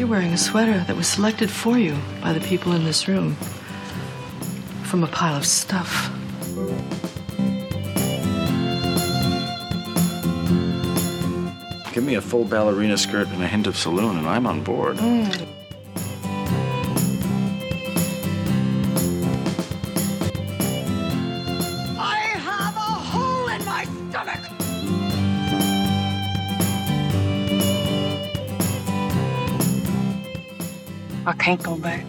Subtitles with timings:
[0.00, 3.34] You're wearing a sweater that was selected for you by the people in this room
[4.82, 6.10] from a pile of stuff.
[11.92, 14.96] Give me a full ballerina skirt and a hint of saloon, and I'm on board.
[14.98, 15.46] I
[31.30, 32.04] I can't go back.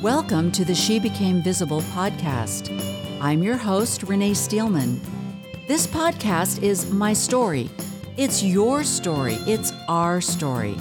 [0.00, 2.70] Welcome to the She Became Visible podcast.
[3.20, 5.00] I'm your host, Renee Steelman.
[5.66, 7.70] This podcast is my story.
[8.16, 9.34] It's your story.
[9.48, 10.76] It's our story.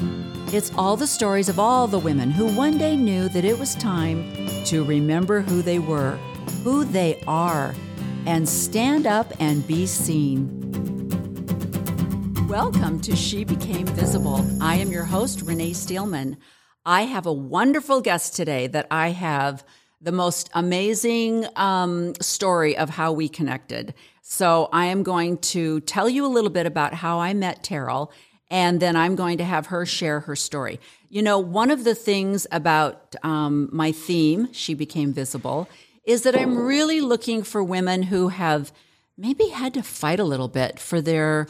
[0.53, 3.73] It's all the stories of all the women who one day knew that it was
[3.73, 4.31] time
[4.65, 6.19] to remember who they were,
[6.63, 7.73] who they are,
[8.27, 10.58] and stand up and be seen.
[12.49, 14.43] Welcome to She Became Visible.
[14.59, 16.35] I am your host, Renee Steelman.
[16.83, 19.63] I have a wonderful guest today that I have
[20.01, 23.93] the most amazing um, story of how we connected.
[24.23, 28.11] So I am going to tell you a little bit about how I met Terrell,
[28.49, 30.79] and then I'm going to have her share her story.
[31.07, 35.69] You know, one of the things about um, my theme, She Became Visible,
[36.03, 38.71] is that I'm really looking for women who have
[39.15, 41.45] maybe had to fight a little bit for their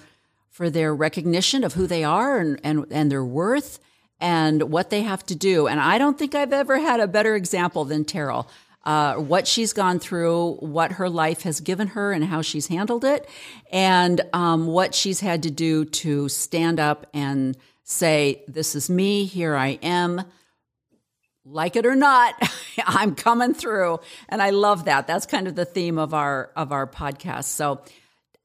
[0.59, 3.79] for their recognition of who they are and, and, and their worth
[4.19, 5.67] and what they have to do.
[5.67, 8.45] And I don't think I've ever had a better example than Terrell.
[8.83, 13.05] Uh, what she's gone through, what her life has given her, and how she's handled
[13.05, 13.25] it,
[13.71, 19.23] and um, what she's had to do to stand up and say, This is me,
[19.23, 20.23] here I am.
[21.45, 22.35] Like it or not,
[22.85, 24.01] I'm coming through.
[24.27, 25.07] And I love that.
[25.07, 27.45] That's kind of the theme of our of our podcast.
[27.45, 27.81] So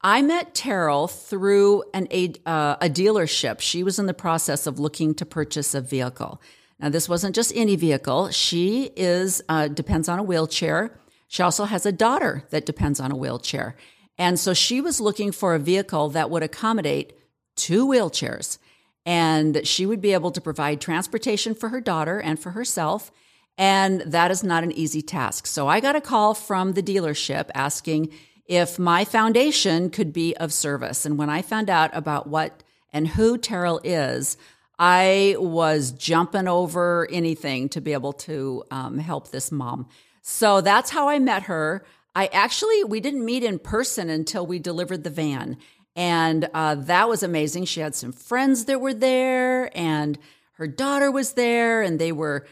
[0.05, 3.59] I met Terrell through an, a, uh, a dealership.
[3.59, 6.39] She was in the process of looking to purchase a vehicle.
[6.79, 8.29] Now, this wasn't just any vehicle.
[8.29, 10.95] She is uh, depends on a wheelchair.
[11.27, 13.75] She also has a daughter that depends on a wheelchair,
[14.15, 17.13] and so she was looking for a vehicle that would accommodate
[17.55, 18.59] two wheelchairs,
[19.07, 23.11] and she would be able to provide transportation for her daughter and for herself.
[23.57, 25.47] And that is not an easy task.
[25.47, 28.11] So I got a call from the dealership asking
[28.47, 31.05] if my foundation could be of service.
[31.05, 32.63] And when I found out about what
[32.93, 34.37] and who Terrell is,
[34.77, 39.87] I was jumping over anything to be able to um, help this mom.
[40.21, 41.85] So that's how I met her.
[42.15, 45.57] I actually, we didn't meet in person until we delivered the van.
[45.95, 47.65] And uh, that was amazing.
[47.65, 50.17] She had some friends that were there, and
[50.53, 52.45] her daughter was there, and they were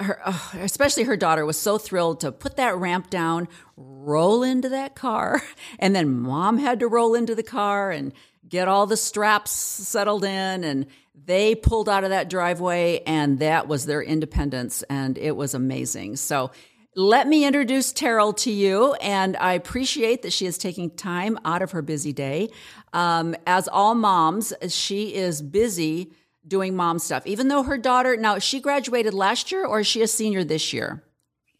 [0.00, 4.68] her, oh, especially her daughter was so thrilled to put that ramp down, roll into
[4.70, 5.42] that car,
[5.78, 8.12] and then mom had to roll into the car and
[8.48, 10.86] get all the straps settled in and
[11.24, 16.16] they pulled out of that driveway and that was their independence and it was amazing.
[16.16, 16.50] So
[16.96, 21.62] let me introduce Terrell to you, and I appreciate that she is taking time out
[21.62, 22.50] of her busy day.
[22.92, 26.12] Um, as all moms, she is busy
[26.46, 30.02] doing mom stuff, even though her daughter, now she graduated last year or is she
[30.02, 31.04] a senior this year?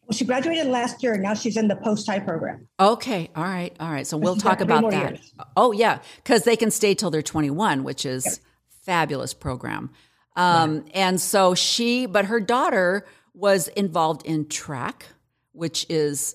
[0.02, 2.66] Well, she graduated last year and now she's in the post high program.
[2.80, 3.30] Okay.
[3.36, 3.74] All right.
[3.78, 4.06] All right.
[4.06, 5.10] So we'll talk about that.
[5.12, 5.32] years.
[5.56, 6.00] Oh, yeah.
[6.16, 8.40] Because they can stay till they're 21, which is
[8.84, 9.90] fabulous program.
[10.36, 15.06] Um, And so she, but her daughter was involved in track,
[15.52, 16.34] which is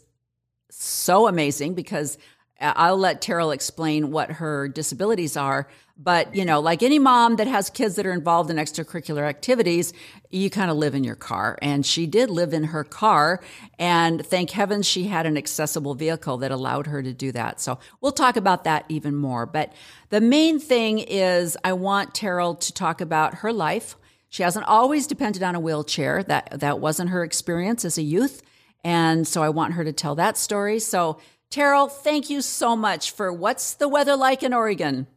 [0.70, 2.18] so amazing because
[2.60, 5.68] I'll let Terrell explain what her disabilities are.
[5.98, 9.94] But, you know, like any mom that has kids that are involved in extracurricular activities,
[10.30, 11.58] you kind of live in your car.
[11.62, 13.42] And she did live in her car.
[13.80, 17.62] And thank heavens she had an accessible vehicle that allowed her to do that.
[17.62, 19.46] So we'll talk about that even more.
[19.46, 19.72] But
[20.10, 23.96] the main thing is I want Terrell to talk about her life.
[24.28, 26.24] She hasn't always depended on a wheelchair.
[26.24, 28.42] That, that wasn't her experience as a youth.
[28.84, 30.80] And so I want her to tell that story.
[30.80, 31.20] So,
[31.50, 35.08] Terrell, thank you so much for what's the weather like in Oregon?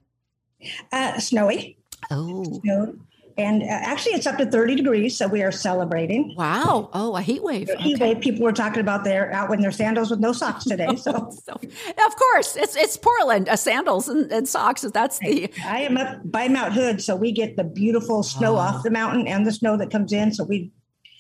[0.92, 1.78] Uh, snowy.
[2.10, 2.94] Oh, Snow.
[3.36, 6.34] And uh, actually, it's up to 30 degrees, so we are celebrating.
[6.36, 6.90] wow.
[6.92, 7.70] Oh, a heat wave.
[7.78, 8.14] Heat Okay.
[8.14, 10.96] wave, people were talking about they're out in their sandals with no socks today.
[10.96, 11.12] So
[11.44, 13.48] So, of course, it's it's Portland.
[13.48, 14.82] Uh, sandals and, and socks.
[14.82, 18.58] That's the I am up by Mount Hood, so we get the beautiful snow Oh.
[18.58, 20.32] off the mountain and the snow that comes in.
[20.34, 20.72] So we,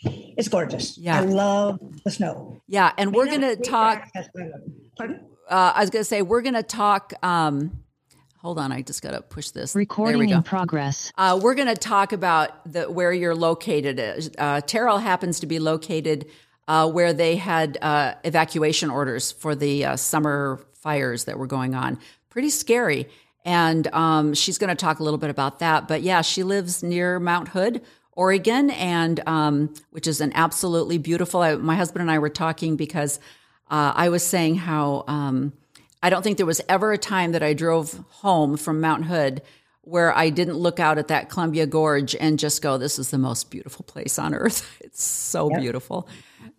[0.02, 0.98] it's gorgeous.
[0.98, 1.18] Yeah.
[1.18, 2.60] I love the snow.
[2.66, 2.92] yeah.
[2.98, 4.08] And we're gonna be talk.
[5.00, 5.18] Access, but I.
[5.18, 5.26] Pardon?
[5.48, 7.12] Uh, I was gonna say we're gonna talk.
[7.22, 7.82] Um,
[8.40, 9.72] hold on, I just gotta push this.
[9.72, 10.36] there we Recording go.
[10.36, 11.12] in progress.
[11.16, 14.34] Uh, we're going to talk about the, where you're located.
[14.38, 16.26] Uh, Terrell happens to be located
[16.68, 21.74] uh, where they had uh, evacuation orders for the uh, summer fires that were going
[21.74, 21.98] on.
[22.30, 23.08] Pretty scary.
[23.44, 25.88] And um, she's going to talk a little bit about that.
[25.88, 31.40] But yeah, she lives near Mount Hood, Oregon, and um, which is an absolutely beautiful.
[31.40, 33.18] I, my husband and I were talking because
[33.70, 35.52] uh, I was saying how um,
[36.02, 39.42] I don't think there was ever a time that I drove home from Mount Hood
[39.82, 43.18] where I didn't look out at that Columbia Gorge and just go, "This is the
[43.18, 45.60] most beautiful place on earth." It's so yep.
[45.60, 46.08] beautiful.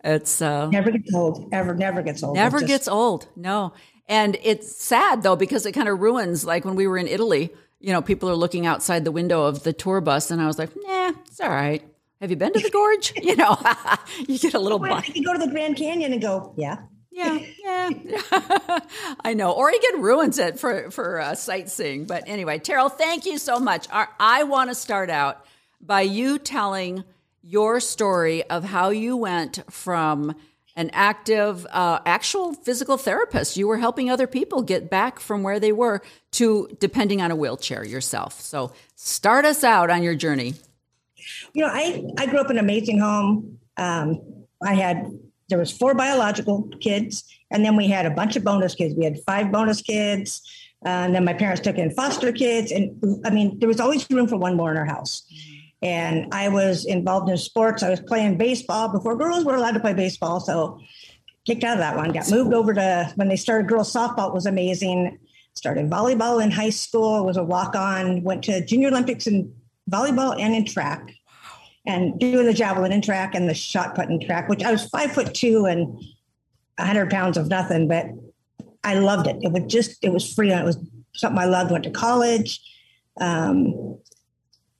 [0.04, 1.48] It's uh, never gets old.
[1.52, 2.34] Ever, never gets old.
[2.34, 2.68] Never just...
[2.68, 3.26] gets old.
[3.36, 3.74] No,
[4.08, 6.44] and it's sad though because it kind of ruins.
[6.44, 9.62] Like when we were in Italy, you know, people are looking outside the window of
[9.62, 11.82] the tour bus, and I was like, "Nah, it's all right."
[12.20, 13.14] Have you been to the gorge?
[13.22, 13.56] you know,
[14.28, 14.78] you get a little.
[14.78, 16.78] Well, you go to the Grand Canyon and go, yeah.
[17.10, 17.90] Yeah, yeah,
[19.24, 19.52] I know.
[19.52, 22.06] Oregon ruins it for for uh, sightseeing.
[22.06, 23.86] But anyway, Terrell, thank you so much.
[23.90, 25.44] I want to start out
[25.80, 27.04] by you telling
[27.42, 30.34] your story of how you went from
[30.76, 33.56] an active, uh, actual physical therapist.
[33.56, 36.00] You were helping other people get back from where they were
[36.32, 38.40] to depending on a wheelchair yourself.
[38.40, 40.54] So start us out on your journey.
[41.52, 43.58] You know, I I grew up in an amazing home.
[43.76, 45.10] Um, I had
[45.50, 48.94] there was four biological kids, and then we had a bunch of bonus kids.
[48.94, 50.40] We had five bonus kids,
[50.86, 54.08] uh, and then my parents took in foster kids, and I mean, there was always
[54.10, 55.22] room for one more in our house.
[55.82, 57.82] And I was involved in sports.
[57.82, 60.78] I was playing baseball before girls were allowed to play baseball, so
[61.46, 62.12] kicked out of that one.
[62.12, 64.28] Got moved over to when they started girls softball.
[64.28, 65.18] It was amazing.
[65.54, 67.24] Started volleyball in high school.
[67.24, 68.22] Was a walk on.
[68.22, 69.52] Went to junior Olympics in
[69.90, 71.14] volleyball and in track
[71.86, 74.88] and doing the javelin and track and the shot put and track, which I was
[74.88, 75.86] five foot two and
[76.76, 78.06] 100 pounds of nothing, but
[78.84, 79.36] I loved it.
[79.42, 80.52] It was just, it was free.
[80.52, 80.78] It was
[81.14, 81.70] something I loved.
[81.70, 82.60] Went to college.
[83.20, 83.98] Um,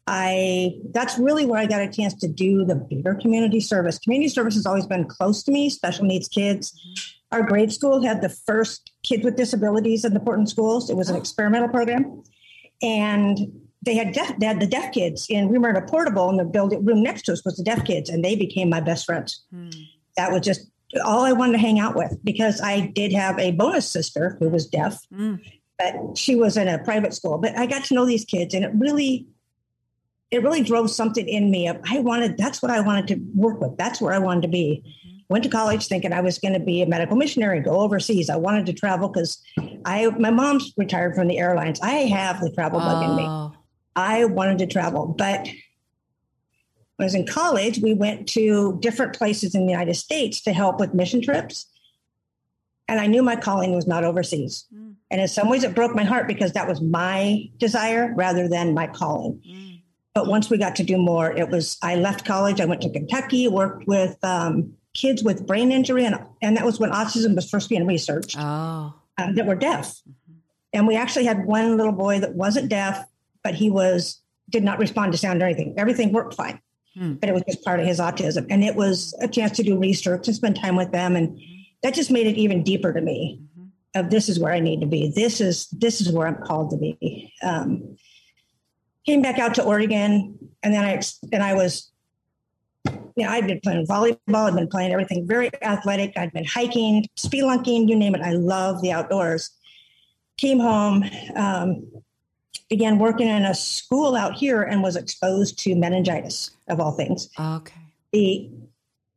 [0.07, 3.99] I that's really where I got a chance to do the bigger community service.
[3.99, 6.73] Community service has always been close to me, special needs kids.
[6.73, 7.37] Mm-hmm.
[7.37, 10.91] Our grade school had the first kids with disabilities in the Portland schools.
[10.91, 12.25] It was an experimental program.
[12.83, 13.39] And
[13.83, 16.39] they had deaf, they had the deaf kids and we were in a portable and
[16.39, 19.07] the building room next to us was the deaf kids and they became my best
[19.07, 19.43] friends.
[19.51, 19.71] Hmm.
[20.17, 20.71] That was just
[21.05, 24.49] all I wanted to hang out with because I did have a bonus sister who
[24.49, 25.37] was deaf, hmm.
[25.79, 27.39] but she was in a private school.
[27.39, 29.27] But I got to know these kids and it really
[30.31, 33.61] it really drove something in me of I wanted that's what I wanted to work
[33.61, 33.77] with.
[33.79, 34.83] That's where I wanted to be.
[34.85, 35.17] Mm-hmm.
[35.31, 38.29] Went to college thinking I was going to be a medical missionary, go overseas.
[38.29, 39.41] I wanted to travel because
[39.85, 41.81] I my mom's retired from the airlines.
[41.81, 43.57] I have the travel bug in me.
[43.97, 45.07] I wanted to travel.
[45.07, 45.49] But
[46.97, 50.53] when I was in college, we went to different places in the United States to
[50.53, 51.67] help with mission trips.
[52.89, 54.67] And I knew my calling was not overseas.
[54.75, 54.95] Mm.
[55.11, 58.75] And in some ways, it broke my heart because that was my desire rather than
[58.75, 59.41] my calling.
[59.49, 59.83] Mm.
[60.15, 62.61] But once we got to do more, it was I left college.
[62.61, 66.81] I went to Kentucky, worked with um, kids with brain injury, and, and that was
[66.81, 68.95] when autism was first being researched oh.
[69.19, 69.89] uh, that were deaf.
[69.89, 70.39] Mm-hmm.
[70.73, 73.05] And we actually had one little boy that wasn't deaf
[73.43, 74.21] but he was
[74.51, 75.75] did not respond to sound or anything.
[75.77, 76.61] Everything worked fine,
[76.95, 77.15] hmm.
[77.15, 78.47] but it was just part of his autism.
[78.51, 81.41] And it was a chance to do research and spend time with them, and
[81.83, 83.41] that just made it even deeper to me.
[83.41, 83.67] Mm-hmm.
[83.99, 85.13] Of this is where I need to be.
[85.15, 87.33] This is this is where I'm called to be.
[87.43, 87.97] Um,
[89.07, 91.01] came back out to Oregon, and then I
[91.33, 91.91] and I was,
[92.87, 94.49] you know, I'd been playing volleyball.
[94.49, 96.13] I'd been playing everything very athletic.
[96.17, 98.21] I'd been hiking, spelunking, you name it.
[98.21, 99.51] I love the outdoors.
[100.37, 101.05] Came home.
[101.35, 101.91] Um,
[102.71, 107.29] began working in a school out here and was exposed to meningitis of all things.
[107.39, 107.75] Okay.
[108.13, 108.49] The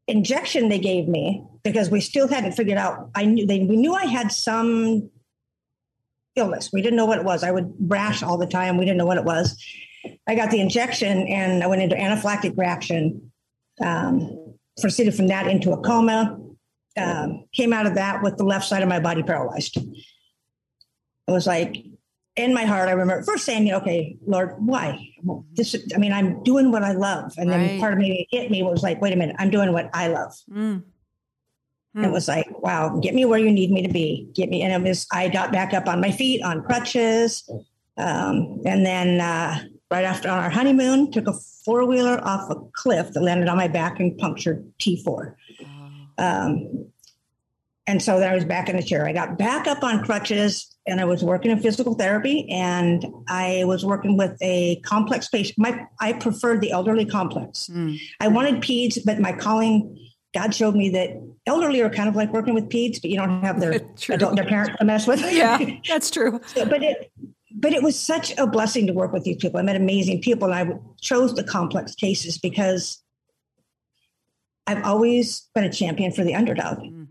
[0.07, 3.11] injection they gave me because we still hadn't figured out.
[3.15, 5.09] I knew they we knew I had some
[6.35, 6.71] illness.
[6.73, 7.43] We didn't know what it was.
[7.43, 8.77] I would rash all the time.
[8.77, 9.63] We didn't know what it was.
[10.27, 13.31] I got the injection and I went into anaphylactic reaction.
[13.83, 16.39] Um, proceeded from that into a coma.
[16.97, 19.77] Um, came out of that with the left side of my body paralyzed.
[19.77, 21.77] It was like
[22.35, 24.99] in my heart, I remember first saying, okay, Lord, why?
[25.53, 27.33] This, I mean, I'm doing what I love.
[27.37, 29.89] And then part of me hit me was like, wait a minute, I'm doing what
[29.93, 30.33] I love.
[30.51, 30.83] Mm.
[31.95, 32.05] Mm.
[32.05, 34.29] It was like, wow, get me where you need me to be.
[34.33, 34.63] Get me.
[34.63, 37.47] And it was, I got back up on my feet on crutches.
[37.97, 42.55] Um, and then uh, right after on our honeymoon, took a four wheeler off a
[42.73, 45.35] cliff that landed on my back and punctured T4.
[46.17, 46.89] Um,
[47.85, 49.05] and so then I was back in the chair.
[49.05, 53.63] I got back up on crutches and I was working in physical therapy and I
[53.65, 55.57] was working with a complex patient.
[55.57, 57.69] My I preferred the elderly complex.
[57.71, 57.99] Mm.
[58.19, 59.97] I wanted peds, but my calling,
[60.33, 63.41] God showed me that elderly are kind of like working with peds, but you don't
[63.43, 65.21] have their adult, their parents to mess with.
[65.33, 66.41] Yeah, that's true.
[66.47, 67.11] so, but it
[67.55, 69.59] but it was such a blessing to work with these people.
[69.59, 73.01] I met amazing people and I chose the complex cases because
[74.67, 76.79] I've always been a champion for the underdog.
[76.79, 77.02] Mm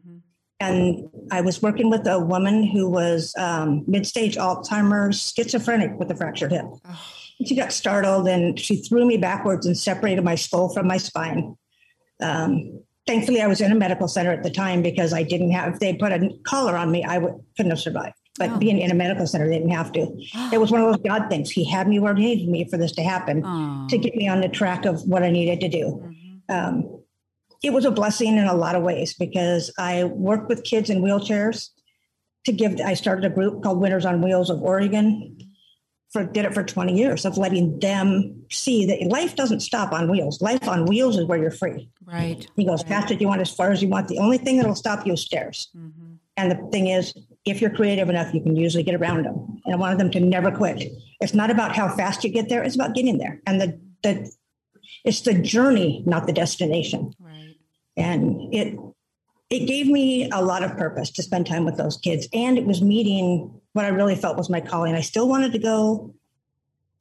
[0.63, 6.15] and I was working with a woman who was um, mid-stage Alzheimer's, schizophrenic with a
[6.15, 6.67] fractured hip.
[6.67, 7.01] Oh.
[7.45, 11.57] She got startled and she threw me backwards and separated my skull from my spine.
[12.21, 15.75] Um, thankfully, I was in a medical center at the time because I didn't have.
[15.75, 18.15] If they put a collar on me, I would, couldn't have survived.
[18.39, 18.59] But oh.
[18.59, 20.07] being in a medical center, they didn't have to.
[20.53, 21.51] It was one of those God things.
[21.51, 23.87] He had me where he needed me for this to happen, oh.
[23.91, 25.85] to get me on the track of what I needed to do.
[25.87, 26.55] Mm-hmm.
[26.55, 27.02] Um,
[27.63, 31.01] it was a blessing in a lot of ways because I worked with kids in
[31.01, 31.71] wheelchairs
[32.45, 32.81] to give.
[32.85, 35.39] I started a group called Winners on Wheels of Oregon.
[36.13, 40.11] For, did it for 20 years of letting them see that life doesn't stop on
[40.11, 40.43] wheels.
[40.43, 41.89] Life on wheels is where you're free.
[42.05, 42.47] Right.
[42.55, 44.09] You go as fast as you want, as far as you want.
[44.09, 45.71] The only thing that'll stop you is stairs.
[45.75, 46.17] Mm-hmm.
[46.37, 47.15] And the thing is,
[47.47, 49.59] if you're creative enough, you can usually get around them.
[49.65, 50.93] And I wanted them to never quit.
[51.23, 53.41] It's not about how fast you get there; it's about getting there.
[53.47, 54.31] And the the
[55.07, 57.15] it's the journey, not the destination.
[57.19, 57.32] Right
[57.97, 58.79] and it
[59.51, 62.65] it gave me a lot of purpose to spend time with those kids and it
[62.65, 66.15] was meeting what i really felt was my calling i still wanted to go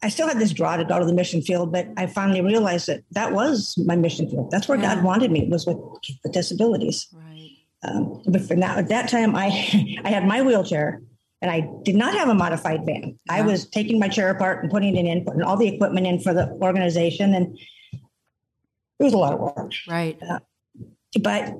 [0.04, 2.88] i still had this draw to go to the mission field but i finally realized
[2.88, 4.96] that that was my mission field that's where yeah.
[4.96, 9.10] god wanted me was with kids with disabilities right um, but for now at that
[9.10, 9.48] time i
[10.04, 11.02] i had my wheelchair
[11.42, 13.18] and I did not have a modified van.
[13.26, 13.34] Yeah.
[13.34, 16.20] I was taking my chair apart and putting it in, putting all the equipment in
[16.20, 17.58] for the organization, and
[17.92, 19.72] it was a lot of work.
[19.88, 20.22] Right.
[20.22, 20.40] Uh,
[21.20, 21.53] but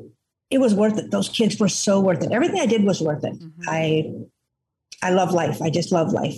[0.50, 1.12] it was worth it.
[1.12, 2.31] Those kids were so worth it.
[2.31, 3.34] Everything I did was worth it.
[3.34, 3.62] Mm-hmm.
[3.67, 4.12] I
[5.01, 5.62] I love life.
[5.62, 6.38] I just love life.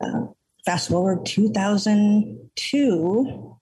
[0.00, 0.26] Uh,
[0.64, 3.56] fast forward 2002.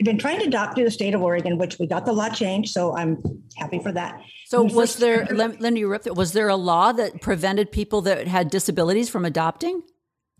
[0.00, 2.30] I've been trying to adopt to the state of Oregon, which we got the law
[2.30, 3.22] changed, so I'm
[3.56, 4.22] happy for that.
[4.46, 5.26] So, was first, there?
[5.30, 6.10] Me interrupt.
[6.16, 9.82] Was there a law that prevented people that had disabilities from adopting?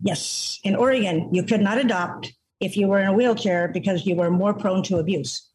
[0.01, 4.15] Yes, in Oregon, you could not adopt if you were in a wheelchair because you
[4.15, 5.47] were more prone to abuse.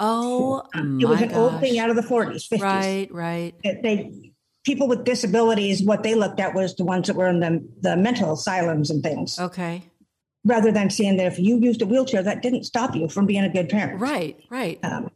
[0.00, 1.36] Oh, it was an gosh.
[1.36, 2.60] old thing out of the 40s, 50s.
[2.60, 3.54] Right, right.
[3.62, 4.32] they
[4.64, 7.96] people with disabilities, what they looked at was the ones that were in the, the
[7.96, 9.38] mental asylums and things.
[9.38, 9.82] Okay.
[10.44, 13.44] Rather than seeing that if you used a wheelchair, that didn't stop you from being
[13.44, 14.00] a good parent.
[14.00, 14.78] Right, right.
[14.82, 15.10] Um,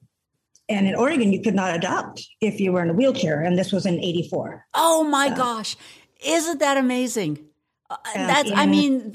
[0.68, 3.72] and in Oregon, you could not adopt if you were in a wheelchair, and this
[3.72, 4.66] was in '84.
[4.74, 5.76] Oh my gosh,
[6.22, 7.46] isn't that amazing?
[7.88, 9.14] Uh, that's, I mean,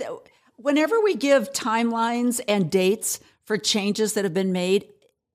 [0.56, 4.86] whenever we give timelines and dates for changes that have been made,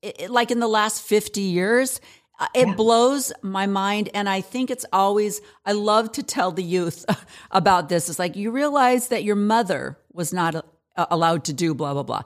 [0.03, 2.01] it, like in the last 50 years,
[2.39, 2.75] uh, it yeah.
[2.75, 4.11] blows my mind.
[4.15, 7.05] And I think it's always, I love to tell the youth
[7.51, 8.09] about this.
[8.09, 12.03] It's like, you realize that your mother was not uh, allowed to do blah, blah,
[12.03, 12.23] blah.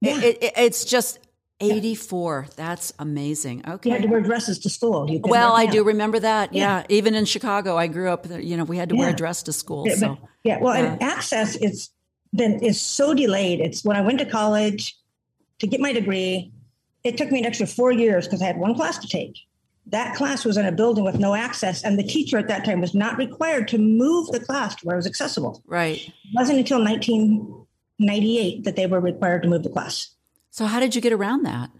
[0.00, 0.20] Yeah.
[0.20, 1.18] It, it, it's just
[1.60, 2.46] 84.
[2.46, 2.54] Yeah.
[2.56, 3.64] That's amazing.
[3.68, 3.90] Okay.
[3.90, 5.08] You had to wear dresses to school.
[5.24, 6.52] well, I do remember that.
[6.52, 6.84] Yeah.
[6.88, 9.52] Even in Chicago, I grew up, you know, we had to wear a dress to
[9.52, 9.86] school.
[9.86, 9.94] Yeah.
[9.94, 10.58] So, yeah.
[10.60, 11.90] Well, and access is
[12.34, 13.60] been, is so delayed.
[13.60, 14.96] It's when I went to college
[15.58, 16.52] to get my degree,
[17.08, 19.38] it took me an extra four years because I had one class to take.
[19.86, 22.82] That class was in a building with no access, and the teacher at that time
[22.82, 25.62] was not required to move the class to where it was accessible.
[25.66, 26.06] Right.
[26.06, 30.10] It wasn't until 1998 that they were required to move the class.
[30.50, 31.70] So, how did you get around that?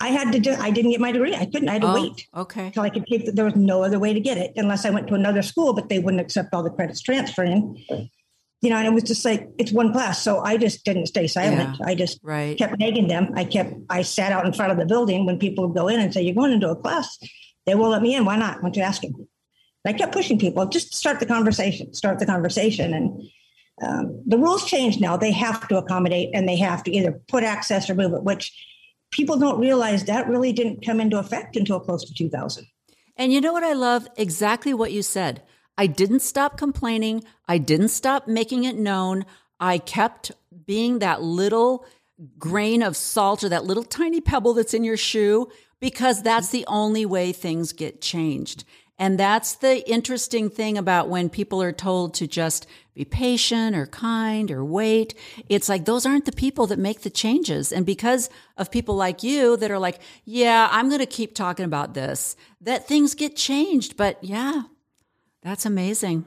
[0.00, 0.52] I had to do.
[0.52, 1.34] I didn't get my degree.
[1.34, 1.68] I couldn't.
[1.68, 2.26] I had to oh, wait.
[2.34, 2.72] Okay.
[2.74, 3.34] So I could take.
[3.34, 5.90] There was no other way to get it unless I went to another school, but
[5.90, 7.84] they wouldn't accept all the credits transferring
[8.62, 10.22] you know, and it was just like it's one class.
[10.22, 11.76] So I just didn't stay silent.
[11.78, 12.56] Yeah, I just right.
[12.56, 13.32] kept nagging them.
[13.34, 16.00] I kept I sat out in front of the building when people would go in
[16.00, 17.18] and say, You're going into a class.
[17.66, 18.24] They will let me in.
[18.24, 18.56] Why not?
[18.56, 19.28] Why don't you ask him?
[19.86, 22.92] I kept pushing people, just start the conversation, start the conversation.
[22.92, 23.22] And
[23.82, 25.16] um, the rules change now.
[25.16, 28.52] They have to accommodate and they have to either put access or move it, which
[29.12, 32.66] people don't realize that really didn't come into effect until close to 2000.
[33.16, 34.08] And you know what I love?
[34.16, 35.42] Exactly what you said.
[35.78, 37.24] I didn't stop complaining.
[37.46, 39.24] I didn't stop making it known.
[39.60, 40.32] I kept
[40.66, 41.84] being that little
[42.38, 46.64] grain of salt or that little tiny pebble that's in your shoe because that's the
[46.66, 48.64] only way things get changed.
[48.98, 53.86] And that's the interesting thing about when people are told to just be patient or
[53.86, 55.14] kind or wait.
[55.50, 57.72] It's like those aren't the people that make the changes.
[57.72, 61.66] And because of people like you that are like, yeah, I'm going to keep talking
[61.66, 63.98] about this, that things get changed.
[63.98, 64.62] But yeah,
[65.46, 66.24] that's amazing.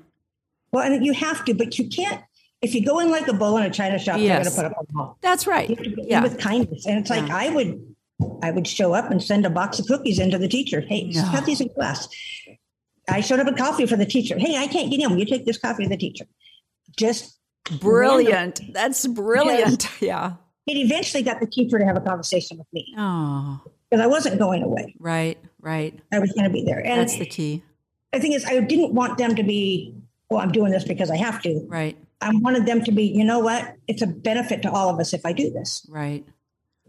[0.72, 2.24] Well, and you have to, but you can't.
[2.62, 4.56] If you go in like a bull in a china shop, yes.
[4.56, 5.18] they're going to put up a wall.
[5.22, 5.78] That's right.
[5.98, 6.24] yeah.
[6.24, 7.36] with kindness, and it's like yeah.
[7.36, 7.96] I would,
[8.42, 10.80] I would show up and send a box of cookies into the teacher.
[10.80, 11.22] Hey, no.
[11.24, 12.08] have these in class.
[13.10, 14.38] I showed up a coffee for the teacher.
[14.38, 15.10] Hey, I can't get in.
[15.10, 16.26] Will you take this coffee to the teacher?
[16.98, 17.38] Just
[17.82, 18.60] brilliant.
[18.60, 18.74] Random.
[18.74, 19.90] That's brilliant.
[20.02, 20.34] yeah.
[20.66, 22.94] It eventually got the teacher to have a conversation with me.
[22.98, 23.60] Oh.
[23.90, 24.96] Because I wasn't going away.
[25.00, 26.00] Right, right.
[26.14, 26.80] I was going to be there.
[26.80, 27.64] And that's the key
[28.12, 29.94] the thing is, I didn't want them to be,
[30.30, 31.62] well, I'm doing this because I have to.
[31.68, 31.98] Right.
[32.22, 33.76] I wanted them to be, you know what?
[33.88, 35.86] It's a benefit to all of us if I do this.
[35.90, 36.26] Right.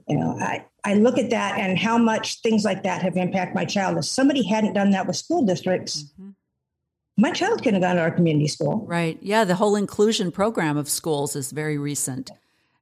[0.09, 3.55] You know, I, I look at that and how much things like that have impacted
[3.55, 3.97] my child.
[3.99, 6.31] If somebody hadn't done that with school districts, Mm-hmm.
[7.23, 8.85] my child couldn't have gone to our community school.
[8.87, 9.19] Right.
[9.23, 9.45] Yeah.
[9.45, 12.31] The whole inclusion program of schools is very recent.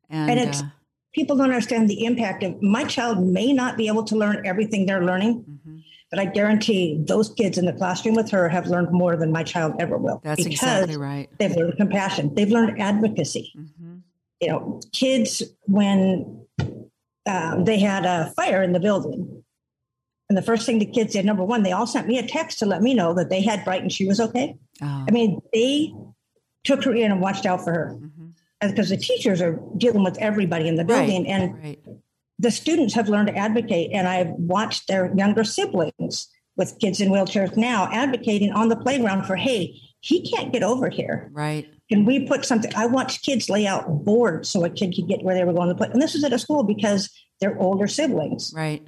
[0.09, 0.67] And, And it's uh,
[1.13, 4.87] people don't understand the impact of my child may not be able to learn everything
[4.87, 5.79] they're learning, Mm-hmm.
[6.11, 9.43] But I guarantee those kids in the classroom with her have learned more than my
[9.43, 10.21] child ever will.
[10.25, 11.29] that's exactly right.
[11.39, 12.35] They've learned compassion.
[12.35, 13.53] They've learned advocacy.
[13.57, 13.97] Mm-hmm.
[14.41, 16.47] You know, kids when
[17.27, 19.43] um, they had a fire in the building,
[20.29, 22.59] and the first thing the kids did, number one, they all sent me a text
[22.61, 24.57] to let me know that they had Bright and She was okay.
[24.81, 25.93] Oh, I mean, they
[26.65, 27.99] took her in and watched out for her
[28.61, 31.79] because the teachers are dealing with everybody in the building, and right.
[32.39, 33.91] The students have learned to advocate.
[33.93, 39.25] And I've watched their younger siblings with kids in wheelchairs now advocating on the playground
[39.25, 41.31] for, hey, he can't get over here.
[41.33, 41.69] Right.
[41.89, 42.73] Can we put something?
[42.77, 45.69] I watched kids lay out boards so a kid could get where they were going
[45.69, 45.89] to play.
[45.93, 48.53] And this was at a school because they're older siblings.
[48.55, 48.87] Right.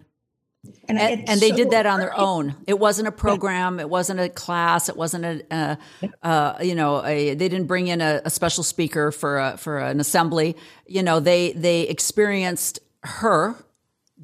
[0.88, 2.54] And, And, and they so did that on their own.
[2.66, 3.80] It wasn't a program.
[3.80, 4.90] It wasn't a class.
[4.90, 5.76] It wasn't a, uh,
[6.22, 9.78] uh, you know, a, they didn't bring in a, a special speaker for a, for
[9.78, 10.56] an assembly.
[10.86, 13.56] You know, they they experienced her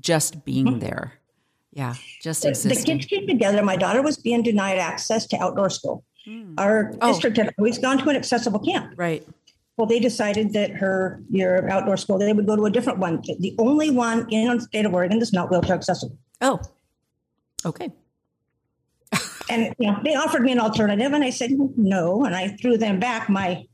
[0.01, 0.79] just being hmm.
[0.79, 1.15] there.
[1.73, 2.99] Yeah, just The existing.
[2.99, 3.63] kids came together.
[3.63, 6.05] My daughter was being denied access to outdoor school.
[6.25, 6.55] Hmm.
[6.59, 7.13] Our Oh.
[7.13, 8.95] district had always gone to an accessible camp.
[8.97, 9.27] Right.
[9.77, 13.21] Well, they decided that her year outdoor school, they would go to a different one.
[13.39, 16.17] The only one in the state of Oregon that's not wheelchair accessible.
[16.41, 16.61] Oh.
[17.65, 17.93] Okay.
[19.49, 22.25] And you know, they offered me an alternative, and I said no.
[22.25, 23.65] And I threw them back my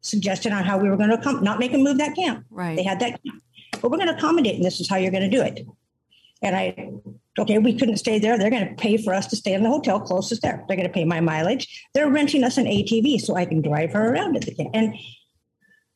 [0.00, 2.46] suggestion on how we were going to come, not make them move that camp.
[2.50, 2.76] Right.
[2.76, 5.28] They had that camp, but we're going to accommodate, and this is how you're going
[5.28, 5.66] to do it.
[6.42, 6.92] And I,
[7.38, 8.38] okay, we couldn't stay there.
[8.38, 10.64] They're going to pay for us to stay in the hotel closest there.
[10.68, 11.86] They're going to pay my mileage.
[11.94, 14.70] They're renting us an ATV so I can drive her around at the camp.
[14.72, 14.94] And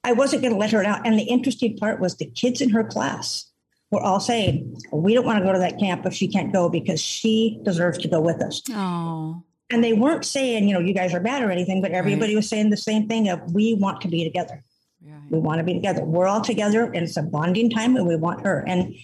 [0.05, 1.07] I wasn't going to let her out.
[1.07, 3.49] And the interesting part was the kids in her class
[3.91, 6.69] were all saying, we don't want to go to that camp if she can't go
[6.69, 8.63] because she deserves to go with us.
[8.71, 9.45] Oh.
[9.71, 12.49] And they weren't saying, you know, you guys are bad or anything, but everybody was
[12.49, 14.65] saying the same thing of we want to be together.
[15.33, 16.05] We want to be together.
[16.05, 18.63] We're all together and it's a bonding time and we want her.
[18.67, 18.95] And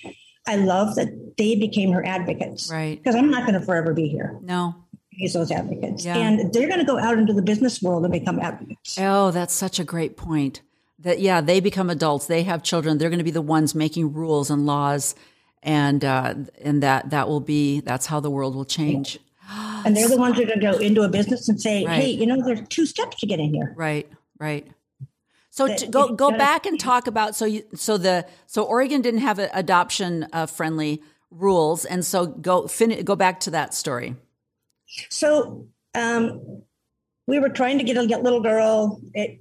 [0.47, 2.71] I love that they became her advocates.
[2.71, 2.99] Right.
[2.99, 4.39] Because I'm not going to forever be here.
[4.43, 4.75] No.
[5.09, 6.05] He's those advocates.
[6.05, 6.19] Yeah.
[6.19, 8.99] And they're going to go out into the business world and become advocates.
[9.01, 10.61] Oh, that's such a great point.
[11.01, 12.27] That yeah, they become adults.
[12.27, 12.99] They have children.
[12.99, 15.15] They're going to be the ones making rules and laws,
[15.63, 19.21] and uh, and that that will be that's how the world will change.
[19.85, 22.03] And they're the ones that are going to go into a business and say, Right.
[22.03, 23.73] hey, you know, there's two steps to get in here.
[23.77, 24.67] Right, right.
[25.59, 29.41] So go go back and talk about so you so the so Oregon didn't have
[29.41, 34.15] a, adoption uh, friendly rules, and so go fin- go back to that story.
[35.11, 35.67] So
[35.97, 36.63] um,
[37.27, 39.01] we were trying to get a little girl.
[39.15, 39.41] It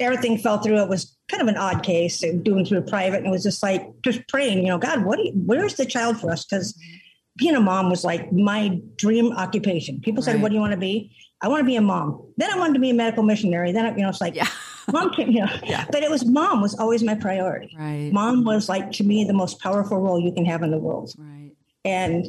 [0.00, 0.78] everything fell through.
[0.78, 3.62] It was kind of an odd case, uh, doing through private, and it was just
[3.62, 4.62] like just praying.
[4.62, 5.18] You know, God, what?
[5.18, 6.46] You, where's the child for us?
[6.46, 6.74] Because
[7.36, 10.00] being a mom was like my dream occupation.
[10.00, 12.32] People said, "What do you want to be?" I want to be a mom.
[12.38, 13.72] Then I wanted to be a medical missionary.
[13.72, 14.48] Then I, you know, it's like Yeah,
[14.92, 15.48] mom, came here.
[15.64, 15.86] Yeah.
[15.90, 17.74] But it was mom was always my priority.
[17.78, 20.78] right, Mom was like to me the most powerful role you can have in the
[20.78, 21.12] world.
[21.18, 21.52] right.
[21.84, 22.26] And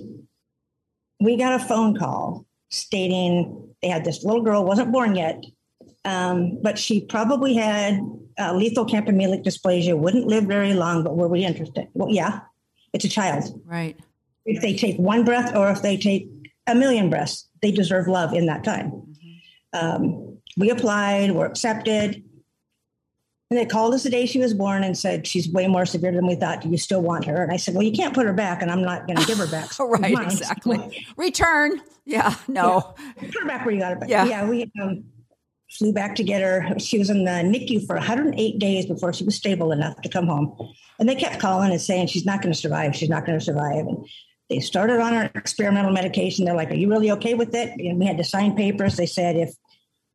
[1.20, 5.44] we got a phone call stating they had this little girl, wasn't born yet,
[6.06, 8.00] um, but she probably had
[8.40, 11.88] uh, lethal campomelic dysplasia, wouldn't live very long, but were we interested?
[11.94, 12.40] Well, yeah,
[12.94, 13.62] it's a child.
[13.66, 13.98] Right.
[14.46, 16.28] If they take one breath or if they take
[16.68, 19.16] a million breaths, they deserve love in that time.
[19.74, 22.24] Um, we applied, were accepted.
[23.54, 26.12] And they called us the day she was born and said, She's way more severe
[26.12, 26.62] than we thought.
[26.62, 27.44] Do you still want her?
[27.44, 29.38] And I said, Well, you can't put her back, and I'm not going to give
[29.38, 29.72] her back.
[29.72, 30.24] So Right, mine.
[30.26, 31.06] exactly.
[31.18, 31.80] Return.
[32.04, 32.96] Yeah, no.
[33.20, 34.10] Put her back where you got her back.
[34.10, 34.26] Yeah.
[34.26, 35.04] Yeah, we um,
[35.70, 36.80] flew back to get her.
[36.80, 40.26] She was in the NICU for 108 days before she was stable enough to come
[40.26, 40.58] home.
[40.98, 42.96] And they kept calling and saying, She's not going to survive.
[42.96, 43.86] She's not going to survive.
[43.86, 44.04] And
[44.50, 46.46] they started on her experimental medication.
[46.46, 47.70] They're like, Are you really okay with it?
[47.78, 48.98] And we had to sign papers.
[48.98, 49.54] They said, if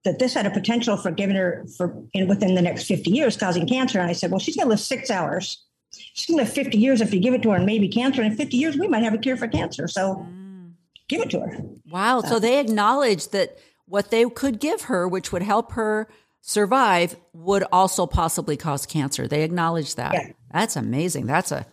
[0.04, 3.36] that this had a potential for giving her for in within the next 50 years
[3.36, 3.98] causing cancer.
[3.98, 5.64] And I said, well, she's going to live six hours.
[5.92, 8.22] She's going to live 50 years if you give it to her and maybe cancer.
[8.22, 9.88] And in 50 years, we might have a cure for cancer.
[9.88, 10.72] So mm.
[11.08, 11.58] give it to her.
[11.90, 12.20] Wow.
[12.20, 16.08] So they acknowledged that what they could give her, which would help her
[16.40, 19.26] survive, would also possibly cause cancer.
[19.26, 20.14] They acknowledged that.
[20.14, 20.28] Yeah.
[20.52, 21.26] That's amazing.
[21.26, 21.66] That's a,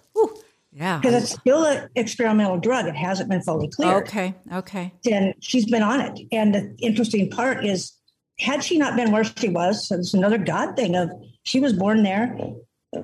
[0.75, 0.97] yeah.
[0.97, 2.85] Because it's still an experimental drug.
[2.85, 4.07] It hasn't been fully cleared.
[4.07, 4.35] Okay.
[4.51, 4.93] Okay.
[5.09, 6.27] And she's been on it.
[6.33, 7.93] And the interesting part is,
[8.39, 11.09] had she not been where she was, so it's another God thing of
[11.43, 12.37] she was born there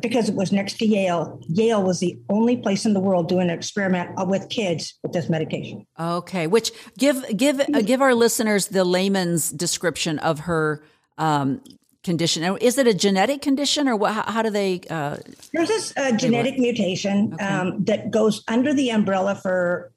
[0.02, 1.40] because it was next to Yale.
[1.48, 5.30] Yale was the only place in the world doing an experiment with kids with this
[5.30, 5.86] medication.
[6.00, 6.48] Okay.
[6.48, 10.84] Which give give uh, give our listeners the layman's description of her
[11.18, 11.62] um,
[12.04, 12.58] condition.
[12.62, 14.14] Is it a genetic condition or what?
[14.14, 14.82] How, how do they?
[14.90, 15.18] Uh,
[15.54, 17.46] There's this uh, genetic mutation Okay.
[17.46, 19.92] um, that goes under the umbrella for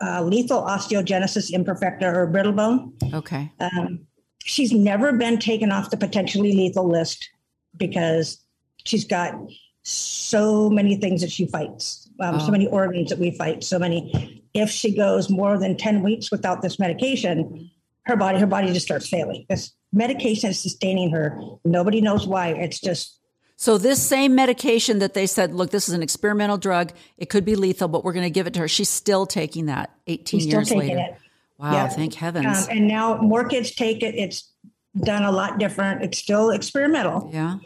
[0.00, 2.92] uh, lethal osteogenesis imperfecta or brittle bone.
[3.14, 3.50] okay.
[3.60, 4.00] Um,
[4.48, 7.28] she's never been taken off the potentially lethal list
[7.76, 8.38] because
[8.84, 9.34] she's got
[9.82, 12.38] so many things that she fights, um, Oh.
[12.38, 14.42] so many organs that we fight, so many.
[14.54, 17.70] If she goes more than 10 weeks without this medication,
[18.02, 19.44] her body, her body just starts failing.
[19.48, 21.38] This medication is sustaining her.
[21.64, 22.48] Nobody knows why.
[22.48, 23.20] It's just
[23.56, 26.92] So this same medication that they said, look, this is an experimental drug.
[27.18, 28.68] It could be lethal, but we're going to give it to her.
[28.68, 30.98] She's still taking that 18 she's still years later.
[30.98, 31.16] it.
[31.58, 31.88] Wow, Yeah.
[31.88, 32.68] thank Um, heavens.
[32.68, 34.14] and now more kids take it.
[34.14, 34.52] It's
[35.00, 36.02] done a lot different.
[36.02, 37.56] It's still experimental, yeah.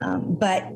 [0.00, 0.72] um, but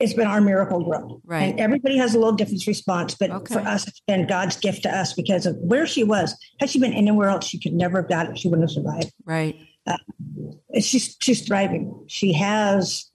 [0.00, 1.20] it's been our miracle drug.
[1.24, 1.50] Right.
[1.50, 3.54] And everybody has a little different response, but Okay.
[3.54, 6.36] for us, it's been God's gift to us because of where she was.
[6.60, 8.38] Had she been anywhere else, she could never have got it.
[8.38, 9.12] She wouldn't have survived.
[9.24, 9.56] Right.
[9.86, 12.04] And She's she's thriving.
[12.08, 13.06] She has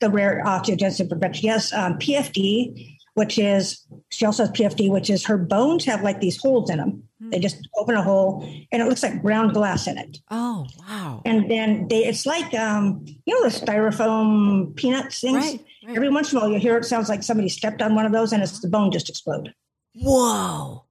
[0.00, 1.34] the rare osteogenesis imperfecta.
[1.34, 3.62] She has um, PFD, which is
[4.10, 7.02] she also has PFD, which is her bones have like these holes in them.
[7.20, 7.30] Hmm.
[7.30, 8.30] They just open a hole,
[8.72, 10.18] and it looks like ground glass in it.
[10.30, 11.20] Oh, wow.
[11.24, 15.96] and then they it's like um you know the styrofoam peanuts things Right, right.
[15.96, 18.12] every once in a while you hear it sounds like somebody stepped on one of
[18.12, 19.52] those and it's the bone just explode
[19.94, 20.84] Whoa.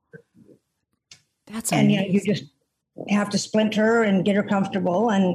[1.47, 2.27] That's and you know amazing.
[2.27, 2.45] you just
[3.09, 5.25] have to splint her and get her comfortable and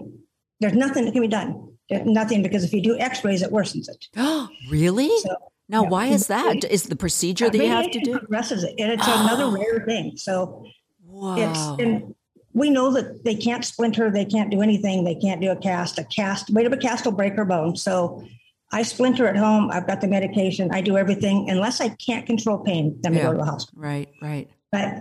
[0.60, 1.50] there's nothing that can be done
[1.90, 5.10] There's nothing because if you do x-rays it worsens it Oh, really?
[5.20, 5.34] so
[5.68, 5.88] now, yeah.
[5.88, 6.64] why is that?
[6.64, 8.18] Is the procedure that you have to do?
[8.18, 10.64] progresses it and it's another rare thing so
[11.06, 11.36] Wow.
[11.38, 12.14] it's and
[12.54, 15.98] we know that they can't splinter, they can't do anything they can't do a cast
[15.98, 18.24] a cast weight of a cast will break her bone so
[18.72, 22.58] i splinter at home i've got the medication i do everything unless i can't control
[22.58, 23.24] pain then we Yeah.
[23.26, 24.48] go to the hospital right, right.
[24.72, 24.94] but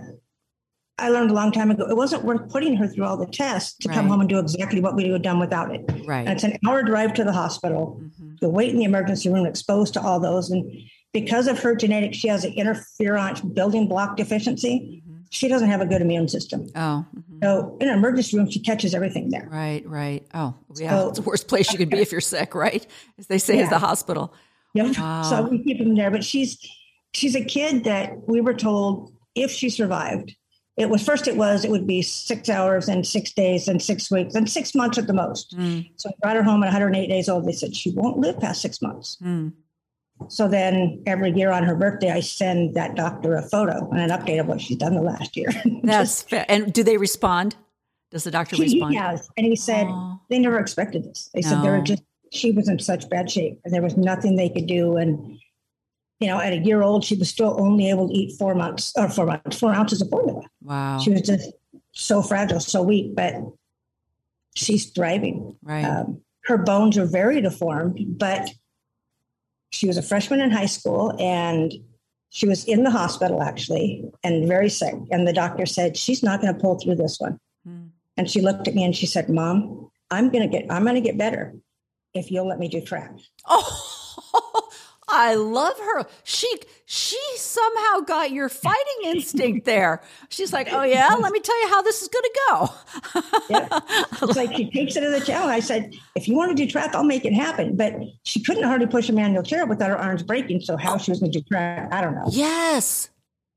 [0.98, 3.76] i learned a long time ago it wasn't worth putting her through all the tests
[3.78, 6.20] to come home and do exactly what we would have done without it Right.
[6.26, 8.38] and it's an hour drive to the hospital Mhm.
[8.40, 10.70] to wait in the emergency room exposed to all those and
[11.12, 15.24] because of her genetics she has an interferon building block deficiency Mhm.
[15.30, 17.42] she doesn't have a good immune system Oh, mhm.
[17.42, 19.48] so in an emergency room, she catches everything there.
[19.50, 20.24] right, right.
[20.32, 20.90] Oh, yeah.
[20.90, 22.86] So- it's the worst place you could be if you're sick, right?
[23.18, 24.32] As they say, is the hospital.
[24.74, 24.96] Yep.
[24.98, 25.22] Wow.
[25.22, 26.10] So we keep them there.
[26.10, 26.58] But she's
[27.12, 30.34] she's a kid that we were told if she survived,
[30.76, 34.10] it was first it was it would be six hours and six days and six
[34.10, 35.56] weeks and six months at the most.
[35.56, 37.46] Mm, So I brought her home at 108 days old.
[37.46, 39.16] They said she won't live past six months.
[39.22, 39.52] mm.
[40.28, 44.10] So then every year on her birthday, I send that doctor a photo and an
[44.10, 45.48] update of what she's done the last year.
[45.82, 46.46] That's fair.
[46.48, 47.56] And do they respond?
[48.12, 48.94] Does the doctor he, he respond?
[48.96, 50.20] has, and he said Oh.
[50.30, 51.30] they never expected this.
[51.34, 54.36] They said they were just she was in such bad shape, and there was nothing
[54.36, 54.96] they could do.
[54.96, 55.38] And
[56.20, 58.92] you know, at a year old, she was still only able to eat four months
[58.96, 60.42] or four months, four ounces of formula.
[60.62, 60.98] Wow.
[60.98, 61.50] She was just
[61.92, 63.34] so fragile, so weak, but
[64.54, 65.56] she's thriving.
[65.62, 65.84] Right.
[65.84, 68.50] Um, her bones are very deformed, but
[69.70, 71.72] she was a freshman in high school and
[72.30, 74.94] she was in the hospital actually and very sick.
[75.10, 77.38] And the doctor said, She's not going to pull through this one.
[77.66, 77.86] Hmm.
[78.16, 80.94] And she looked at me and she said, Mom, I'm going to get, I'm going
[80.94, 81.54] to get better
[82.12, 83.10] if you'll let me do track.
[83.46, 83.90] Oh,
[85.14, 86.06] I love her.
[86.24, 86.48] She
[86.86, 90.02] she somehow got your fighting instinct there.
[90.28, 92.68] She's like, "Oh yeah, let me tell you how this is going to go."
[93.50, 93.80] Yeah.
[94.22, 95.52] It's like she takes it as a challenge.
[95.52, 97.76] I said, if you want to do track, I'll make it happen.
[97.76, 100.60] But she couldn't hardly push a manual chair without her arms breaking.
[100.60, 102.24] So how she was going to do track, I don't know.
[102.30, 103.10] yes.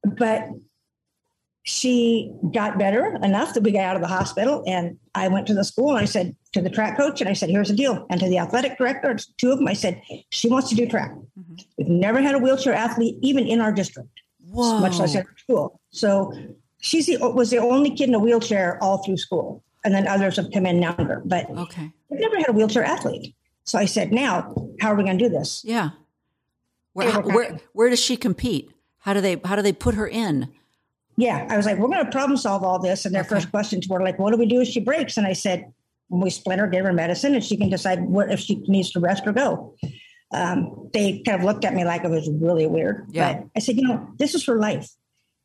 [0.03, 0.49] but
[1.67, 5.53] she got better enough that we got out of the hospital and i went to
[5.53, 8.07] the school and i said to the track coach and i said here's the deal
[8.09, 11.11] and to the athletic director two of them i said she wants to do track
[11.37, 11.65] Mhm.
[11.77, 14.07] we've never had a wheelchair athlete even in our district
[14.49, 14.79] Whoa.
[14.79, 16.31] much less our school so
[16.79, 20.37] she's the was the only kid in a wheelchair all through school and then others
[20.37, 21.91] have come in younger but Okay.
[22.07, 25.25] we've never had a wheelchair athlete so i said now how are we going to
[25.27, 25.89] do this Yeah.
[26.93, 28.71] Where, how- where where does she compete?
[28.99, 30.47] How do they how do they put her in?
[31.17, 33.05] Yeah, I was like, we're going to problem solve all this.
[33.05, 33.29] And their Okay.
[33.29, 35.17] first questions were like, what do we do if she breaks?
[35.17, 35.65] And I said,
[36.09, 38.91] when we split her, give her medicine, and she can decide what if she needs
[38.91, 39.75] to rest or go.
[40.31, 43.07] Um, they kind of looked at me like it was really weird.
[43.09, 43.33] Yeah.
[43.33, 44.89] But I said, you know, this is her life.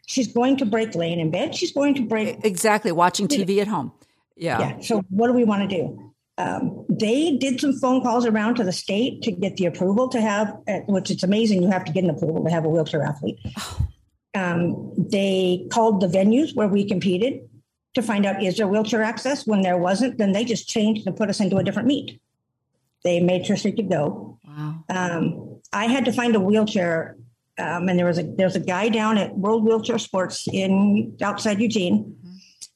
[0.07, 1.55] She's going to break laying in bed.
[1.55, 2.45] She's going to break.
[2.45, 2.93] Exactly.
[2.93, 3.93] Watching TV at home.
[4.37, 4.59] Yeah.
[4.61, 4.81] Yeah.
[4.81, 6.13] So what do we want to do?
[6.39, 10.21] Um, they did some phone calls around to the state to get the approval to
[10.21, 13.03] have, uh, which it's amazing you have to get an approval to have a wheelchair
[13.03, 13.39] athlete.
[14.35, 17.49] Um, they called the venues where we competed
[17.95, 19.47] to find out is there wheelchair access.
[19.47, 22.21] When there wasn't, then they just changed and put us into a different meet.
[23.05, 24.39] They made sure she could go.
[24.47, 24.85] Wow.
[24.89, 27.17] Um, I had to find a wheelchair,
[27.59, 31.61] um, and there was a there's a guy down at World Wheelchair Sports in outside
[31.61, 32.17] Eugene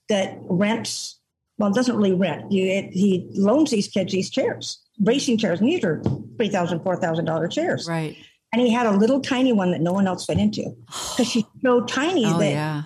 [0.09, 1.21] that rents.
[1.59, 2.53] Well, doesn't really rent.
[2.53, 4.83] You, it, he loans these kids these chairs.
[5.01, 6.03] racing chairs, and these are
[6.37, 7.89] three thousand, four thousand dollar chairs.
[7.89, 8.17] Right.
[8.57, 11.45] And he had a little tiny one that no one else fit into because she's
[11.63, 12.83] so tiny Oh that yeah.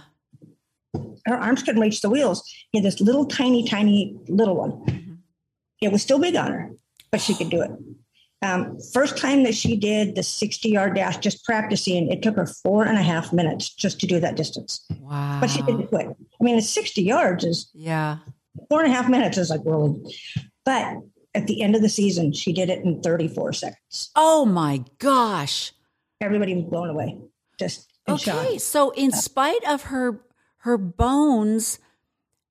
[1.27, 2.43] her arms couldn't reach the wheels.
[2.73, 4.73] He had this little tiny, tiny little one.
[4.73, 5.13] Mm-hmm.
[5.81, 6.71] It was still big on her,
[7.13, 7.71] but she could do it.
[8.43, 12.47] Um, first time that she did the 60 yard dash, just practicing, it took her
[12.47, 14.85] four and a half minutes just to do that distance.
[14.99, 15.39] Wow.
[15.41, 16.09] But she didn't quit.
[16.09, 18.17] I mean, it's 60 yards is Yeah.
[18.69, 19.95] four and a half minutes is like really.
[20.65, 20.97] But
[21.35, 24.11] at the end of the season, she did it in 34 seconds.
[24.17, 25.73] Oh my gosh.
[26.21, 27.19] Everybody was blown away,
[27.59, 28.45] just in shock.
[28.45, 30.21] Okay, so in spite of her
[30.59, 31.79] her bones,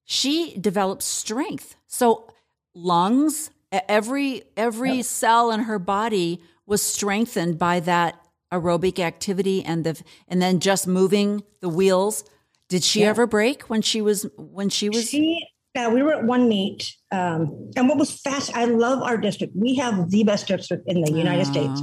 [0.03, 1.75] she developed strength.
[1.85, 2.33] So
[2.73, 8.19] lungs, every every cell in her body was strengthened by that
[8.51, 12.23] aerobic activity and the and then just moving the wheels.
[12.69, 16.23] Did she ever break when she was when she was She, uh, we were at
[16.23, 19.53] one meet, um, and what was fast, I love our district.
[19.55, 21.81] We have the best district in the United States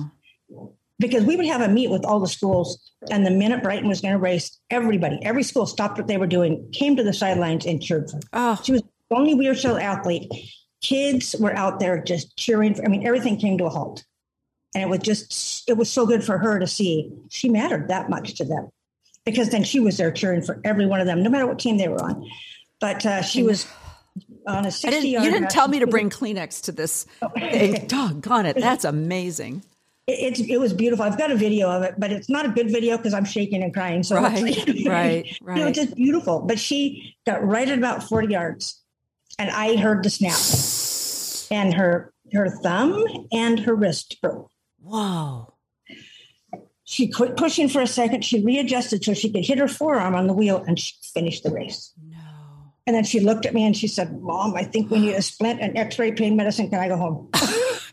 [0.99, 4.01] because we would have a meet with all the schools, and the minute Brighton was
[4.01, 7.67] going to race, everybody, every school stopped what they were doing, came to the sidelines,
[7.67, 8.23] and cheered for her.
[8.33, 10.31] Oh, She was the only wheelchair athlete.
[10.83, 12.75] Kids were out there just cheering.
[12.75, 14.05] For, I mean, everything came to a halt,
[14.75, 18.11] and it was just, it was so good for her to see she mattered that
[18.11, 18.71] much to them
[19.25, 21.77] because then she was there cheering for every one of them, no matter what team
[21.79, 22.25] they were on.
[22.81, 23.67] But uh, she was
[24.47, 27.05] on a 60 I didn't, you didn't tell me to bring Kleenex to this
[27.39, 27.87] thing.
[27.87, 28.57] Doggone it.
[28.57, 29.63] That's amazing.
[30.07, 31.05] It, it's it was beautiful.
[31.05, 33.63] I've got a video of it, but it's not a good video because I'm shaking
[33.63, 34.03] and crying.
[34.03, 35.65] So it's Right, like- right, It right.
[35.65, 36.41] was just beautiful.
[36.41, 38.81] But she got right at about 40 yards,
[39.39, 44.51] and I heard the snap, and her her thumb and her wrist broke.
[44.83, 45.53] Whoa.
[46.89, 48.25] She quit pushing for a second.
[48.25, 51.51] She readjusted so she could hit her forearm on the wheel, and she finished the
[51.51, 51.93] race.
[52.87, 55.23] And then she looked at me and she said, "Mom, I think we need a
[55.23, 56.71] splint and X-ray pain medicine.
[56.71, 57.29] Can I go home?"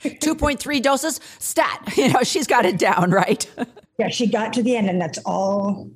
[0.04, 3.50] 2.3 doses stat you know she's got it down right
[4.00, 5.90] Yeah, she got to the end, and that's all.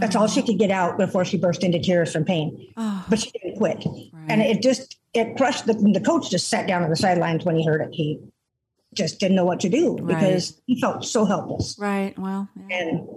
[0.00, 2.72] That's all she could get out before she burst into tears from pain.
[2.76, 3.06] Ah.
[3.08, 3.84] But she didn't quit,
[4.28, 5.66] and it just it crushed.
[5.66, 7.90] The, the coach just sat down on the sidelines when he heard it.
[7.92, 8.18] He
[8.92, 11.76] just didn't know what to do because he felt so helpless.
[11.78, 13.08] right well yeah, And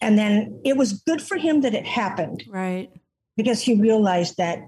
[0.00, 2.90] and then it was good for him that it happened right
[3.38, 4.66] because he realized that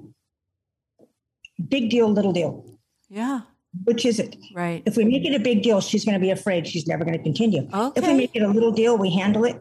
[1.68, 2.64] big deal, little deal.
[3.11, 3.40] yeah
[3.85, 4.37] Which is it?
[4.54, 6.66] right If we make it a big deal, she's going to be afraid.
[6.66, 7.68] She's never going to continue.
[7.96, 9.61] If we make it a little deal, we handle it.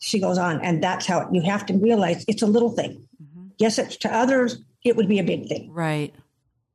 [0.00, 3.06] She goes on, and that's how you have to realize it's a little thing.
[3.22, 3.46] Mm-hmm.
[3.58, 6.12] Yes, it's to others, it would be a big thing, right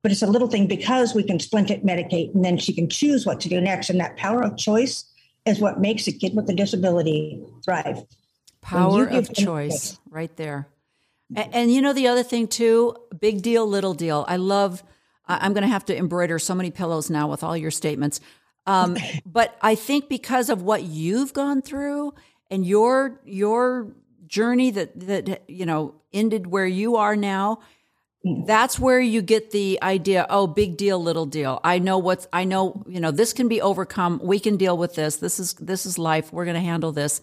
[0.02, 2.88] but it's a little thing because we can splint it, medicate, and then she can
[2.88, 3.90] choose what to do next.
[3.90, 5.04] And that power of choice
[5.46, 8.04] is what makes a kid with a disability thrive.
[8.62, 10.70] power of choice right there
[11.36, 12.96] and, and you know the other thing too?
[13.20, 14.26] Big deal little deal.
[14.28, 14.84] I love
[15.28, 18.20] i'm going to have to embroider so many pillows now with all your statements.
[18.66, 22.14] Um, but i think because of what you've gone through
[22.50, 23.94] and your your
[24.26, 27.60] journey that that you know ended where you are now
[28.46, 31.62] that's where you get the idea oh big deal little deal.
[31.64, 34.20] I know what's i know you know this can be overcome.
[34.24, 35.18] We can deal with this.
[35.18, 36.34] This is this is life.
[36.34, 37.22] We're going to handle this.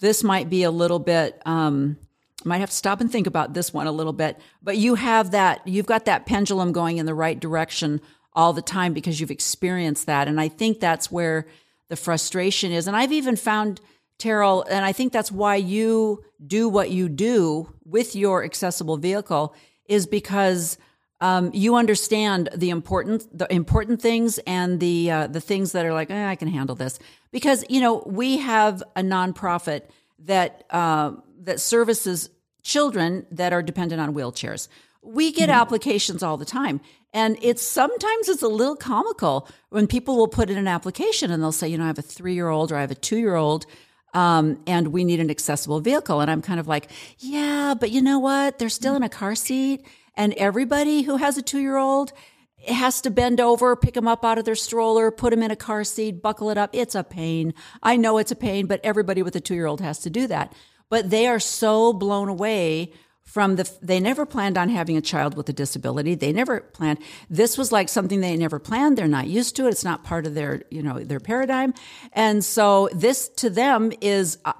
[0.00, 1.98] This might be a little bit um
[2.44, 5.30] might have to stop and think about this one a little bit but you have
[5.30, 8.00] that you've got that pendulum going in the right direction
[8.32, 10.28] all the time because you've experienced that.
[10.28, 11.46] And i think that's where
[11.88, 12.86] the frustration is.
[12.86, 13.80] And i've even found
[14.18, 19.54] terrell and i think that's why you do what you do with your accessible vehicle
[19.86, 20.76] is because
[21.22, 25.92] um, you understand the important the important things and the uh, the things that are
[25.92, 26.98] like eh, I can handle this.
[27.30, 29.82] Because you know we have a nonprofit
[30.20, 32.30] that uh, that services
[32.62, 34.68] children that are dependent on wheelchairs.
[35.02, 36.80] We get applications all the time,
[37.12, 41.42] and it's sometimes it's a little comical when people will put in an application and
[41.42, 43.16] they'll say, you know, I have a three year old or I have a two
[43.16, 43.66] year old.
[44.12, 46.20] Um, and we need an accessible vehicle.
[46.20, 48.58] And I'm kind of like, yeah, but you know what?
[48.58, 49.86] They're still in a car seat.
[50.16, 52.12] And everybody who has a two year old
[52.66, 55.56] has to bend over, pick them up out of their stroller, put them in a
[55.56, 56.70] car seat, buckle it up.
[56.72, 57.54] It's a pain.
[57.82, 60.26] I know it's a pain, but everybody with a two year old has to do
[60.26, 60.52] that.
[60.90, 65.36] But they are so blown away from the they never planned on having a child
[65.36, 66.16] with a disability.
[66.16, 66.98] They never planned
[67.30, 68.98] this was like something they never planned.
[68.98, 69.70] They're not used to it.
[69.70, 71.72] It's not part of their you know their paradigm.
[72.12, 74.52] And so this to them is uh,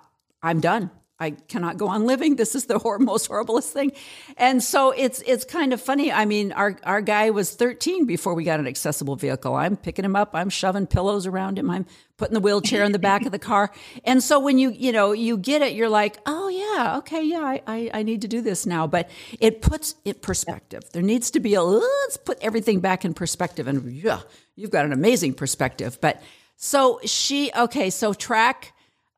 [0.43, 0.91] i'm done
[1.21, 2.37] I cannot go on living.
[2.37, 3.93] This is the hor- most horriblest thing.
[4.37, 6.11] And so it's it's kind of funny.
[6.11, 9.55] I mean, our our guy was 13 before we got an accessible vehicle.
[9.55, 10.31] I'm picking him up.
[10.35, 11.71] I'm shoving pillows around him.
[11.71, 13.71] I'm putting the wheelchair in the back of the car.
[14.05, 17.41] And so when you you know you get it, you're like, oh yeah, okay, yeah,
[17.41, 18.87] I I, I need to do this now.
[18.87, 20.83] But it puts it perspective.
[20.93, 23.69] There needs to be a let's put everything back in perspective.
[23.69, 24.21] And yeah,
[24.57, 25.99] you've got an amazing perspective.
[26.01, 26.23] But
[26.57, 27.91] so she okay.
[27.91, 28.73] So track.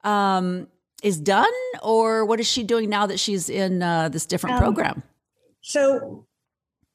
[0.04, 0.66] Um,
[1.02, 4.62] is done, or what is she doing now that she's in uh, this different um,
[4.62, 5.02] program?
[5.60, 6.26] So,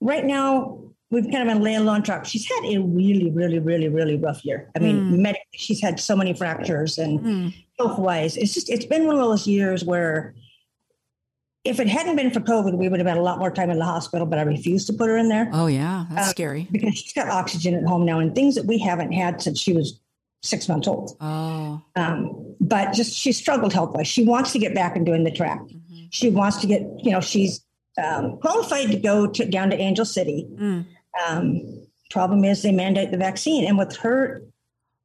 [0.01, 2.25] right now we've kind of been laying low on track.
[2.25, 4.69] She's had a really, really, really, really rough year.
[4.75, 5.19] I mean, mm.
[5.19, 7.65] medically, she's had so many fractures and mm.
[7.79, 10.35] health wise, it's just it's been one of those years where
[11.63, 13.77] if it hadn't been for COVID, we would have had a lot more time in
[13.77, 15.49] the hospital, but I refused to put her in there.
[15.51, 16.05] Oh, yeah.
[16.09, 16.67] That's um, scary.
[16.71, 19.73] Because she's got oxygen at home now and things that we haven't had since she
[19.73, 19.99] was
[20.41, 21.17] six months old.
[21.19, 21.81] Oh.
[21.95, 24.07] Um, but just she struggled health wise.
[24.07, 25.59] She wants to get back and doing the track.
[25.59, 26.05] Mm-hmm.
[26.09, 27.61] She wants to get, you know, she's
[28.03, 30.47] um, qualified to go to, down to Angel City.
[30.55, 30.85] Mm.
[31.27, 34.43] Um, problem is they mandate the vaccine, and with her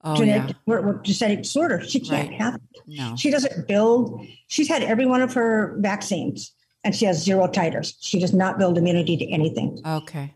[0.05, 0.92] oh, genetic, yeah.
[1.03, 2.40] genetic disorder, she can't right.
[2.40, 2.62] have it.
[2.87, 3.16] No.
[3.16, 4.27] She doesn't build.
[4.49, 6.53] She's had every one of her vaccines,
[6.85, 7.95] and she has zero titers.
[8.01, 9.81] She does not build immunity to anything.
[9.85, 10.35] Okay.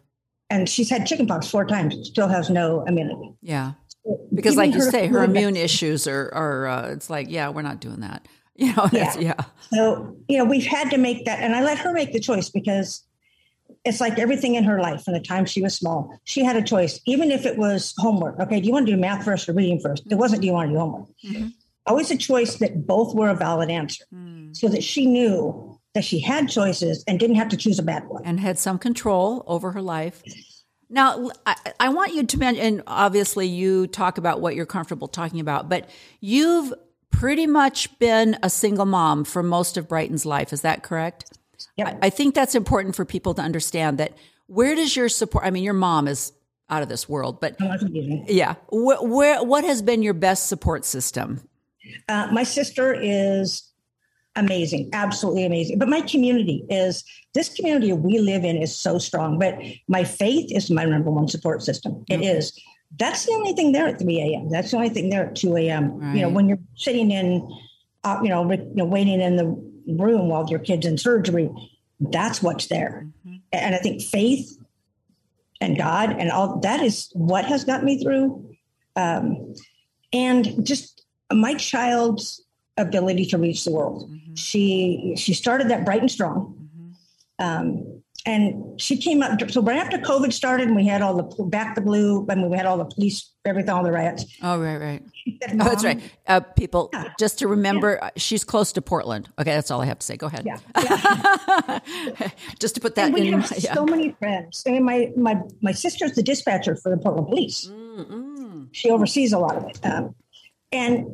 [0.49, 3.35] And she's had chickenpox four times, still has no immunity.
[3.43, 3.73] Yeah
[4.33, 7.81] because like you say her immune issues are are uh, it's like yeah we're not
[7.81, 8.27] doing that.
[8.59, 9.15] You know yeah.
[9.19, 9.45] yeah.
[9.71, 12.49] So you know we've had to make that and i let her make the choice
[12.49, 13.05] because
[13.85, 16.63] it's like everything in her life from the time she was small she had a
[16.63, 18.41] choice even if it was homework.
[18.41, 20.11] Okay do you want to do math first or reading first?
[20.11, 21.09] It wasn't do you want to do homework?
[21.23, 21.49] Mm-hmm.
[21.87, 24.57] always a choice that both were a valid answer mm.
[24.57, 28.07] so that she knew that she had choices and didn't have to choose a bad
[28.07, 28.23] one.
[28.25, 30.23] And had some control over her life
[30.89, 35.09] now, I, I, want you to mention, and obviously you talk about what you're comfortable
[35.09, 36.73] talking about, but you've
[37.11, 40.53] pretty much been a single mom for most of Brighton's life.
[40.53, 41.37] Is that correct?
[41.77, 41.89] Yep.
[42.03, 45.51] I, I think that's important for people to understand that where does your support, I
[45.51, 46.33] mean, your mom is
[46.69, 47.77] out of this world, but oh,
[48.29, 51.49] yeah, where, where, what has been your best support system?
[52.09, 53.71] Uh, my sister is
[54.37, 55.79] amazing, absolutely amazing.
[55.79, 59.39] But my community is this community we live in is so strong.
[59.39, 62.05] But my faith is my number one support system.
[62.09, 62.27] It okay.
[62.27, 62.59] is.
[62.99, 64.51] That's the only thing there at 3 a.m.
[64.51, 65.99] That's the only thing there at 2 a.m.
[65.99, 66.17] Right.
[66.17, 67.47] You know, when you're sitting in,
[68.05, 69.47] uh, you, know, you know, waiting in the
[69.87, 71.51] room while your kid's in surgery,
[72.01, 73.07] that's what's there.
[73.27, 73.37] Mm-hmm.
[73.53, 74.57] And I think faith
[75.61, 78.55] and God and all that is what has got me through.
[78.95, 79.55] Um,
[80.13, 82.43] and just my child's
[82.77, 84.11] ability to reach the world.
[84.11, 84.35] Mm-hmm.
[84.35, 86.55] She she started that Brighton Strong.
[87.41, 87.45] Mm-hmm.
[87.45, 89.51] Um, and she came up.
[89.51, 92.51] So right after COVID started, and we had all the back the blue, I mean,
[92.51, 94.25] we had all the police, everything, all the riots.
[94.43, 95.03] Oh, right, right.
[95.43, 96.01] Said, oh, that's right.
[96.27, 97.13] Uh, people, yeah.
[97.21, 98.09] just to remember, yeah.
[98.09, 99.29] Uh, she's close to Portland.
[99.39, 100.17] Okay, that's all I have to say.
[100.17, 100.45] Go ahead.
[100.45, 100.59] Yeah.
[100.77, 102.31] yeah.
[102.59, 103.41] just to put that and we in.
[103.41, 104.65] Have so many friends.
[104.67, 107.69] I mean, my my my sister's the dispatcher for the Portland Police.
[107.71, 108.65] Mm-hmm.
[108.73, 109.79] She oversees a lot of it.
[109.85, 110.17] Um,
[110.73, 111.07] and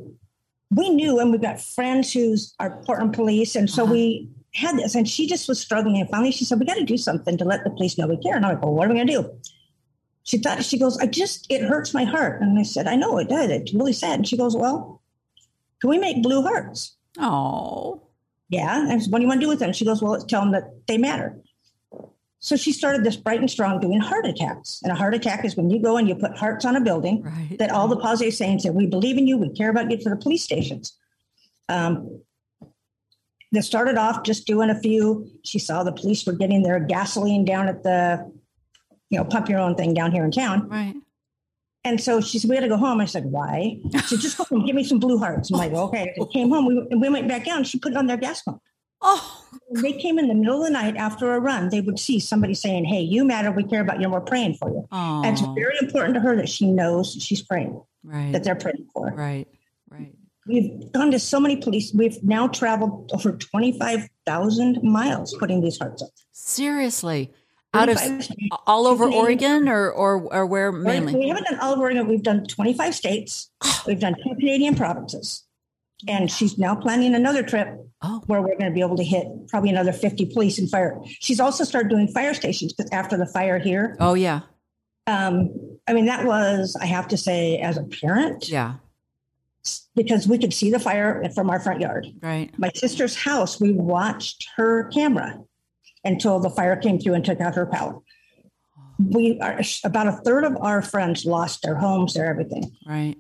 [0.75, 3.93] we knew, and we've got friends who's are Portland police, and so uh-huh.
[3.93, 4.95] we had this.
[4.95, 7.45] And she just was struggling, and finally she said, "We got to do something to
[7.45, 9.13] let the police know we care." And I'm like, "Well, what are we going to
[9.13, 9.31] do?"
[10.25, 13.19] She thought she goes, "I just it hurts my heart," and I said, "I know
[13.19, 13.51] it does.
[13.51, 15.03] It's really sad." And she goes, "Well,
[15.81, 18.03] can we make blue hearts?" Oh,
[18.49, 18.83] yeah.
[18.83, 20.25] And I said, "What do you want to do with them?" She goes, "Well, let's
[20.25, 21.37] tell them that they matter."
[22.43, 24.81] So she started this Brighton Strong doing heart attacks.
[24.83, 27.23] And a heart attack is when you go and you put hearts on a building
[27.23, 27.57] right.
[27.61, 30.11] that all the positive sayings that we believe in you, we care about you to
[30.11, 30.99] the police stations.
[31.69, 32.21] Um,
[33.53, 35.31] they started off just doing a few.
[35.45, 38.29] She saw the police were getting their gasoline down at the,
[39.09, 40.69] you know, pump your own thing down here in town.
[40.69, 40.97] Right.
[41.85, 43.01] And so she said, we had to go home.
[43.01, 43.79] I said, why?
[43.93, 45.51] She said, just go home, give me some blue hearts.
[45.53, 46.13] I'm like, okay.
[46.21, 47.63] I came home, we, we went back down.
[47.63, 48.61] She put it on their gas pump.
[49.01, 49.42] Oh,
[49.75, 51.69] they came in the middle of the night after a run.
[51.69, 53.51] They would see somebody saying, "Hey, you matter.
[53.51, 54.05] We care about you.
[54.05, 57.43] and We're praying for you." And it's very important to her that she knows she's
[57.43, 58.33] praying, right?
[58.33, 59.17] That they're praying for, her.
[59.17, 59.49] right?
[59.91, 60.15] Right.
[60.47, 61.93] We've gone to so many police.
[61.95, 66.11] We've now traveled over twenty five thousand miles putting these hearts up.
[66.33, 67.33] Seriously,
[67.73, 67.99] out of
[68.67, 71.15] all over Oregon or, or or where mainly?
[71.15, 72.09] We haven't done all of Oregon.
[72.09, 73.51] We've done twenty five states.
[73.63, 73.85] Ah.
[73.87, 75.45] We've done two Canadian provinces
[76.09, 77.69] and she's now planning another trip
[78.03, 78.23] oh.
[78.27, 80.99] where we're going to be able to hit probably another 50 police and fire.
[81.21, 83.97] She's also started doing fire stations because after the fire here.
[84.01, 84.41] Oh, yeah.
[85.07, 85.51] Um,
[85.89, 88.49] I mean, that was, I have to say, as a parent.
[88.49, 88.75] Yeah.
[89.95, 92.07] Because we could see the fire from our front yard.
[92.21, 92.57] Right.
[92.59, 95.41] My sister's house, we watched her camera
[96.05, 98.01] until the fire came through and took out her power.
[98.99, 102.77] We are about a third of our friends lost their homes, their everything.
[102.87, 103.17] Right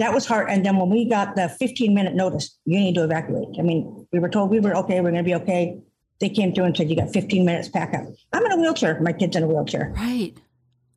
[0.00, 0.50] that was hard.
[0.50, 3.48] And then when we got the 15 minute notice, you need to evacuate.
[3.58, 5.78] I mean, we were told we were okay, we're going to be okay.
[6.20, 8.02] They came through and said, you got 15 minutes, pack up.
[8.32, 9.00] I'm in a wheelchair.
[9.00, 9.92] My kid's in a wheelchair.
[9.96, 10.34] Right.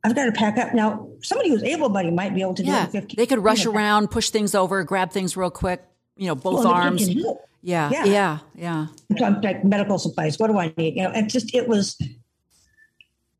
[0.02, 0.74] I've got to pack up.
[0.74, 2.84] Now, somebody who's able bodied might be able to do it Yeah.
[2.84, 5.82] in 15 They could rush around, push things over, grab things real quick,
[6.16, 7.08] you know, both Well, arms.
[7.08, 7.16] it.
[7.62, 7.88] Yeah.
[7.90, 8.04] Yeah.
[8.04, 8.38] Yeah.
[8.54, 8.86] Yeah.
[9.18, 10.38] So I'm like medical supplies.
[10.38, 10.96] What do I need?
[10.96, 11.96] You know, and just it was.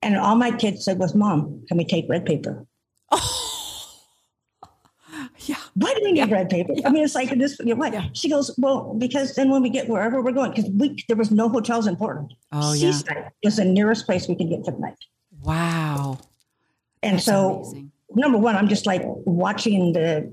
[0.00, 2.64] And all my kids said was, "Mom, can we take red paper?"
[3.12, 3.18] Yeah.
[5.74, 6.72] Why do we need red paper?
[6.84, 7.58] I mean, it's like this.
[7.58, 8.16] You know, what?
[8.16, 11.32] She goes, "Well, because then when we get wherever we're going, because we there was
[11.32, 12.34] no hotels in Portland.
[12.52, 12.92] Oh, yeah.
[12.92, 14.96] Seaside was the nearest place we could get for the night.
[15.42, 16.18] Wow.
[17.02, 17.92] And That's so, amazing.
[18.14, 20.30] number one, I'm just like watching the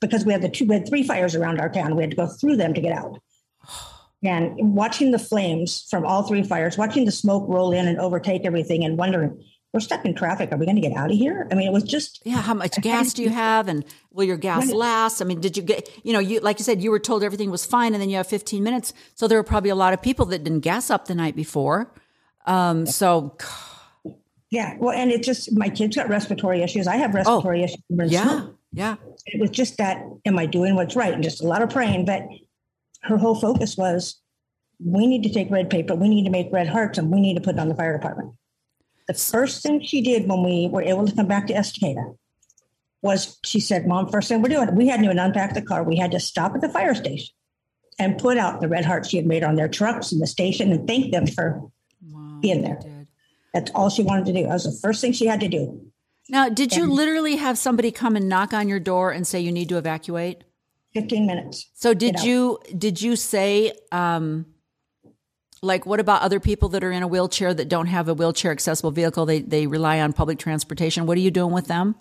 [0.00, 1.94] because we had the two, we had three fires around our town.
[1.94, 3.20] We had to go through them to get out.
[4.26, 8.46] And watching the flames from all three fires, watching the smoke roll in and overtake
[8.46, 9.38] everything, and wondering,
[9.74, 10.52] we're stuck in traffic.
[10.52, 11.48] Are we going to get out of here?
[11.50, 14.36] I mean, it was just Yeah, how much gas do you have, and will your
[14.36, 15.20] gas last?
[15.20, 17.50] I mean, did you get you know you like you said you were told everything
[17.50, 20.00] was fine, and then you have 15 minutes, so there were probably a lot of
[20.00, 21.92] people that didn't gas up the night before.
[22.46, 23.36] Um, so
[24.54, 24.76] yeah.
[24.78, 26.86] Well, and it just my kids got respiratory issues.
[26.86, 27.82] I have respiratory issues.
[27.90, 28.58] Oh, yeah, smoke.
[28.72, 28.96] yeah,
[29.26, 31.12] It was just that, am I doing what's right?
[31.12, 32.04] And just a lot of praying.
[32.04, 32.28] But
[33.02, 34.20] her whole focus was,
[34.78, 37.34] we need to take red paper, we need to make red hearts, and we need
[37.34, 38.32] to put it on the fire department.
[39.06, 42.16] The first thing she did when we were able to come back to Estacada
[43.02, 45.82] was she said, Mom, first thing we're doing, we hadn't even unpacked the car.
[45.84, 47.34] We had to stop at the fire station
[47.98, 50.72] and put out the red hearts she had made on their trucks in the station
[50.72, 51.70] and thank them for
[52.10, 52.80] wow, being there.
[53.52, 54.42] That's all she wanted to do.
[54.44, 55.80] That was the first thing she had to do.
[56.30, 59.52] Now, did you literally have somebody come and knock on your door and say you
[59.52, 60.42] need to evacuate?
[60.94, 61.70] 15 minutes.
[61.74, 62.24] So did out.
[62.24, 64.46] you did you say um
[65.64, 68.52] like what about other people that are in a wheelchair that don't have a wheelchair
[68.52, 71.94] accessible vehicle they they rely on public transportation what are you doing with them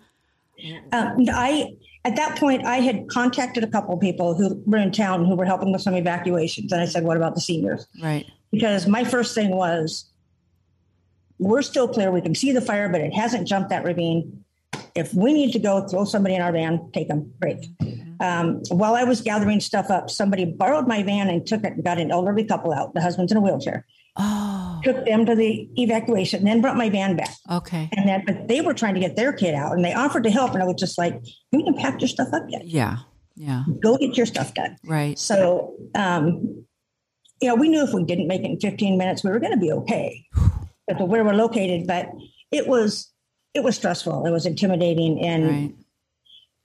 [0.92, 4.92] Um, I at that point I had contacted a couple of people who were in
[4.92, 8.26] town who were helping with some evacuations, and I said, "What about the seniors?" right
[8.52, 10.06] Because my first thing was,
[11.40, 12.12] we're still clear.
[12.12, 14.44] We can see the fire, but it hasn't jumped that ravine.
[14.96, 17.34] If we need to go throw somebody in our van, take them.
[17.42, 17.66] Great.
[18.24, 21.84] Um, while I was gathering stuff up, somebody borrowed my van and took it and
[21.84, 22.94] got an elderly couple out.
[22.94, 23.86] The husband's in a wheelchair.
[24.18, 27.36] oh Took them to the evacuation, and then brought my van back.
[27.52, 30.24] okay And then, but they were trying to get their kid out, and they offered
[30.24, 31.14] to help, and I was just like,
[31.52, 32.66] "You haven't packed your stuff up yet.
[32.66, 32.98] yeah
[33.36, 36.66] yeah Go get your stuff done." right So, um,
[37.42, 39.54] you know, we knew if we didn't make it in 15 minutes, we were going
[39.54, 40.26] to be okay.
[40.88, 42.10] But where we're located, but
[42.52, 43.10] it was
[43.54, 44.26] it was stressful.
[44.26, 45.74] It was intimidating, and right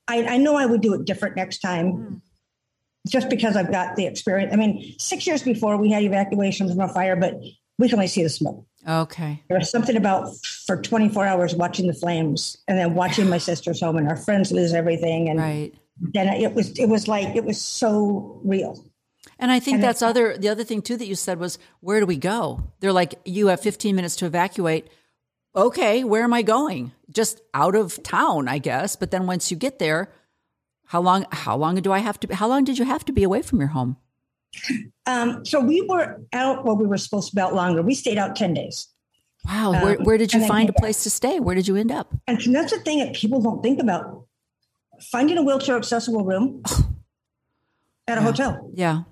[0.08, 1.90] I, I know I would do it different next time.
[1.92, 2.14] Hmm.
[3.06, 4.52] Just because I've got the experience.
[4.52, 7.40] I mean, six years before we had evacuations from a fire, but
[7.78, 8.66] we can only see the smoke.
[8.86, 10.28] okay There was something about
[10.66, 14.52] for 24 hours watching the flames and then watching my sister's home and our friends
[14.52, 15.30] lose everything.
[15.30, 18.84] And right then it was, it was like, it was so real.
[19.38, 22.00] and i think And that's other the other thing too that you said was where
[22.00, 24.88] do we go they're like you have 15 minutes to evacuate
[25.54, 29.56] okay where am i going just out of town i guess but then once you
[29.56, 30.12] get there
[30.86, 33.22] how long how long do i have to how long did you have to be
[33.22, 33.96] away from your home
[35.06, 37.82] Um, so we were out, well, we were supposed to be out longer.
[37.82, 38.88] We stayed out 10 days.
[39.46, 39.72] Wow.
[39.72, 41.38] where, Um, where did you find a place to stay?
[41.38, 42.14] Where did you end up?
[42.26, 44.24] And that's the thing that people don't think about.
[45.12, 46.62] Finding a wheelchair accessible room
[48.08, 48.70] at a hotel.
[48.74, 49.02] Yeah.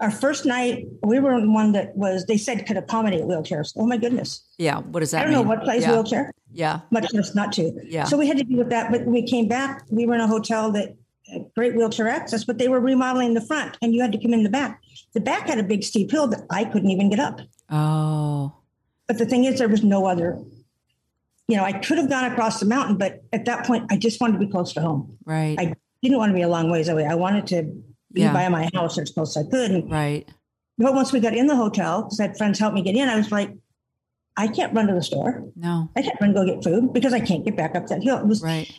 [0.00, 3.72] Our first night, we were in one that was, they said could accommodate wheelchairs.
[3.76, 4.44] Oh my goodness.
[4.58, 4.78] Yeah.
[4.78, 5.92] What does that I don't know what size yeah.
[5.92, 6.80] wheelchair, Yeah.
[6.90, 7.72] much less not to.
[7.84, 8.04] Yeah.
[8.04, 8.90] So we had to deal with that.
[8.92, 10.96] But when we came back, we were in a hotel that
[11.56, 14.42] great wheelchair access, but they were remodeling the front and you had to come in
[14.42, 14.82] the back.
[15.14, 17.40] The back had a big steep hill that I couldn't even get up.
[17.70, 18.52] Oh.
[19.06, 20.38] But the thing is, there was no other,
[21.48, 24.20] you know, I could have gone across the mountain, but at that point, I just
[24.20, 25.16] wanted to be close to home.
[25.24, 25.58] Right.
[25.58, 27.06] I didn't want to be a long ways away.
[27.06, 27.82] I wanted to
[28.12, 28.32] be Yeah.
[28.32, 29.70] by my house as close as I could.
[29.70, 30.28] And, right.
[30.78, 33.08] but once we got in the hotel, because I had friends help me get in,
[33.08, 33.56] I was like,
[34.36, 35.44] I can't run to the store.
[35.56, 35.90] No.
[35.96, 38.18] I can't run go get food because I can't get back up that hill.
[38.18, 38.70] It was Right.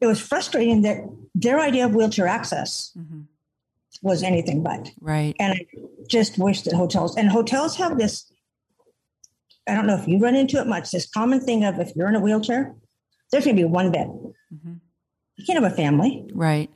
[0.00, 0.98] it was frustrating that
[1.34, 3.24] their idea of wheelchair access Mhm.
[4.02, 4.90] was anything but.
[5.00, 5.34] Right.
[5.40, 5.66] And I
[6.08, 8.30] just wish that hotels and hotels have this.
[9.66, 10.90] I don't know if you run into it much.
[10.92, 12.74] This common thing of if you're in a wheelchair,
[13.32, 14.08] there's going to be one bed.
[14.52, 14.80] Mhm.
[15.36, 16.28] You can't have a family.
[16.34, 16.70] Right.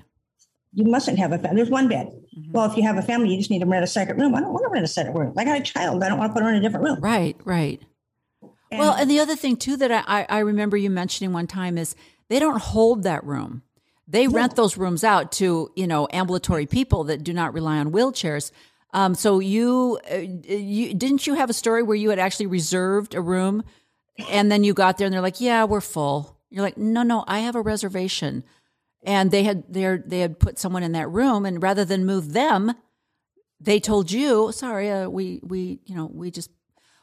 [0.74, 1.56] You mustn't have a family.
[1.56, 2.06] There's one bed.
[2.06, 2.52] Mhm.
[2.52, 4.34] Well, if you have a family, you just need to rent a second room.
[4.34, 5.34] I don't want to rent a second room.
[5.36, 6.02] I got a child.
[6.02, 6.98] I don't want to put her in a different room.
[7.00, 7.36] Right.
[7.44, 7.82] Right.
[8.70, 11.46] And- well, and the other thing too that I, I I remember you mentioning one
[11.46, 11.94] time is
[12.28, 13.62] they don't hold that room.
[14.08, 17.92] They rent those rooms out to you know ambulatory people that do not rely on
[17.92, 18.50] wheelchairs.
[18.94, 23.14] Um, so you, uh, you didn't you have a story where you had actually reserved
[23.14, 23.62] a room,
[24.30, 27.24] and then you got there and they're like, "Yeah, we're full." You're like, "No, no,
[27.26, 28.44] I have a reservation,"
[29.04, 32.32] and they had they they had put someone in that room, and rather than move
[32.32, 32.74] them,
[33.60, 36.50] they told you, "Sorry, uh, we we you know we just."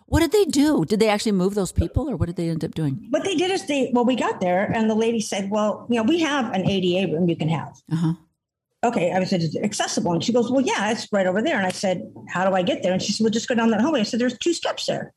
[0.05, 0.85] What did they do?
[0.85, 3.05] Did they actually move those people, or what did they end up doing?
[3.11, 5.97] What they did is they well, we got there, and the lady said, "Well, you
[5.97, 8.13] know, we have an ADA room you can have." Uh-huh.
[8.83, 11.57] Okay, I said, "Is it accessible?" And she goes, "Well, yeah, it's right over there."
[11.57, 13.69] And I said, "How do I get there?" And she said, "Well, just go down
[13.69, 15.13] that hallway." I said, "There's two steps there."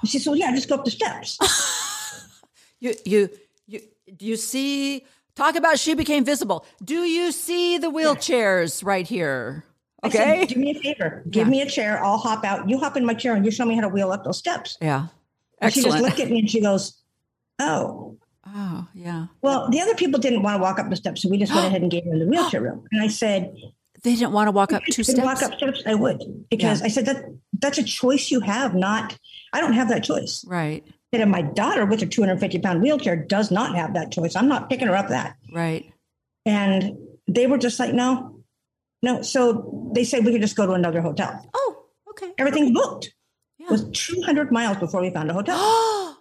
[0.00, 1.38] And she said, "Well, yeah, just go up the steps."
[2.78, 3.30] You you
[3.66, 3.80] you
[4.14, 5.06] do you see?
[5.36, 6.64] Talk about she became visible.
[6.82, 9.64] Do you see the wheelchairs right here?
[10.02, 10.46] I said, Okay.
[10.46, 11.22] do me a favor.
[11.30, 11.50] Give Yeah.
[11.50, 12.02] me a chair.
[12.02, 12.68] I'll hop out.
[12.68, 14.78] You hop in my chair and you show me how to wheel up those steps.
[14.80, 15.06] Yeah.
[15.60, 17.00] And she just looked at me and she goes,
[17.58, 18.16] "Oh,
[18.46, 19.26] Oh yeah.
[19.42, 21.66] well." The other people didn't want to walk up the steps, so we just went
[21.70, 22.86] ahead and gave her the wheelchair room.
[22.92, 23.54] And I said,
[24.02, 25.82] They didn't want to walk up two could Walk up steps.
[25.86, 27.24] I would because I said that
[27.58, 28.74] that's a choice you have.
[28.74, 29.16] Not,
[29.52, 30.44] I don't have that choice.
[30.46, 30.84] Right.
[31.20, 34.36] And my daughter with her 250 pound wheelchair does not have that choice.
[34.36, 35.36] I'm not picking her up that.
[35.52, 35.92] Right.
[36.44, 36.96] And
[37.26, 38.42] they were just like, no,
[39.02, 39.22] no.
[39.22, 41.48] So they said we could just go to another hotel.
[41.54, 41.84] Oh.
[42.10, 42.32] Okay.
[42.38, 43.12] Everything's booked.
[43.58, 43.66] Yeah.
[43.66, 45.56] It was 200 miles before we found a hotel.
[45.58, 46.18] oh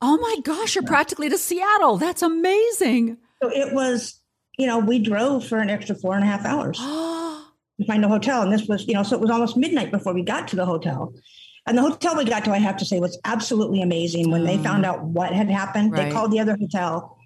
[0.00, 0.74] my gosh!
[0.74, 1.96] You're practically to Seattle.
[1.96, 3.18] That's amazing.
[3.42, 4.20] So it was,
[4.58, 8.08] you know, we drove for an extra four and a half hours to find a
[8.08, 8.42] hotel.
[8.42, 10.66] And this was, you know, so it was almost midnight before we got to the
[10.66, 11.12] hotel.
[11.66, 14.30] And the hotel we got to, I have to say, was absolutely amazing.
[14.30, 14.88] When they found mm.
[14.88, 16.06] out what had happened, Right.
[16.06, 17.16] they called the other hotel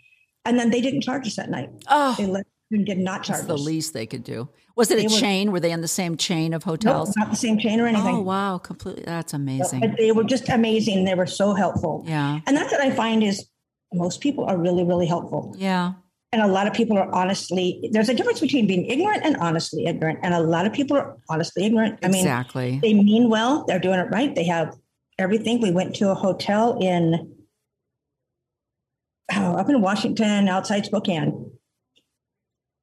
[0.45, 1.71] and then they didn't charge us that night.
[1.89, 2.15] Oh.
[2.17, 4.49] They let, and did not charge That's the least they could do.
[4.77, 5.53] Was it a They chain?
[5.53, 7.17] Were they in the same chain of hotels?
[7.17, 8.17] not the same chain or anything.
[8.17, 8.59] Oh wow!
[8.59, 9.05] Completely.
[9.05, 9.81] That's amazing.
[9.81, 11.05] But they were just amazing.
[11.05, 12.05] They were so helpful.
[12.07, 12.41] Yeah.
[12.47, 13.49] And that's what I find is
[13.93, 15.55] most people are really, really helpful.
[15.59, 15.95] Yeah.
[16.33, 19.87] And a lot of people are honestly, there's a difference between being ignorant and honestly
[19.87, 20.19] ignorant.
[20.23, 21.99] And a lot of people are honestly ignorant.
[22.03, 22.79] I mean, exactly.
[22.83, 24.35] they mean well, they're doing it right.
[24.35, 24.77] They have
[25.19, 25.63] everything.
[25.63, 27.35] We went to a hotel in,
[29.35, 31.51] oh, up in Washington, outside Spokane.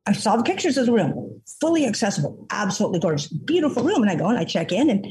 [0.08, 4.02] I saw the pictures of the room, fully accessible, absolutely gorgeous, beautiful room.
[4.02, 5.08] And I go and I check in and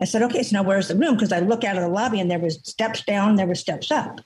[0.00, 1.14] I said, okay, so now where's the room?
[1.14, 3.90] Because I look out of the lobby and there was steps down, there were steps
[3.90, 4.20] up.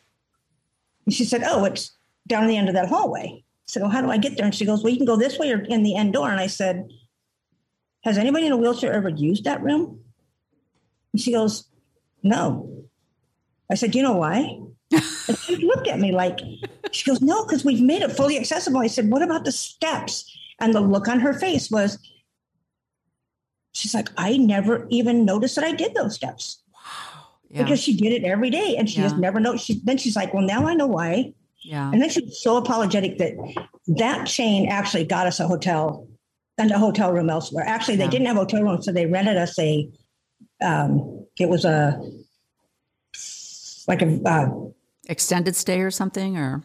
[1.07, 1.98] And she said, oh, it's
[2.29, 3.43] down the end of that hallway.
[3.43, 4.45] I said, well, how do I get there?
[4.47, 6.31] And she goes, well, you can go this way or in the end door.
[6.31, 6.89] And I said,
[8.05, 10.01] has anybody in a wheelchair ever used that room?
[11.13, 11.65] And she goes,
[12.23, 12.85] no.
[13.71, 14.61] I said, you know why?
[14.91, 16.39] and she looked at me like,
[16.93, 18.81] she goes, no, because we've made it fully accessible.
[18.81, 20.25] I said, what about the steps?
[20.61, 21.99] And the look on her face was,
[23.73, 26.63] she's like, I never even noticed that I did those steps
[27.51, 27.63] Yeah.
[27.65, 29.21] because she did it every day and she just Yeah.
[29.21, 29.61] never knows.
[29.61, 31.35] She, then she's like, well, now I know why.
[31.61, 31.91] Yeah.
[31.91, 33.33] And then she was so apologetic that
[33.99, 36.07] that chain actually got us a hotel
[36.59, 37.65] and a hotel room elsewhere.
[37.67, 38.11] Actually, they Yeah.
[38.11, 39.89] didn't have a hotel room, so they rented us a.
[40.61, 42.01] Um, it was a
[43.87, 44.51] like a uh,
[45.09, 46.63] Extended stay or something or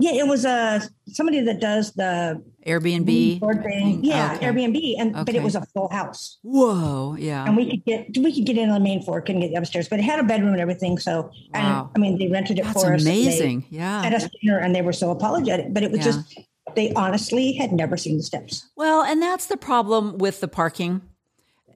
[0.00, 3.40] yeah, it was a somebody that does the Airbnb.
[3.40, 4.02] board thing.
[4.04, 4.46] Yeah, Okay.
[4.46, 7.16] Airbnb, and but it was a full house, Whoa.
[7.18, 7.44] Yeah.
[7.44, 9.88] and we could get we could get in on the main floor, couldn't get upstairs,
[9.88, 10.98] but it had a bedroom and everything.
[10.98, 11.90] So, and Wow.
[11.94, 13.02] I mean, they rented it That's for us.
[13.02, 13.66] amazing.
[13.70, 14.02] Yeah.
[14.04, 16.04] at us dinner and they were so apologetic, but it was Yeah.
[16.06, 16.38] just
[16.74, 18.66] they honestly had never seen the steps.
[18.76, 21.02] Well, and that's the problem with the parking.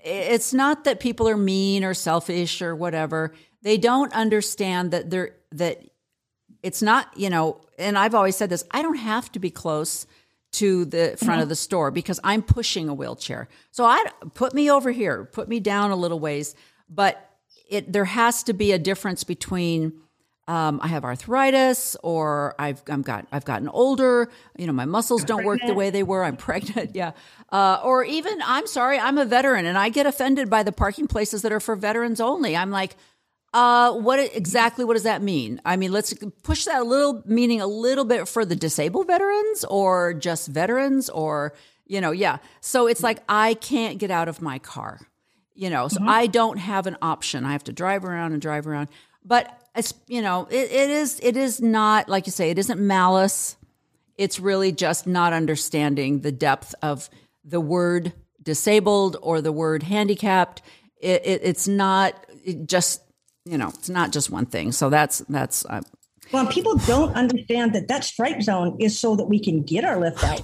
[0.02, 3.34] It's not that people are mean or selfish or whatever.
[3.62, 5.82] They don't understand that they're that
[6.68, 10.06] it's not, you know, and I've always said this, I don't have to be close
[10.52, 13.48] to the front of the store because I'm pushing a wheelchair.
[13.70, 14.04] So I
[14.34, 16.54] put me over here, put me down a little ways,
[16.90, 17.30] but
[17.70, 19.94] it there has to be a difference between
[20.46, 24.30] um, I have arthritis or I've I'm got I've gotten older.
[24.58, 26.22] You know, my muscles don't work the way they were.
[26.22, 26.94] I'm pregnant.
[26.94, 27.12] Yeah.
[27.50, 31.06] Uh, or even I'm sorry, I'm a veteran and I get offended by the parking
[31.06, 32.54] places that are for veterans only.
[32.54, 32.96] I'm like,
[33.54, 34.84] uh, what exactly?
[34.84, 35.60] What does that mean?
[35.64, 39.64] I mean, let's push that a little, meaning a little bit for the disabled veterans
[39.64, 41.54] or just veterans or
[41.86, 42.36] you know, yeah.
[42.60, 45.00] So it's like I can't get out of my car
[45.58, 48.66] you know so i don't have an option i have to drive around and drive
[48.66, 48.88] around
[49.24, 52.80] but it's you know it, it is it is not like you say it isn't
[52.80, 53.56] malice
[54.16, 57.10] it's really just not understanding the depth of
[57.44, 60.62] the word disabled or the word handicapped
[61.00, 63.02] it, it, it's not it just
[63.50, 65.80] you know it's not just one thing so that's that's uh,
[66.32, 69.98] Well, people don't understand that that stripe zone is so that we can get our
[69.98, 70.42] lift out.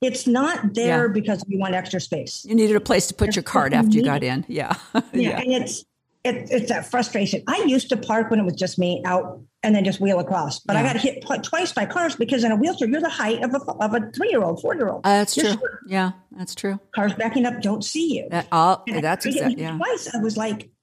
[0.00, 1.12] It's not there Yeah.
[1.12, 2.44] because we want extra space.
[2.48, 4.74] you needed a place to put your card after you got in yeah
[5.12, 5.84] Yeah, and it's
[6.22, 7.42] it, it's that frustration.
[7.46, 10.58] I used to park when it was just me out and then just wheel across,
[10.60, 13.42] but I got hit tw- twice by cars because in a wheelchair you're the height
[13.42, 15.00] of a of a three year old, four year old.
[15.06, 15.54] Uh, that's true
[15.86, 18.28] yeah that's true Cars backing up don't see you.
[18.30, 20.79] that, all, that's exactly yeah Twice I was like, as much as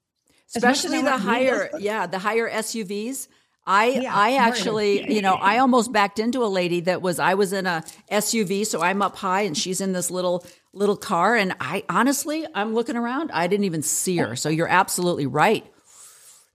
[0.56, 3.28] especially the want to be higher yeah the higher suvs
[3.70, 4.40] I Yeah, I right.
[4.40, 7.84] actually, you know, I almost backed into a lady that was I was in a
[8.10, 12.46] SUV, so I'm up high and she's in this little little car and I honestly,
[12.54, 14.36] I'm looking around, I didn't even see her.
[14.36, 15.66] So you're absolutely right.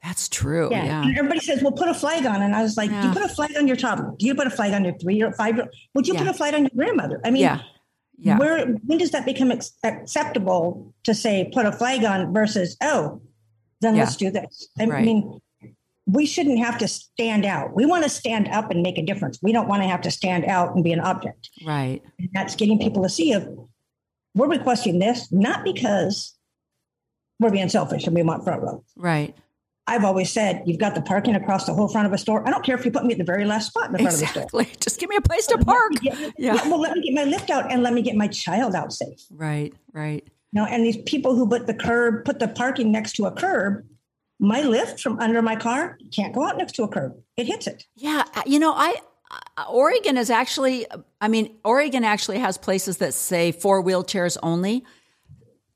[0.04, 0.70] That's true.
[0.72, 1.04] Yeah.
[1.06, 1.14] Yeah.
[1.20, 2.42] Everybody says, well, put a flag on.
[2.42, 3.08] And I was like, do Yeah.
[3.10, 4.14] you put a flag on your toddler?
[4.18, 5.70] Do you put a flag on your three year, five year?
[5.94, 7.22] Would you put a flag on your grandmother?
[7.24, 7.60] I mean, Yeah.
[8.18, 8.40] Yeah.
[8.40, 13.22] where when does that become ex- acceptable to say put a flag on versus oh,
[13.84, 14.68] then let's do this?
[14.80, 15.06] I Right.
[15.06, 15.40] mean,
[16.06, 17.74] we shouldn't have to stand out.
[17.76, 19.40] We want to stand up and make a difference.
[19.42, 21.50] We don't want to have to stand out and be an object.
[21.66, 22.02] Right.
[22.20, 23.44] And that's getting people to see if
[24.36, 26.36] we're requesting this not because
[27.40, 28.84] we're being selfish and we want front row.
[28.98, 29.36] Right.
[29.86, 32.48] I've always said you've got the parking across the whole front of a store.
[32.48, 34.14] I don't care if you put me at the very last spot in the front
[34.14, 34.44] of the store.
[34.44, 34.66] Exactly.
[34.80, 35.92] Just give me a place to park.
[36.02, 36.68] Yeah, Yeah.
[36.70, 39.20] Well, let me get my lift out and let me get my child out safe.
[39.30, 39.74] Right.
[39.92, 40.26] Right.
[40.54, 43.32] You know, and these people who put the curb, put the parking next to a
[43.32, 43.84] curb,
[44.40, 47.18] my lift from under my car can't go out next to a curb.
[47.38, 47.86] It hits it.
[47.96, 48.98] Yeah, uh, you know, I
[49.58, 50.86] uh, Oregon is actually
[51.20, 54.86] I mean, Oregon actually has places that say for wheelchairs only.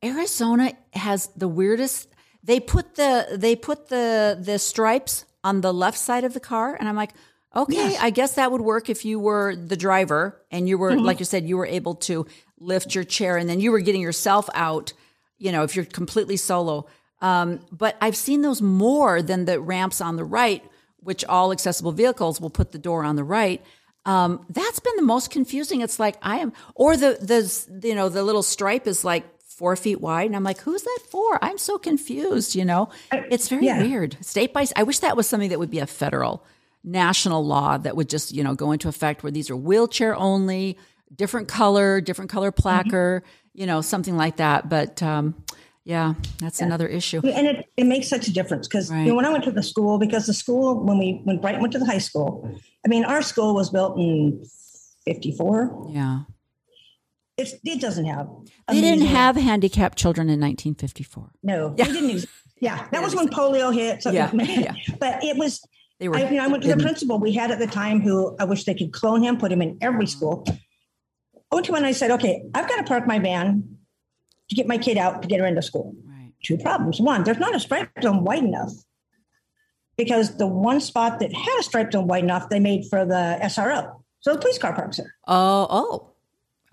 [0.03, 2.09] Arizona has the weirdest
[2.43, 6.75] they put the they put the the stripes on the left side of the car
[6.80, 7.13] and I'm like,
[7.56, 8.02] "Okay, Yes.
[8.02, 11.26] I guess that would work if you were the driver and you were like you
[11.26, 12.26] said you were able to
[12.60, 14.93] lift your chair and then you were getting yourself out,
[15.38, 16.88] you know, if you're completely solo.
[17.22, 20.64] Um, but I've seen those more than the ramps on the right,
[21.00, 23.64] which all accessible vehicles will put the door on the right.
[24.06, 25.82] Um, that's been the most confusing.
[25.82, 29.76] It's like I am, or the the you know the little stripe is like four
[29.76, 31.43] feet wide, and I'm like, who's that for?
[31.43, 32.56] I'm so confused.
[32.56, 33.82] You know, it's very yeah.
[33.82, 34.18] weird.
[34.22, 36.45] State by, I wish that was something that would be a federal,
[36.88, 40.78] national law that would just you know go into effect where these are wheelchair only,
[41.14, 43.24] different color, different color placard,
[43.54, 44.70] you know, something like that.
[44.70, 45.36] But um,
[45.84, 47.22] yeah, that's another issue.
[47.26, 49.02] And it, it makes such a difference because Right.
[49.04, 51.62] you know, when I went to the school, because the school, when we when Brighton
[51.62, 52.50] went to the high school,
[52.86, 54.44] I mean, our school was built in
[55.06, 55.88] 54.
[55.92, 56.20] Yeah,
[57.38, 58.28] It's, it doesn't have.
[58.68, 61.32] they didn't have handicapped children in 1954.
[61.44, 62.10] No, they didn't.
[62.10, 62.28] Use,
[62.60, 64.04] yeah, that was when polio hit.
[64.04, 64.74] So, Yeah, yeah.
[65.00, 65.62] But it was
[66.00, 66.16] They were.
[66.16, 68.43] I, you know, I went to the principal we had at the time who I
[68.45, 70.45] wish they could clone him, put him in every school.
[71.52, 73.78] I went to one and I said, okay, I've got to park my van
[74.50, 75.95] to get my kid out to get her into school.
[76.06, 76.34] Right.
[76.43, 77.00] Two problems.
[77.00, 78.74] One, there's not a stripe zone wide enough
[79.98, 83.39] because the one spot that had a stripe zone wide enough, they made for the
[83.43, 84.02] SRO.
[84.20, 85.16] So the police car parks there.
[85.28, 86.10] Oh, oh,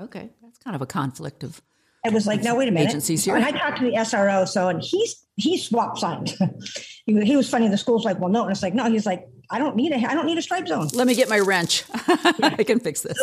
[0.05, 0.31] okay.
[0.43, 1.62] That's kind of a conflict of.
[2.05, 2.90] It was like, no, wait a minute.
[2.90, 3.34] Agencies here.
[3.34, 6.36] And I talked to the SRO, so and he's he swapped signs.
[7.07, 7.68] he, he was funny.
[7.68, 8.90] The school's like, well, no, and it's like, no.
[8.90, 10.88] He's like, I don't need a I don't need a stripe zone.
[10.92, 11.84] Let me get my wrench.
[11.92, 13.18] I can fix this.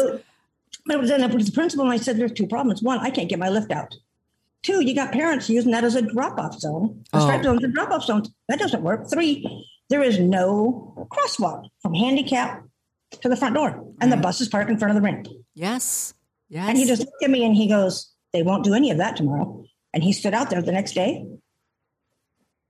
[0.86, 2.82] But it was then up to the principal, and I said, "There's two problems.
[2.82, 3.96] One, I can't get my lift out.
[4.64, 7.04] Two, you got parents using that as a drop-off zone.
[7.14, 7.20] A Oh.
[7.22, 8.24] stripe zone is a drop-off zone.
[8.48, 9.10] That doesn't work.
[9.10, 12.64] Three, there is no crosswalk from handicap
[13.22, 14.22] to the front door, and the mm.
[14.22, 15.28] bus is parked in front of the ramp.
[15.54, 16.14] Yes.
[16.50, 16.70] Yes.
[16.70, 19.16] And he just looked at me and he goes, "They won't do any of that
[19.16, 19.64] tomorrow."
[19.94, 21.26] And he stood out there the next day,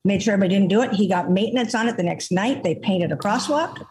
[0.03, 0.93] made sure everybody didn't do it.
[0.93, 2.63] He got maintenance on it the next night.
[2.63, 3.85] They painted a crosswalk.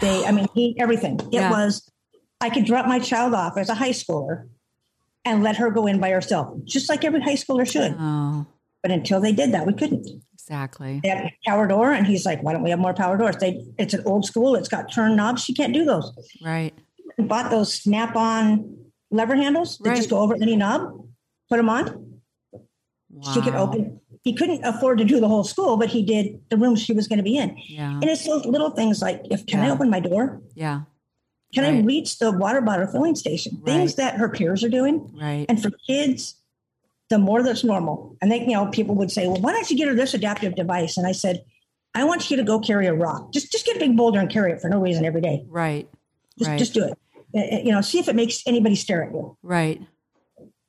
[0.00, 1.18] They, I mean, he everything.
[1.32, 1.50] It Yeah.
[1.50, 1.90] was.
[2.40, 4.48] I could drop my child off as a high schooler
[5.24, 7.96] and let her go in by herself, just like every high schooler should.
[7.98, 8.46] Oh,
[8.82, 10.06] But until they did that, we couldn't.
[10.32, 11.00] exactly.
[11.02, 13.36] They had a power door, and he's like, "Why don't we have more power doors?"
[13.38, 14.54] They, it's an old school.
[14.54, 15.42] It's got turn knobs.
[15.42, 16.12] She can't do those.
[16.44, 16.72] Right.
[17.18, 18.76] Bought those snap-on
[19.10, 19.96] lever handles that Right.
[19.96, 21.04] just go over any knob.
[21.48, 22.20] Put them on.
[23.10, 23.32] Wow.
[23.32, 24.00] She could open.
[24.22, 27.06] He couldn't afford to do the whole school, but he did the room she was
[27.06, 27.56] going to be in.
[27.68, 27.92] Yeah.
[27.92, 30.42] And it's those little things like, if can I open my door?
[30.54, 30.82] Yeah.
[31.54, 33.62] Can I reach the water bottle filling station?
[33.64, 35.10] Things that her peers are doing.
[35.18, 35.46] Right.
[35.48, 36.34] And for kids,
[37.08, 38.16] the more that's normal.
[38.20, 40.56] And they, you know, people would say, well, why don't you get her this adaptive
[40.56, 40.96] device?
[40.98, 41.44] And I said,
[41.94, 43.32] I want you to go carry a rock.
[43.32, 45.44] Just, just get a big boulder and carry it for no reason every day.
[45.48, 45.88] Right.
[46.36, 46.58] Just, Right.
[46.58, 46.98] just do it.
[47.34, 49.36] Uh, uh, You know, see if it makes anybody stare at you.
[49.42, 49.80] Right.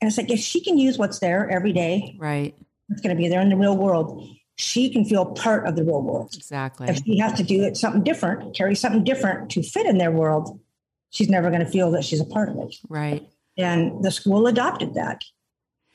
[0.02, 2.56] And it's like, if she can use what's there every day, Right.
[2.90, 4.28] it's going to be there in the real world.
[4.56, 6.34] She can feel part of the real world.
[6.36, 6.88] Exactly.
[6.88, 10.12] If she has to do it something different, carry something different to fit in their
[10.12, 10.60] world,
[11.10, 12.76] she's never going to feel that she's a part of it.
[12.90, 13.28] Right.
[13.58, 15.22] And the school adopted that.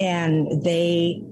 [0.01, 1.23] And they,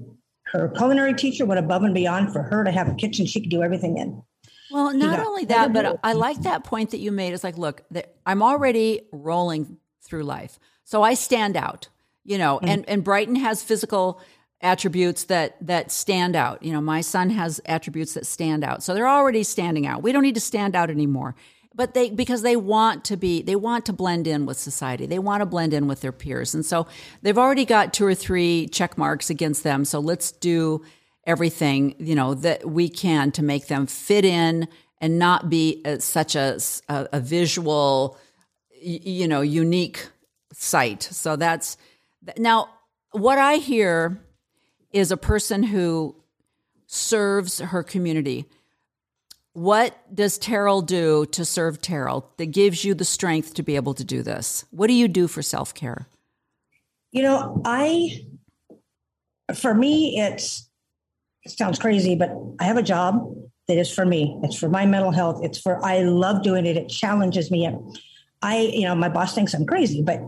[0.46, 3.50] her culinary teacher went above and beyond for her to have a kitchen she could
[3.50, 4.22] do everything in.
[4.70, 5.98] Well, not only that, but.
[6.04, 7.32] I like that point that you made.
[7.34, 7.82] It's like, look,
[8.24, 11.88] I'm already rolling through life, so I stand out.
[12.30, 12.68] You know, Mm-hmm.
[12.72, 14.20] and and Brighton has physical
[14.62, 16.62] attributes that that stand out.
[16.62, 20.02] You know, my son has attributes that stand out, so they're already standing out.
[20.04, 21.34] We don't need to stand out anymore.
[21.74, 25.06] But they because they want to be, they want to blend in with society.
[25.06, 26.86] They want to blend in with their peers, and so
[27.22, 29.84] they've already got two or three check marks against them.
[29.84, 30.82] So let's do
[31.26, 34.68] everything you know that we can to make them fit in
[35.00, 36.58] and not be a, such a,
[36.88, 38.18] a, a visual,
[38.82, 40.08] you know, unique
[40.52, 41.02] site.
[41.02, 41.76] So that's
[42.36, 42.68] now
[43.12, 44.20] what I hear
[44.92, 46.16] is a person who
[46.86, 48.46] serves her community.
[49.52, 53.94] What does Terrell do to serve Terrell that gives you the strength to be able
[53.94, 54.64] to do this?
[54.70, 56.06] What do you do for self care?
[57.12, 58.24] You know, I,
[59.54, 60.68] for me, it's,
[61.44, 63.34] it sounds crazy, but I have a job
[63.66, 64.38] that is for me.
[64.44, 65.40] It's for my mental health.
[65.42, 66.76] It's for, I love doing it.
[66.76, 67.68] It challenges me.
[68.42, 70.20] I, you know, my boss thinks I'm crazy, but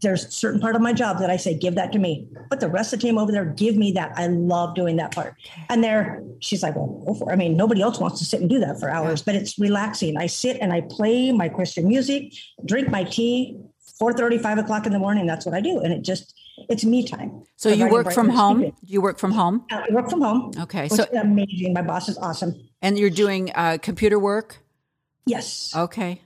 [0.00, 2.26] there's a certain part of my job that I say, give that to me.
[2.48, 4.12] But the rest of the team over there, give me that.
[4.16, 5.34] I love doing that part.
[5.68, 7.32] And there, she's like, well, go for it.
[7.32, 10.16] I mean, nobody else wants to sit and do that for hours, but it's relaxing.
[10.16, 12.32] I sit and I play my Christian music,
[12.64, 13.58] drink my tea,
[13.98, 15.26] 4 5 o'clock in the morning.
[15.26, 15.80] That's what I do.
[15.80, 16.34] And it just,
[16.70, 17.42] it's me time.
[17.56, 18.72] So you work from home?
[18.86, 19.66] You work from home?
[19.70, 20.52] I work from home.
[20.58, 20.88] Okay.
[20.88, 21.74] So amazing.
[21.74, 22.68] My boss is awesome.
[22.80, 24.58] And you're doing uh, computer work?
[25.26, 25.74] Yes.
[25.76, 26.22] Okay.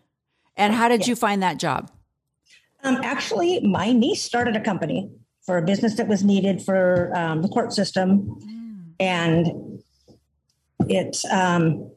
[0.56, 1.90] And how did you find that job?
[2.84, 5.10] Um, actually, my niece started a company
[5.44, 8.38] for a business that was needed for um, the court system,
[9.00, 9.80] and
[10.88, 11.90] it's um,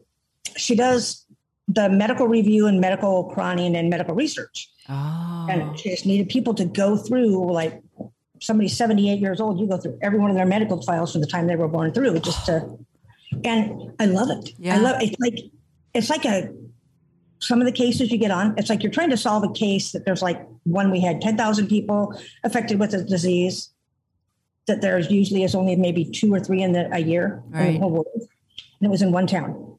[0.56, 1.26] she does
[1.68, 4.70] the medical review and medical chroning and medical research.
[4.90, 5.48] Oh.
[5.50, 7.82] And she just needed people to go through like
[8.40, 11.28] somebody 78 years old, you go through every one of their medical files from the
[11.28, 12.78] time they were born through just to
[13.44, 14.52] and I love it.
[14.58, 14.76] Yeah.
[14.76, 15.10] I love it.
[15.10, 15.40] It's like
[15.94, 16.54] it's like a
[17.40, 19.92] some of the cases you get on, it's like you're trying to solve a case
[19.92, 23.70] that there's like one we had 10,000 people affected with a disease
[24.68, 27.80] that there's usually is only maybe two or three in the, a year in the
[27.80, 28.08] whole world.
[28.16, 29.78] And it was in one town.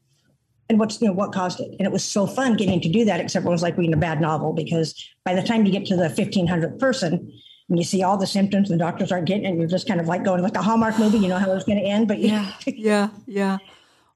[0.71, 1.71] And what's you know what caused it?
[1.79, 3.99] And it was so fun getting to do that, except it was like reading a
[3.99, 4.95] bad novel because
[5.25, 7.33] by the time you get to the 1500th person
[7.69, 9.87] and you see all the symptoms, and the doctors aren't getting it, and you're just
[9.87, 12.09] kind of like going like a Hallmark movie, you know how it's going to end,
[12.09, 12.53] but Yeah.
[12.67, 13.09] Yeah.
[13.27, 13.59] Yeah.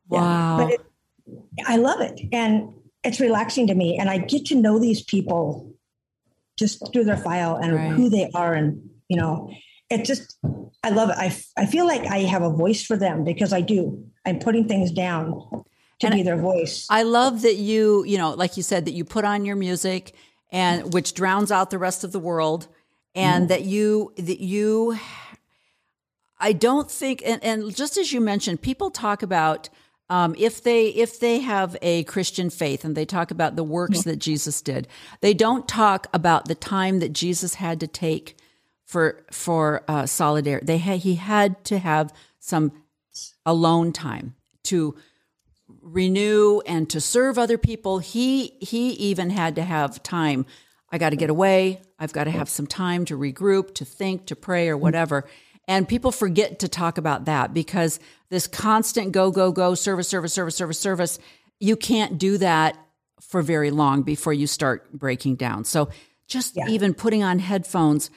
[0.09, 0.59] Wow.
[0.59, 0.81] but it,
[1.67, 2.21] I love it.
[2.33, 2.75] And
[3.05, 3.99] it's relaxing to me.
[3.99, 5.75] And I get to know these people
[6.59, 7.91] just through their file and Right.
[7.93, 8.55] who they are.
[8.55, 9.51] And, you know,
[9.91, 10.39] it just,
[10.85, 11.17] I love it.
[11.19, 14.05] I, I feel like I have a voice for them because I do.
[14.25, 15.33] I'm putting things down
[16.01, 16.87] to And be their voice.
[16.89, 20.15] I love that you, you know, like you said, that you put on your music
[20.51, 22.69] and which drowns out the rest of the world
[23.15, 23.49] and mm-hmm.
[23.49, 24.99] that you, that you,
[26.39, 29.69] I don't think, and, and just as you mentioned, people talk about
[30.13, 34.03] um, if they if they have a Christian faith and they talk about the works
[34.03, 34.87] that Jesus did,
[35.23, 38.37] they don't talk about the time that Jesus had to take
[38.85, 40.67] for for uh, solidarity.
[40.67, 42.73] They had, he had to have some
[43.47, 44.35] alone time
[44.65, 44.95] to
[45.81, 47.99] renew and to serve other people.
[47.99, 50.45] He he even had to have time.
[50.91, 51.81] I got to get away.
[51.99, 55.25] I've got to have some time to regroup, to think, to pray, or whatever.
[55.69, 58.01] And people forget to talk about that because
[58.31, 61.19] this constant go go go service service service service service.
[61.61, 62.77] You can't do that
[63.21, 65.65] for very long before you start breaking down.
[65.65, 65.91] So
[66.27, 68.11] just even putting on headphones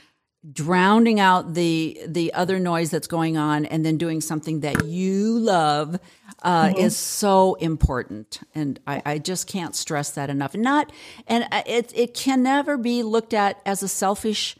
[0.52, 5.40] drowning out the the other noise that's going on and then doing something that you
[5.40, 6.00] love
[6.44, 10.92] uh, is so important and I, I just can't stress that enough not
[11.26, 14.56] and uh, it it can never be looked at as a selfish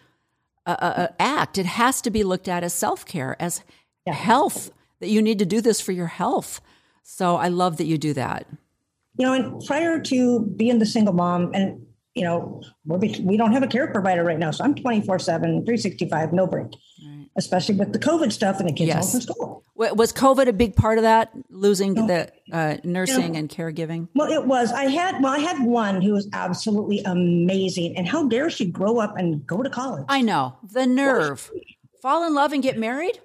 [0.66, 1.58] uh, uh, act.
[1.58, 3.62] It has to be looked at as self-care as
[4.08, 6.62] health that you need to do this for your health.
[7.04, 8.48] So i love that you do that.
[9.18, 11.86] You know, and prior to being the single mom, and
[12.16, 15.66] you know, we're, we don't have a care provider right now, so I'm 24 7,
[15.66, 16.68] 365, no break,
[17.38, 19.12] especially with the COVID stuff and the kids Yes.
[19.12, 19.64] home from school.
[19.76, 24.46] Was covid a big part of that losing the uh, nursing and caregiving Well, it
[24.46, 24.72] was.
[24.72, 27.98] I had well, I had one who was absolutely amazing.
[27.98, 30.06] And how dare she grow up and go to college?
[30.08, 31.52] I know the nerve.
[32.02, 33.20] Fall in love and get married?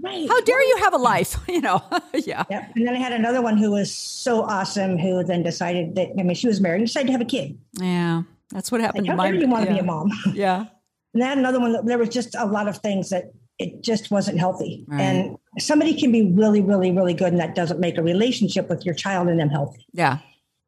[0.00, 0.28] right.
[0.28, 1.36] How dare you have a life?
[1.48, 1.82] You know,
[2.14, 2.44] yeah.
[2.50, 2.72] Yep.
[2.76, 6.22] And then I had another one who was so awesome who then decided that I
[6.22, 7.58] mean she was married and decided to have a kid.
[7.74, 8.22] Yeah.
[8.50, 9.80] That's what happened Like, to how my dare you want to yeah.
[9.80, 10.10] be a mom?
[10.34, 10.66] Yeah.
[11.14, 13.82] And I had another one that there was just a lot of things that it
[13.82, 14.84] just wasn't healthy.
[14.88, 15.00] Right.
[15.00, 18.84] And somebody can be really, really, really good, and that doesn't make a relationship with
[18.84, 19.86] your child and them healthy.
[19.92, 20.18] Yeah.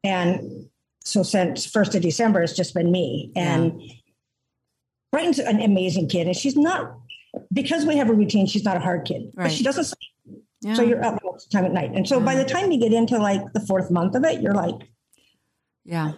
[0.03, 0.67] And
[1.03, 3.31] so since first of December, it's just been me.
[3.35, 3.81] And
[5.11, 6.95] Brighton's an amazing kid, and she's not
[7.51, 8.45] because we have a routine.
[8.45, 9.85] She's not a hard kid, but she doesn't.
[9.85, 10.43] sleep.
[10.61, 10.73] Yeah.
[10.75, 12.79] So you're up most of the time at night, and so by the time you
[12.79, 14.75] get into like the fourth month of it, you're like,
[15.83, 16.13] yeah.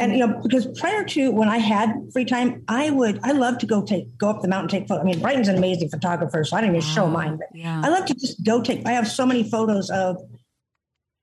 [0.00, 3.58] And you know, because prior to when I had free time, I would I love
[3.58, 5.02] to go take go up the mountain take photos.
[5.02, 7.80] I mean, Brighton's an amazing photographer, so I don't even show mine, but Yeah.
[7.84, 8.86] I love to just go take.
[8.86, 10.18] I have so many photos of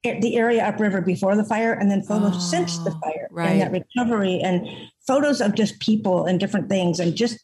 [0.04, 3.50] the area upriver before the fire, and then photos since the Oh, fire, right.
[3.52, 4.68] and that recovery, and
[5.06, 7.40] photos of just people and different things, and just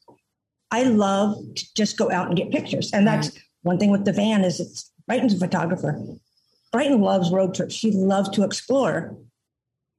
[0.71, 3.32] I love to just go out and get pictures, and that's
[3.63, 6.01] one thing with the van is it's Brighton's a photographer.
[6.71, 7.73] Brighton loves road trips.
[7.75, 9.15] She loves to explore.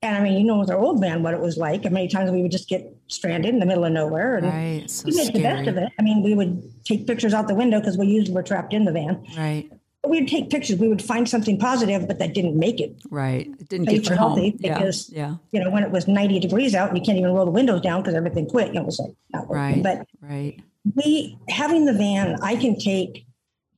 [0.01, 1.83] And I mean, you know, with our old van, what it was like.
[1.85, 4.37] How many times we would just get stranded in the middle of nowhere.
[4.37, 4.89] And Right.
[4.89, 5.89] So we made the best of it.
[5.99, 8.85] I mean, we would take pictures out the window because we usually were trapped in
[8.85, 9.25] the van.
[9.37, 9.69] Right.
[10.03, 10.79] But we'd take pictures.
[10.79, 12.95] We would find something positive, but that didn't make it.
[13.11, 13.49] Right.
[13.59, 14.29] It didn't get you or home.
[14.39, 14.75] healthy Yeah.
[14.79, 15.35] because- Yeah.
[15.51, 17.81] You know, when it was 90 degrees out and you can't even roll the windows
[17.81, 19.83] down because everything quit, You know, it was like not Right.
[19.83, 20.61] But Right.
[20.95, 23.25] we having the van, I can take.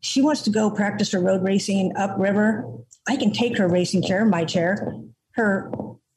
[0.01, 2.67] She wants to go practice her road racing upriver.
[3.09, 4.95] I can take her racing chair, my chair,
[5.33, 5.71] her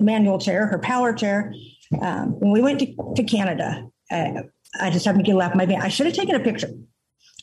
[0.03, 1.53] manual chair, her power chair.
[2.01, 4.43] Um, when we went to, to Canada, uh,
[4.79, 5.81] I just happened to get left my van.
[5.81, 6.69] I should have taken a picture.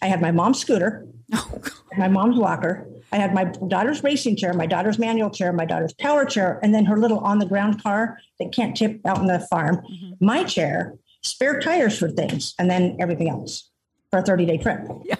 [0.02, 1.60] I had my mom's scooter, Oh,
[1.96, 2.88] my mom's walker.
[3.12, 6.74] I had my daughter's racing chair, my daughter's manual chair, my daughter's power chair, and
[6.74, 9.76] then her little on the ground car that can't tip out in the farm.
[9.78, 10.24] Mm-hmm.
[10.24, 13.68] My chair, spare tires for things, and then everything else
[14.10, 14.80] for a 30 day trip.
[15.04, 15.16] Yeah.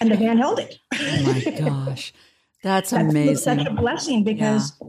[0.00, 0.78] And the van held it.
[0.94, 2.12] Oh my gosh.
[2.62, 3.36] That's That's amazing.
[3.36, 4.80] such a blessing because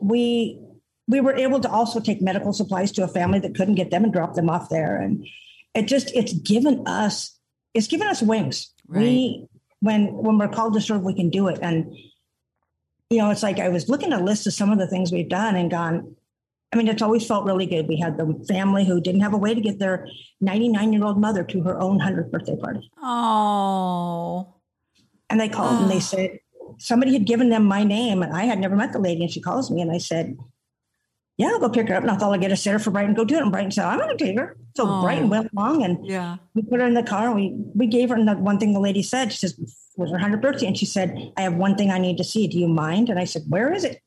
[0.00, 0.58] we
[1.06, 4.04] we were able to also take medical supplies to a family that couldn't get them
[4.04, 4.96] and drop them off there.
[4.96, 5.26] And
[5.74, 7.38] it just it's given us
[7.74, 8.72] it's given us wings.
[8.88, 9.46] We
[9.80, 11.58] when when we're called to serve, we can do it.
[11.60, 11.94] And
[13.10, 15.12] you know, it's like I was looking at a list of some of the things
[15.12, 16.16] we've done and gone.
[16.72, 17.86] I mean, it's always felt really good.
[17.86, 20.08] We had the family who didn't have a way to get their
[20.40, 22.90] 99 year old mother to her own 100th birthday party.
[23.00, 24.54] Oh.
[25.30, 26.00] And they called and they ah.
[26.00, 26.38] said,
[26.78, 29.22] somebody had given them my name and I had never met the lady.
[29.22, 30.36] And she calls me and I said,
[31.36, 32.02] yeah, I'll go pick her up.
[32.02, 33.42] And I thought I'd get a sitter for Brighton, go do it.
[33.42, 34.56] And Brighton said, I'm going to take her.
[34.76, 35.02] So Oh.
[35.02, 36.36] Brighton went along and Yeah.
[36.54, 37.26] we put her in the car.
[37.26, 39.58] And we, we gave her, and the one thing the lady said, she says,
[39.96, 40.66] was her 100th birthday.
[40.66, 42.46] And she said, I have one thing I need to see.
[42.46, 43.08] Do you mind?
[43.10, 44.00] And I said, where is it?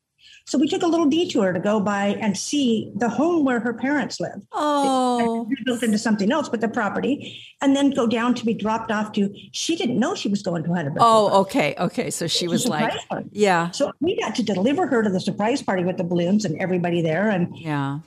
[0.47, 3.73] So we took a little detour to go by and see the home where her
[3.73, 5.45] parents lived Oh.
[5.65, 9.11] built into something else, but the property, and then go down to be dropped off
[9.13, 9.29] to.
[9.51, 10.93] She didn't know she was going to 100.
[11.01, 11.75] Oh, okay.
[11.77, 12.09] Okay.
[12.11, 13.27] So she was like, party.
[13.33, 13.71] yeah.
[13.71, 17.01] So we got to deliver her to the surprise party with the balloons and everybody
[17.01, 17.99] there, and Yeah.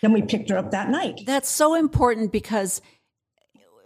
[0.00, 1.22] then we picked her up that night.
[1.26, 2.80] That's so important because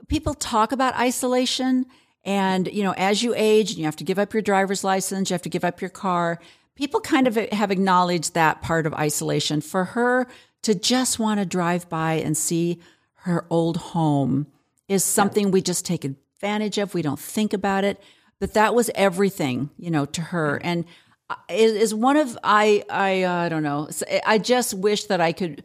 [0.09, 1.87] people talk about isolation
[2.27, 5.31] and you know as you age and you have to give up your driver's license
[5.31, 6.39] you have to give up your car
[6.75, 10.27] people kind of have acknowledged that part of isolation for her
[10.63, 12.79] to just want to drive by and see
[13.15, 14.47] her old home
[14.89, 16.95] is something we just take advantage of.
[16.95, 18.01] We don't think about it.
[18.39, 20.61] But that was everything you know to her.
[20.63, 20.85] And
[21.49, 23.89] it is one of i i uh, i don't know
[24.27, 25.63] i just wish that i could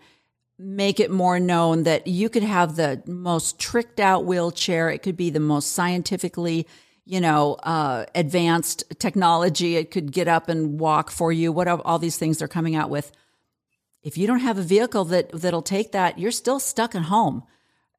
[0.59, 4.89] make it more known that you could have the most tricked out wheelchair.
[4.89, 6.67] It could be the most scientifically,
[7.07, 9.77] you know, uh, advanced technology.
[9.77, 11.51] It could get up and walk for you.
[11.51, 13.11] What are all these things they're coming out with?
[14.03, 17.43] If you don't have a vehicle that that'll take that, you're still stuck at home.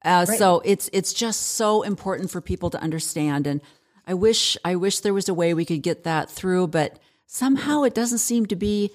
[0.04, 3.46] Uh, So it's it's just so important for people to understand.
[3.46, 3.60] And
[4.06, 7.82] I wish I wish there was a way we could get that through, but somehow
[7.82, 8.90] it doesn't seem to be.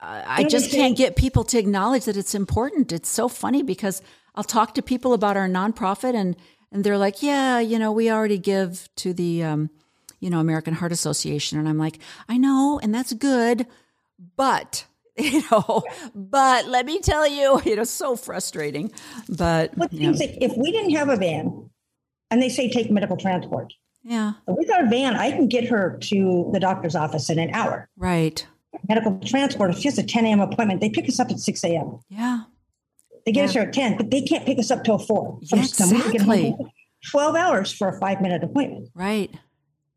[0.00, 2.92] I just can't get people to acknowledge that it's important.
[2.92, 4.02] It's so funny because
[4.34, 6.36] I'll talk to people about our nonprofit and
[6.74, 9.70] and they're like, "Yeah, you know, we already give to the um,
[10.20, 13.66] you know, American Heart Association." And I'm like, "I know, and that's good,
[14.36, 14.84] but
[15.16, 18.92] you know, but let me tell you, you know, so frustrating.
[19.28, 21.70] But yeah, things like if we didn't have a van,
[22.30, 23.72] and they say take medical transport,
[24.02, 27.88] yeah, with our van, I can get her to the doctor's office in an hour.
[27.96, 28.46] right.
[28.88, 30.40] Medical transport, if she has a 10 a.m.
[30.40, 32.00] appointment, they pick us up at 6 a.m.
[32.08, 32.40] Yeah.
[33.26, 35.38] They get us here at 10, but they can't pick us up till 4.
[35.42, 36.56] Yeah, Some- we get home exactly.
[37.10, 38.88] 12 hours for a five minute appointment.
[38.94, 39.30] Right.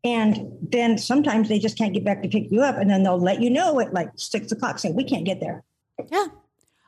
[0.04, 3.18] And then sometimes they just can't get back to pick you up, and then they'll
[3.20, 5.64] let you know at like six o'clock, saying we can't get there.
[6.10, 6.26] Yeah.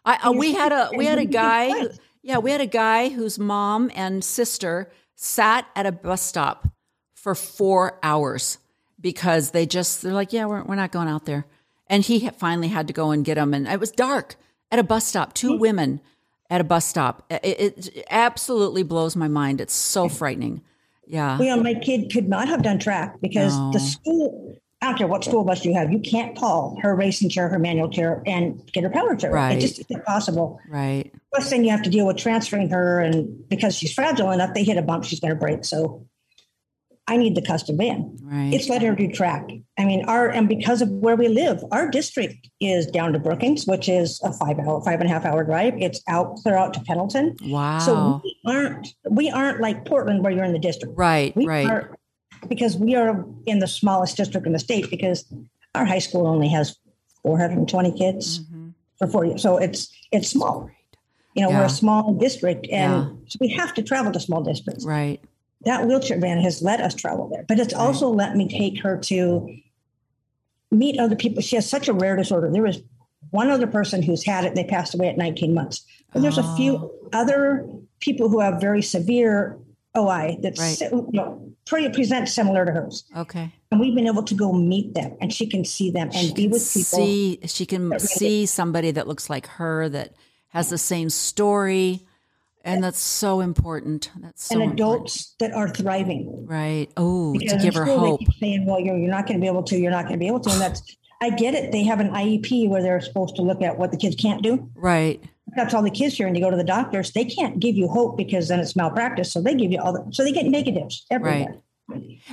[0.05, 1.71] I, uh, we had a we had a guy.
[1.71, 1.89] who-
[2.23, 6.69] Yeah, we had a guy whose mom and sister sat at a bus stop
[7.15, 8.59] for four hours
[9.01, 11.47] because they just they're like, yeah, we're we're not going out there,
[11.89, 14.37] and he finally had to go and get them, and it was dark
[14.71, 15.35] at a bus stop.
[15.35, 16.01] Two women
[16.51, 17.25] at a bus stop.
[17.31, 19.61] It, it absolutely blows my mind.
[19.61, 20.63] It's so frightening.
[21.07, 21.39] Yeah.
[21.39, 23.71] You know, my kid could not have done track because No.
[23.73, 24.57] the school.
[24.83, 27.59] I don't care what school bus you have, you can't call her racing chair, her
[27.59, 29.31] manual chair, and get her power chair.
[29.31, 29.59] Right.
[29.59, 30.59] It just isn't possible.
[30.71, 31.13] Right.
[31.35, 34.65] Plus, then you have to deal with transferring her, and because she's fragile enough, they
[34.65, 35.67] hit a bump, she's going to break.
[35.67, 36.07] So,
[37.11, 38.17] I need the custom van.
[38.23, 38.55] Right.
[38.55, 39.51] It's let her do track.
[39.77, 43.67] I mean, our and because of where we live, our district is down to Brookings,
[43.67, 45.75] which is a five hour, five and a half hour drive.
[45.79, 47.37] It's out clear out to Pendleton.
[47.47, 47.79] wow.
[47.81, 50.97] So we aren't we aren't like Portland where you're in the district.
[50.97, 51.35] right.
[51.37, 51.69] We right.
[51.69, 51.97] are
[52.49, 55.25] because we are in the smallest district in the state because
[55.75, 56.77] our high school only has
[57.25, 58.75] 420 kids Mhm.
[58.99, 59.43] for four years.
[59.43, 60.71] So it's it's small.
[61.35, 63.09] You know, we're a small district and Yeah.
[63.29, 64.85] so we have to travel to small districts.
[64.85, 65.21] Right.
[65.65, 68.97] That wheelchair van has let us travel there, but it's also let me take her
[68.99, 69.57] to
[70.71, 71.43] meet other people.
[71.43, 72.51] She has such a rare disorder.
[72.51, 72.81] There was
[73.31, 75.85] one other person who's had it they passed away at 19 months.
[76.13, 76.93] But there's a few Oh.
[77.13, 77.69] other
[78.01, 79.59] people who have very severe
[79.97, 80.81] OI that Right.
[80.81, 83.05] you know, pretty present similar to hers.
[83.17, 83.53] Okay.
[83.71, 86.33] And we've been able to go meet them and she can see them and she
[86.33, 86.99] be with people.
[86.99, 90.15] see she can see somebody that looks like her that
[90.49, 92.07] has the same story
[92.65, 94.81] and that's so important that's so and important.
[94.81, 96.47] adults that are thriving.
[96.47, 99.41] right oh to give her hope They keep saying, well, you're, you're not going to
[99.41, 100.51] be able to, you're not going to be able to.
[100.51, 101.73] And that's, I get it.
[101.73, 104.69] They have an IEP where they're supposed to look at what the kids can't do.
[104.75, 105.23] right
[105.57, 106.27] That's all the kids here.
[106.27, 109.33] And you go to the doctors, they can't give you hope because then it's malpractice.
[109.33, 111.57] So they give you all the, so they get negatives everywhere.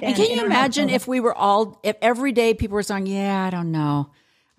[0.02, 3.44] and can you imagine if we were all if every day people were saying yeah
[3.46, 4.08] i don't know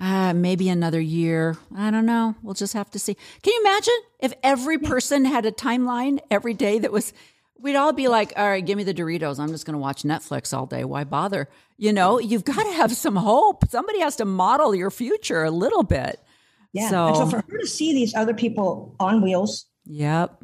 [0.01, 1.57] uh, maybe another year.
[1.77, 2.35] I don't know.
[2.43, 3.15] We'll just have to see.
[3.43, 7.13] Can you imagine if every person had a timeline every day that was
[7.61, 9.41] we'd all be like all right give me the doritos.
[9.41, 10.85] I'm just going to watch netflix all day.
[10.85, 11.49] Why bother?
[11.77, 13.69] You know you've got to have some hope.
[13.69, 16.21] Somebody has to model your future a little bit.
[16.73, 16.91] Yeah.
[16.91, 20.43] So- and so for her to see these other people on wheels, yep.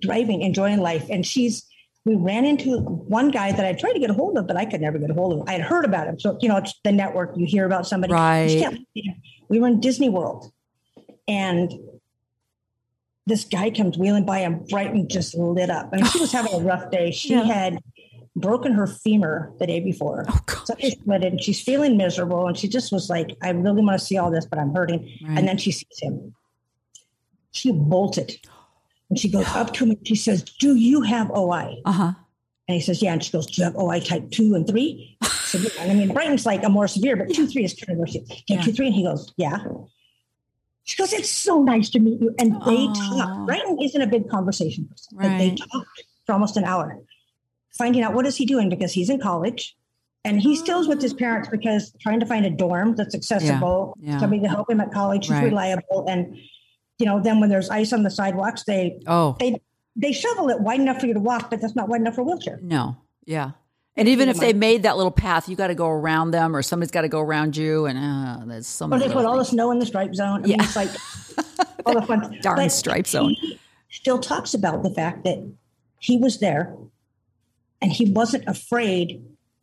[0.00, 1.66] driving, enjoying life, and she's,
[2.04, 4.64] we ran into one guy that I tried to get a hold of, but I
[4.64, 5.44] could never get a hold of him.
[5.48, 6.18] I had heard about him.
[6.18, 8.12] So, you know, it's the network, you hear about somebody.
[8.12, 8.76] Right.
[9.48, 10.50] We were in Disney World
[11.28, 11.72] and
[13.26, 15.90] this guy comes wheeling by and Brighton just lit up.
[15.92, 17.10] I mean, she was having a rough day.
[17.22, 17.44] She Yeah.
[17.44, 17.78] had
[18.34, 20.24] broken her femur the day before.
[20.28, 20.66] oh gosh.
[20.66, 22.48] So split and she's feeling miserable.
[22.48, 25.00] And she just was like, I really want to see all this, but I'm hurting.
[25.24, 25.38] Right.
[25.38, 26.34] And then she sees him.
[27.52, 28.34] She bolted.
[29.12, 31.82] And she goes up to him and she says, Do you have OI?
[31.84, 32.14] uh-huh
[32.66, 33.12] And he says, Yeah.
[33.12, 35.18] And she goes, Do you have OI type two and three?
[35.52, 37.98] So, and I mean, Brighton's like a more severe, but two, three is kind of
[37.98, 38.14] worse.
[38.14, 38.62] Yeah, Yeah.
[38.62, 38.86] two, three.
[38.86, 39.58] And he goes, Yeah.
[40.84, 42.34] She goes, It's so nice to meet you.
[42.38, 43.18] And they Aw.
[43.18, 43.46] talk.
[43.46, 46.98] Brighton isn't a big conversation person, but they talked for almost an hour,
[47.76, 49.76] finding out what is he doing because he's in college.
[50.24, 54.20] And he still's with his parents because trying to find a dorm that's accessible, yeah.
[54.20, 55.44] somebody to help him at college who's Right.
[55.44, 56.06] reliable.
[56.08, 56.38] And,
[57.02, 59.60] you know, then when there's ice on the sidewalks, they oh they
[59.96, 62.20] they shovel it wide enough for you to walk, but that's not wide enough for
[62.20, 62.60] a wheelchair.
[62.62, 62.96] no
[63.26, 63.50] yeah
[63.96, 66.62] and even if they made that little path you got to go around them or
[66.62, 69.36] somebody's got to go around you and uh, there's so Or many they put all
[69.36, 70.38] the snow in the stripe zone.
[70.44, 70.64] I mean, Yeah.
[70.64, 70.90] it's like
[71.86, 72.38] all the fun.
[72.42, 73.36] Darn but stripe zone.
[73.90, 75.38] Still talks about the fact that
[75.98, 76.74] he was there
[77.80, 79.22] and he wasn't afraid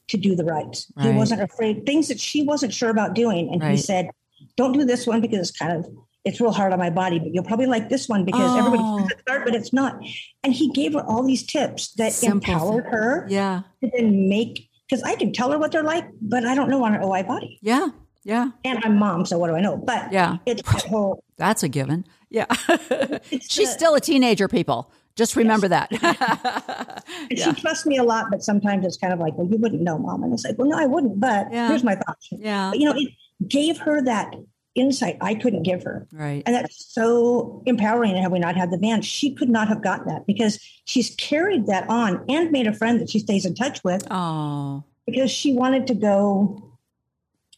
[0.09, 0.91] to do the rights.
[1.01, 3.51] He wasn't afraid things that she wasn't sure about doing.
[3.51, 4.09] And he said,
[4.55, 5.85] Don't do this one because it's kind of
[6.25, 9.07] it's real hard on my body, but you'll probably like this one because everybody Oh.
[9.09, 9.99] it's hard, but it's not.
[10.43, 14.69] And he gave her all these tips that Simple empowered her yeah to then make
[14.89, 17.23] because I can tell her what they're like, but I don't know on her OI
[17.23, 17.59] body.
[17.61, 17.89] yeah
[18.23, 19.77] yeah And I'm mom, so what do I know?
[19.77, 20.37] But Yeah.
[20.45, 22.45] it's that whole that's a given yeah
[23.31, 25.89] she's the- still a teenager people just remember that
[27.29, 29.81] And she trusts me a lot, but sometimes it's kind of like, well, you wouldn't
[29.81, 30.23] know, mom.
[30.23, 31.19] And it's like, well, no, I wouldn't.
[31.19, 31.67] But Yeah.
[31.69, 32.27] here's my thoughts.
[32.31, 33.09] yeah But you know, it
[33.47, 34.33] gave her that
[34.75, 36.07] insight I couldn't give her.
[36.11, 38.11] right And that's so empowering.
[38.11, 41.13] And had we not had the van, she could not have gotten that because she's
[41.15, 45.31] carried that on and made a friend that she stays in touch with oh because
[45.31, 46.63] she wanted to go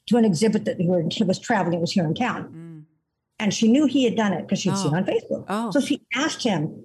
[0.07, 0.77] to an exhibit that
[1.13, 1.77] she was traveling.
[1.77, 2.43] It was here in town.
[2.53, 2.83] Mm.
[3.39, 4.97] And she knew he had done it because she'd seen Oh.
[4.97, 5.45] on Facebook.
[5.49, 5.71] Oh.
[5.71, 6.83] So she asked him,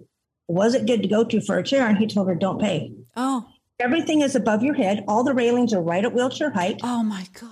[0.49, 1.87] was it good to go to for a chair?
[1.87, 2.93] And he told her, don't pay.
[3.17, 3.47] oh
[3.79, 5.05] Everything is above your head.
[5.07, 6.81] All the railings are right at wheelchair height.
[6.83, 7.51] oh my gosh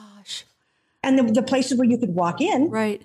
[1.05, 3.03] And the, the places where you could walk in right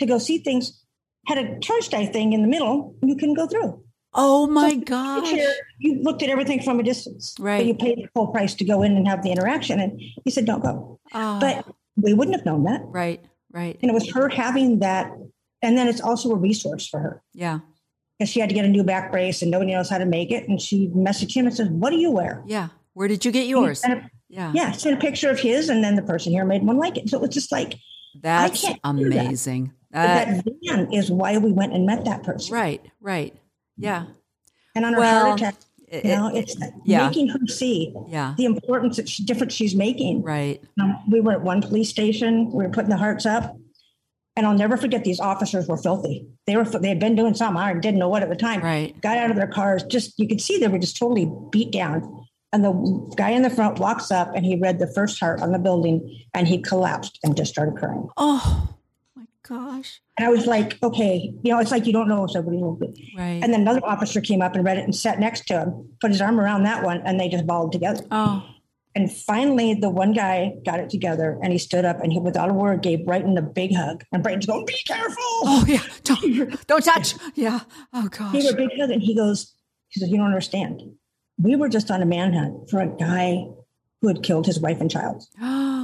[0.00, 0.84] to go see things
[1.26, 3.82] had a turnstile thing in the middle you can go through.
[4.14, 5.30] oh my gosh
[5.78, 7.34] you looked at everything from a distance.
[7.38, 7.58] Right.
[7.58, 9.78] But you paid the full price to go in and have the interaction.
[9.80, 10.98] And he said, don't go.
[11.14, 11.64] oh, But
[11.96, 12.82] we wouldn't have known that.
[12.86, 13.20] right
[13.52, 15.12] right And it was her having that.
[15.62, 17.60] And then it's also a resource for her yeah
[18.18, 20.30] because she had to get a new back brace and nobody knows how to make
[20.32, 20.48] it.
[20.48, 22.42] And she messaged him and says, what do you wear?
[22.46, 25.82] yeah where did you get yours And yeah yeah, sent a picture of his, and
[25.82, 27.08] then the person here made one like it.
[27.08, 27.74] So it was just like
[28.20, 29.26] that's can't do that.
[29.26, 32.54] amazing That- van is why we went and met that person.
[32.54, 33.34] right right
[33.76, 34.06] yeah
[34.74, 35.54] And on her Well, heart attack,
[35.88, 37.06] it- you know, it- it's yeah.
[37.06, 40.22] making her see yeah the importance that she, difference she's making.
[40.22, 42.50] right Um, we were at one police station.
[42.52, 43.56] We were putting the hearts up,
[44.36, 46.26] and I'll never forget these officers were filthy.
[46.46, 48.60] They were they had been doing something I didn't know what at the time.
[48.60, 48.98] Right.
[49.00, 49.82] Got out of their cars.
[49.84, 52.17] Just you could see they were just totally beat down.
[52.52, 55.52] And the guy in the front walks up and he read the first heart on
[55.52, 58.08] the building, and he collapsed and just started crying.
[58.16, 58.68] oh
[59.14, 62.30] my gosh And I was like, okay, you know, it's like you don't know if
[62.32, 63.12] somebody will be.
[63.16, 65.88] right And then another officer came up and read it and sat next to him,
[66.00, 68.04] put his arm around that one, and they just bawled together.
[68.10, 68.44] oh
[68.94, 72.48] And finally, the one guy got it together and he stood up and he, without
[72.50, 74.04] a word, gave Brighton a big hug.
[74.12, 75.22] And Brighton's going, be careful.
[75.52, 77.60] oh yeah don't don't touch yeah
[77.92, 79.54] oh gosh He gave a big hug and he goes,
[79.88, 80.82] he says, you don't understand.
[81.40, 83.46] We were just on a manhunt for a guy
[84.00, 85.24] who had killed his wife and child.
[85.40, 85.78] oh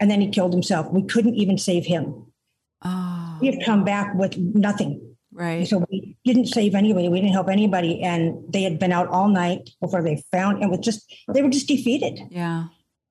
[0.00, 0.90] and then he killed himself.
[0.90, 2.26] We couldn't even save him.
[2.82, 5.16] Oh, We had come back with nothing.
[5.32, 5.66] right.
[5.66, 7.08] So we didn't save anybody.
[7.08, 8.02] We didn't help anybody.
[8.02, 11.50] And they had been out all night before they found and was just they were
[11.50, 12.20] just defeated.
[12.30, 12.66] Yeah.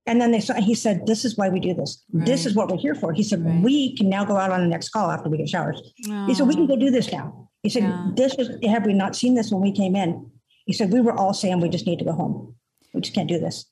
[0.07, 2.03] And then they saw he said, This is why we do this.
[2.13, 3.11] This is what we're here for.
[3.11, 3.61] He said, Right.
[3.63, 5.81] We can now go out on the next call after we get showers.
[5.95, 6.67] He said, We can oh.
[6.67, 7.49] go do this now.
[7.63, 8.11] He said, Yeah.
[8.13, 10.29] This is have we not seen this when we came in?
[10.65, 12.55] He said, We were all saying we just need to go home.
[12.93, 13.65] We just can't do this.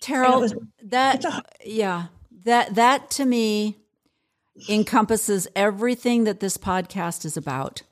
[0.00, 2.06] Terrell, was- that a- yeah,
[2.44, 3.78] that that to me
[4.68, 7.82] encompasses everything that this podcast is about.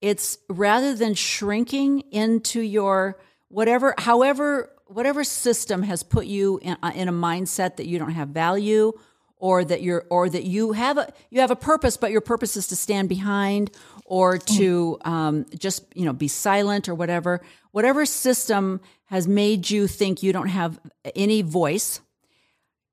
[0.00, 6.92] It's rather than shrinking into your whatever, however, whatever system has put you in, uh,
[6.94, 8.92] in a mindset that you don't have value,
[9.36, 12.56] or that you're, or that you have a you have a purpose, but your purpose
[12.56, 13.70] is to stand behind,
[14.04, 17.40] or to um, just you know be silent or whatever.
[17.70, 20.78] Whatever system has made you think you don't have
[21.14, 22.00] any voice,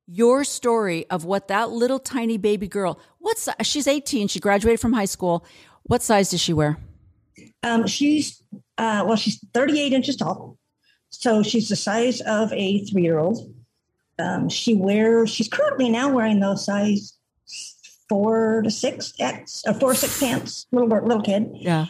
[0.07, 4.91] your story of what that little tiny baby girl what's she's 18 she graduated from
[4.93, 5.45] high school
[5.83, 6.79] what size does she wear
[7.61, 8.41] Um, she's
[8.79, 10.57] uh, well, she's 38 inches tall.
[11.09, 13.53] So she's the size of a three year old.
[14.17, 17.13] Um, she wears, she's currently now wearing those size
[18.09, 21.49] four to six X, uh, four, six pants, little, little kid.
[21.53, 21.85] yeah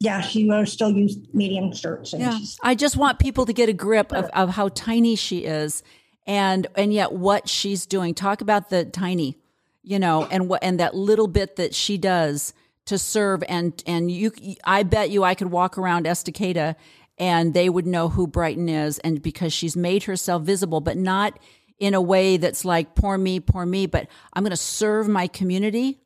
[0.00, 2.12] Yeah, she uh, still use medium skirts.
[2.12, 5.44] And yeah i just want people to get a grip of, of how tiny she
[5.44, 5.82] is
[6.26, 9.36] and and yet what she's doing talk about the tiny
[9.82, 12.52] you know and what and that little bit that she does
[12.86, 14.30] to serve and and you
[14.64, 16.74] i bet you i could walk around estacada
[17.18, 21.38] and they would know who brighton is and because she's made herself visible but not
[21.78, 25.26] in a way that's like poor me poor me but i'm going to serve my
[25.26, 25.98] community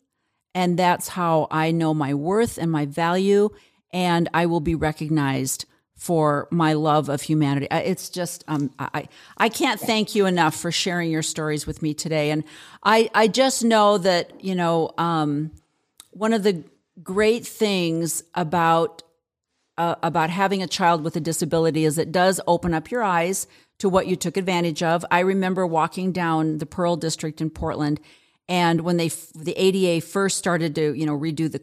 [0.54, 3.48] and that's how i know my worth and my value
[3.92, 5.64] and i will be recognized
[6.00, 7.66] for my love of humanity.
[7.70, 9.06] It's just um, I
[9.36, 12.42] I can't thank you enough for sharing your stories with me today, and
[12.82, 15.50] I I just know that you know um,
[16.12, 16.64] one of the
[17.02, 19.02] great things about
[19.76, 23.46] uh, about having a child with a disability is it does open up your eyes
[23.80, 25.04] to what you took advantage of.
[25.10, 28.00] I remember walking down the Pearl District in Portland,
[28.48, 31.60] and when they the ADA first started to you know redo the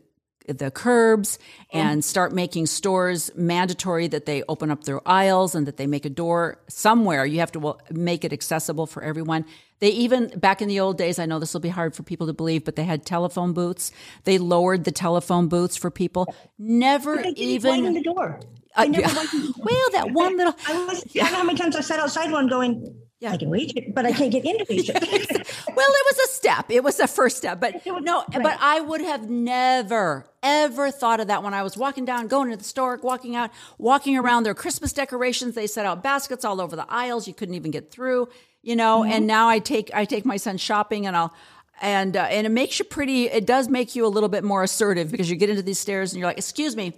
[0.47, 1.39] the curbs
[1.74, 6.05] and start making stores mandatory that they open up their aisles and that they make
[6.05, 7.26] a door somewhere.
[7.26, 9.45] You have to make it accessible for everyone.
[9.80, 12.28] They even back in the old days, I know this will be hard for people
[12.28, 13.91] to believe, but they had telephone booths.
[14.24, 16.34] They lowered the telephone booths for people.
[16.57, 18.39] Never even the door.
[18.78, 19.13] Uh, They never yeah.
[19.13, 19.53] door.
[19.57, 20.53] well, that one little.
[20.67, 23.32] I, was, I don't know how many times I sat outside one going, Yeah.
[23.32, 25.47] I can reach it, but I can't get into reach it.
[25.78, 26.65] Well, it was a step.
[26.69, 28.23] It was the first step, but was- no.
[28.34, 28.41] right.
[28.41, 32.49] But I would have never, ever thought of that when I was walking down, going
[32.49, 35.53] to the store, walking out, walking around their Christmas decorations.
[35.53, 37.28] They set out baskets all over the aisles.
[37.28, 38.30] You couldn't even get through,
[38.63, 39.01] you know.
[39.01, 39.11] Mm-hmm.
[39.11, 41.34] And now I take I take my son shopping, and I'll.
[41.80, 43.25] And uh, and it makes you pretty.
[43.25, 46.11] It does make you a little bit more assertive because you get into these stairs
[46.11, 46.93] and you're like, "Excuse me,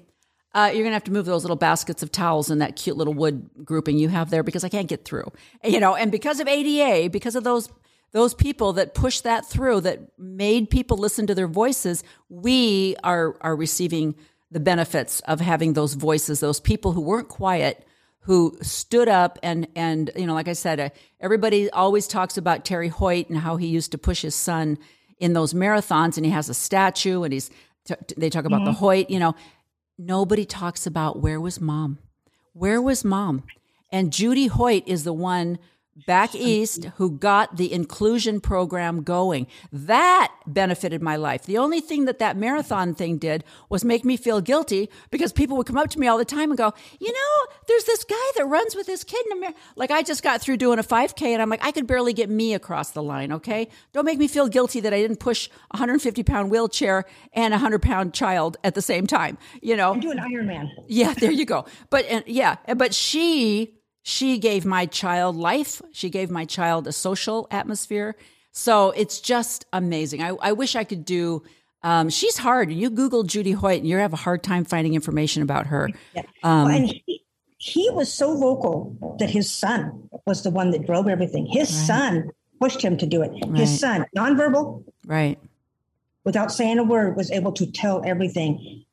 [0.54, 3.14] uh, you're gonna have to move those little baskets of towels and that cute little
[3.14, 5.32] wood grouping you have there because I can't get through.
[5.64, 7.70] You know, and because of ADA, because of those
[8.12, 13.38] those people that pushed that through, that made people listen to their voices, we are
[13.42, 14.16] are receiving
[14.50, 17.86] the benefits of having those voices, those people who weren't quiet,
[18.22, 20.90] who stood up and and you know, like I said, uh,
[21.20, 24.80] everybody always talks about Terry Hoyt and how he used to push his son
[25.20, 27.52] in those marathons, and he has a statue, and he's
[27.86, 29.36] t- they talk about the Hoyt, you know
[30.00, 32.00] nobody talks about where was mom?
[32.54, 33.44] Where was mom?
[33.92, 35.60] And Judy Hoyt is the one
[36.06, 39.48] back east who got the inclusion program going.
[39.72, 41.44] That benefited my life.
[41.44, 45.58] The only thing that that marathon thing did was make me feel guilty because people
[45.58, 48.16] would come up to me all the time and go, you know, there's this guy
[48.38, 49.54] that runs with his kid in a mar-.
[49.76, 52.30] like I just got through doing a 5K and I'm like, I could barely get
[52.30, 53.32] me across the line.
[53.32, 57.54] Okay, don't make me feel guilty that I didn't push a 150 pound wheelchair and
[57.54, 59.38] a 100 pound child at the same time.
[59.62, 60.72] You know, Do an Iron Man.
[60.88, 61.66] yeah, there you go.
[61.90, 63.76] But and yeah, but she
[64.10, 65.82] she gave my child life.
[65.92, 68.16] She gave my child a social atmosphere.
[68.52, 70.24] So it's just amazing.
[70.24, 71.44] I, I wish I could do.
[71.84, 72.72] Um, she's hard.
[72.72, 75.90] You Google Judy Hoyt, and you have a hard time finding information about her.
[76.16, 76.24] Yeah.
[76.44, 77.24] Um, Well, and he,
[77.58, 81.46] he was so vocal that his son was the one that drove everything.
[81.46, 83.32] His son pushed him to do it.
[83.46, 83.60] Right.
[83.60, 85.38] His son, nonverbal, Right.
[86.26, 88.84] without saying a word, was able to tell everything.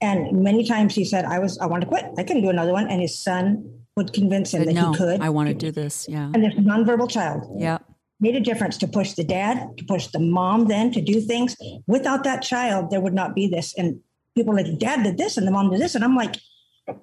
[0.00, 2.04] And many times he said, I was, I want to quit.
[2.18, 2.88] I couldn't do another one.
[2.88, 5.20] And his son would convince him that no, he could.
[5.20, 6.06] I want to do this.
[6.08, 6.30] Yeah.
[6.34, 7.78] And this nonverbal child Yeah.
[8.18, 11.56] made a difference to push the dad, to push the mom then to do things.
[11.86, 13.74] Without that child, there would not be this.
[13.76, 14.00] And
[14.34, 15.94] people like, dad did this and the mom did this.
[15.94, 16.36] And I'm like,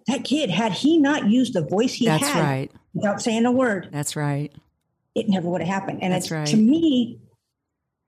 [0.08, 2.72] that kid, had he not used the voice he That's had right.
[2.96, 4.52] without saying a word, That's right.
[5.16, 6.00] it never would have happened.
[6.02, 6.48] And That's it's, right.
[6.48, 7.20] to me,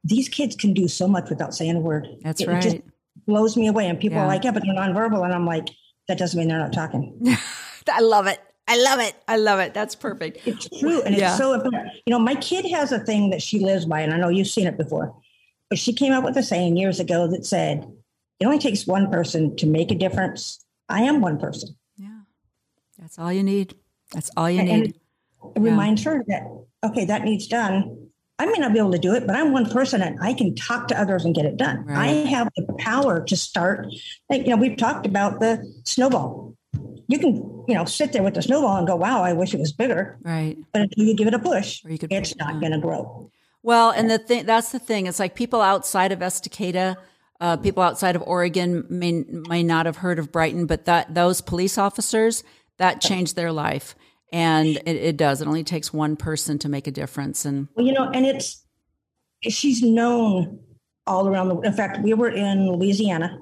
[0.04, 2.08] these kids can do so much without saying a word.
[2.24, 2.84] That's It- it just right.
[3.28, 3.88] blows me away.
[3.88, 4.24] And people Yeah.
[4.26, 5.24] are like, yeah, but they're nonverbal.
[5.24, 5.70] And I'm like,
[6.08, 7.14] that doesn't mean they're not talking.
[7.92, 8.40] I love it.
[8.70, 9.16] I love it.
[9.28, 9.74] I love it.
[9.74, 10.48] That's perfect.
[10.48, 11.02] It's true.
[11.02, 11.30] And Yeah.
[11.30, 11.92] it's so important.
[12.06, 14.48] You know, my kid has a thing that she lives by, and I know you've
[14.48, 15.14] seen it before,
[15.70, 17.88] but she came up with a saying years ago that said,
[18.40, 20.64] it only takes one person to make a difference.
[20.88, 21.76] I am one person.
[21.98, 22.20] Yeah.
[23.00, 23.74] That's all you need.
[24.14, 24.96] That's all you And- and need.
[25.56, 26.44] It reminds her that,
[26.84, 27.96] okay, that needs done.
[28.38, 30.56] I may not be able to do it, but I'm one person and I can
[30.56, 31.86] talk to others and get it done.
[31.90, 33.88] I have the power to start.
[34.30, 36.54] Like, you know, we've talked about the snowball.
[37.10, 39.60] You can, you know, sit there with the snowball and go, wow, I wish it
[39.60, 40.20] was bigger.
[40.22, 40.58] Right.
[40.72, 43.32] But until you give it a push, Or you could it's not going to grow.
[43.64, 45.08] Well, and the thing that's the thing.
[45.08, 46.98] It's like people outside of Estacada,
[47.42, 51.42] uh, people outside of Oregon may may not have heard of Brighton, but that those
[51.42, 52.44] police officers
[52.78, 53.96] that changed their life,
[54.32, 55.42] and it, it does.
[55.42, 57.44] It only takes one person to make a difference.
[57.44, 58.64] And Well, you know, and it's
[59.42, 60.60] she's known
[61.08, 61.60] all around the.
[61.62, 63.40] In fact, we were in Louisiana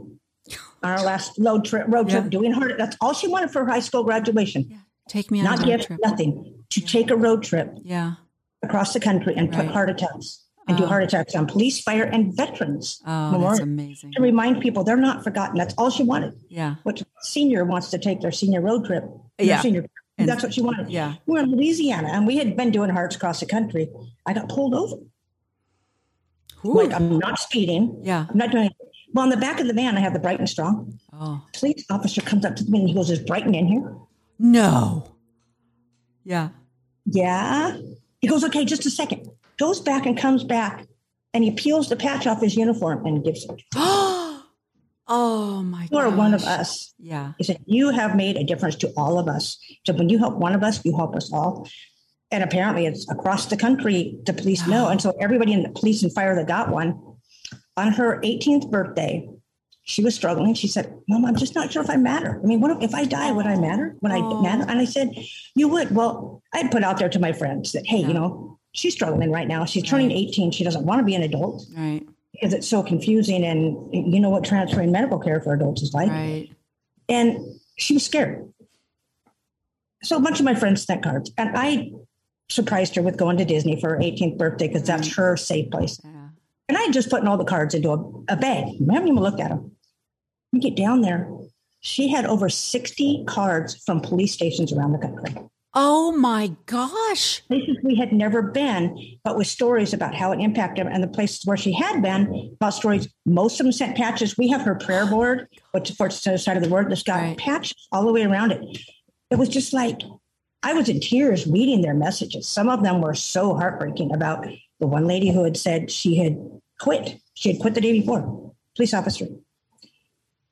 [0.83, 1.85] on our last road trip.
[1.87, 2.29] Road trip Yeah.
[2.29, 2.77] doing her.
[2.77, 4.65] That's all she wanted for her high school graduation.
[4.69, 4.77] Yeah.
[5.09, 5.99] take me on Not a road gift, trip.
[6.03, 6.53] nothing.
[6.71, 8.15] To take a road trip Yeah.
[8.61, 10.87] across the country and put heart attacks and do Oh.
[10.87, 13.01] heart attacks on police, fire, and veterans.
[13.07, 14.11] Oh, memorial that's amazing.
[14.17, 15.55] to remind people they're not forgotten.
[15.57, 16.33] That's all she wanted.
[16.49, 16.75] Yeah.
[16.83, 19.05] Which senior wants to take their senior road trip?
[19.39, 19.61] Yeah.
[19.61, 19.85] Senior,
[20.17, 20.89] And- that's what she wanted.
[20.91, 21.13] Yeah.
[21.25, 23.87] We're in Louisiana and we had been doing hearts across the country.
[24.25, 24.97] I got pulled over.
[26.65, 26.73] Ooh.
[26.73, 28.01] Like I'm not speeding.
[28.03, 28.25] Yeah.
[28.29, 28.75] I'm not doing it.
[29.17, 30.99] Well, on the back of the van, I have the Brighton Strong.
[31.11, 33.95] Oh Police officer comes up to me and he goes, Is Brighton in here?
[34.37, 35.09] no.
[36.23, 36.49] Yeah.
[37.05, 37.77] Yeah.
[38.19, 39.27] He goes, Okay, just a second.
[39.57, 40.85] Goes back and comes back
[41.33, 43.63] and he peels the patch off his uniform and gives it.
[43.73, 44.43] oh
[45.65, 45.87] my.
[45.91, 46.93] You are one of us.
[46.99, 47.33] Yeah.
[47.39, 49.57] He said, You have made a difference to all of us.
[49.87, 51.67] So when you help one of us, you help us all.
[52.29, 54.89] And apparently it's across the country, the police know.
[54.89, 57.16] And so everybody in the police and fire that got one,
[57.77, 59.29] on her 18th birthday,
[59.83, 60.53] she was struggling.
[60.53, 62.41] She said, Mom, I'm just not sure if I matter.
[62.43, 63.61] I mean, what if, if I die, would I oh.
[63.61, 63.95] matter?
[64.01, 64.41] Would I oh.
[64.41, 64.65] matter?
[64.67, 65.11] And I said,
[65.55, 65.95] You would.
[65.95, 69.47] Well, I put out there to my friends that, hey, you know, she's struggling right
[69.47, 69.63] now.
[69.63, 70.51] She's turning 18.
[70.51, 72.05] She doesn't want to be an adult Right.
[72.33, 73.45] because it's so confusing.
[73.45, 76.49] And you know what transferring medical care for adults is like Right.
[77.07, 77.37] and
[77.77, 78.51] she was scared.
[80.03, 81.91] So a bunch of my friends sent cards, and I
[82.49, 85.99] surprised her with going to Disney for her 18th birthday because that's her safe place.
[86.03, 86.16] Yeah.
[86.69, 88.65] And I had just putting all the cards into a, a bag.
[88.89, 89.71] I haven't even looked at them.
[90.51, 91.29] We get down there.
[91.79, 95.35] She had over 60 cards from police stations around the country.
[95.73, 97.45] Oh my gosh.
[97.47, 101.07] Places we had never been, but with stories about how it impacted them, and the
[101.07, 103.07] places where she had been about stories.
[103.25, 104.37] Most of them sent patches.
[104.37, 107.21] We have her prayer board, which for the other side of the word, that's got
[107.21, 107.37] Right.
[107.37, 108.79] patches all the way around it.
[109.29, 110.01] It was just like
[110.63, 112.47] I was in tears reading their messages.
[112.47, 114.47] Some of them were so heartbreaking about
[114.79, 116.37] the one lady who had said she had
[116.79, 117.19] quit.
[117.33, 119.27] She had quit the day before, police officer.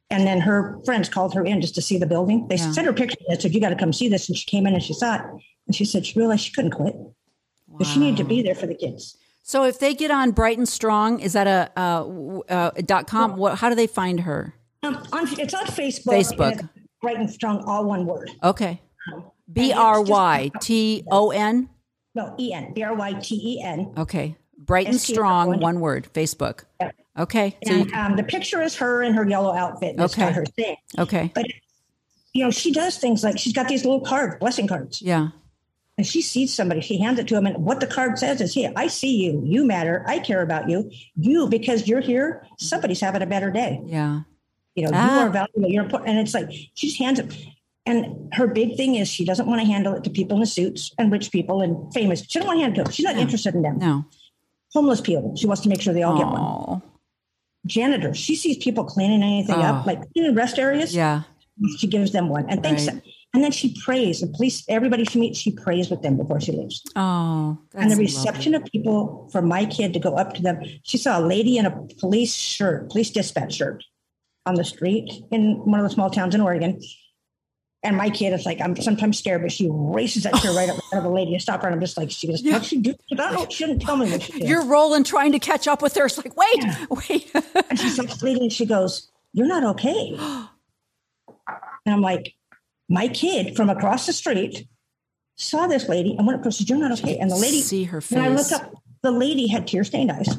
[0.10, 2.48] And then her friends called her in just to see the building.
[2.48, 2.72] They Yeah.
[2.72, 4.30] sent her pictures and said, You got to come see this.
[4.30, 5.22] And she came in and she saw it.
[5.68, 6.96] And she said she realized she couldn't quit.
[6.96, 7.14] Wow.
[7.80, 9.18] But she needed to be there for the kids.
[9.42, 13.36] So if they get on Brighton Strong, is that a uh, uh, dot com?
[13.38, 13.60] What?
[13.60, 14.56] How do they find her?
[14.84, 16.14] Um, on, it's on Facebook.
[16.14, 16.60] Facebook.
[16.60, 16.70] and
[17.02, 18.32] Brighton Strong, all one word.
[18.44, 18.82] Okay.
[19.14, 21.70] it's B R Y T O N.
[22.16, 22.74] No, E N.
[22.74, 23.94] B R Y T E N.
[23.98, 24.36] Okay.
[24.66, 25.60] Brighton and Strong, one.
[25.60, 26.08] one word.
[26.14, 26.64] Facebook.
[26.80, 26.92] Yeah.
[27.18, 27.58] Okay.
[27.66, 29.96] So you, um, the picture is her in her yellow outfit.
[29.98, 30.32] That's Okay.
[30.32, 30.76] her thing.
[30.98, 31.32] okay.
[31.34, 31.46] But,
[32.34, 35.02] you know, she does things like she's got these little cards, blessing cards.
[35.02, 35.30] Yeah.
[35.98, 37.46] And she sees somebody, she hands it to him.
[37.46, 39.42] And what the card says is, here, I see you.
[39.46, 40.04] You matter.
[40.08, 40.92] I care about you.
[41.16, 43.80] You, because you're here, somebody's having a better day.
[43.86, 44.22] Yeah.
[44.76, 45.22] You know, Ah.
[45.22, 45.70] you are valuable.
[45.70, 46.10] You're important.
[46.10, 47.34] And it's like she just hands it.
[47.86, 50.48] And her big thing is she doesn't want to handle it to people in the
[50.48, 52.22] suits and rich people and famous.
[52.28, 52.94] She doesn't want to hand it.
[52.94, 53.78] She's not interested in them.
[53.78, 54.04] No.
[54.76, 55.34] Homeless people.
[55.38, 56.82] She wants to make sure they all get one.
[57.66, 58.18] Janitors.
[58.18, 59.62] She sees people cleaning anything Oh.
[59.62, 60.94] up, like cleaning rest areas.
[60.94, 61.22] Yeah.
[61.78, 62.96] She gives them one and thanks Right.
[62.96, 63.02] them.
[63.34, 64.20] And then she prays.
[64.20, 66.82] The police, everybody she meets, she prays with them before she leaves.
[66.98, 67.58] Oh.
[67.74, 68.04] And the lovely.
[68.04, 70.60] reception of people for my kid to go up to them.
[70.84, 73.82] She saw a lady in a police shirt, police dispatch shirt
[74.46, 76.82] on the street in one of the small towns in Oregon.
[77.86, 80.76] And my kid is like, I'm sometimes scared, but she races that chair right up
[80.76, 81.68] in front of the lady and stop her.
[81.68, 82.96] And I'm just like, she goes, what'd she do?
[83.08, 83.48] She I don't know.
[83.50, 84.50] She didn't tell me what she did.
[84.50, 86.06] You're rolling trying to catch up with her.
[86.08, 87.32] It's like, wait, wait.
[87.70, 90.16] and she stops the lady and she goes, You're not okay.
[90.18, 92.34] And I'm like,
[92.90, 94.68] My kid from across the street
[95.38, 97.18] saw this lady and went up to her and said, You're not okay.
[97.20, 98.52] And the lady, See her when I face.
[98.52, 100.36] looked up, the lady had tear stained eyes.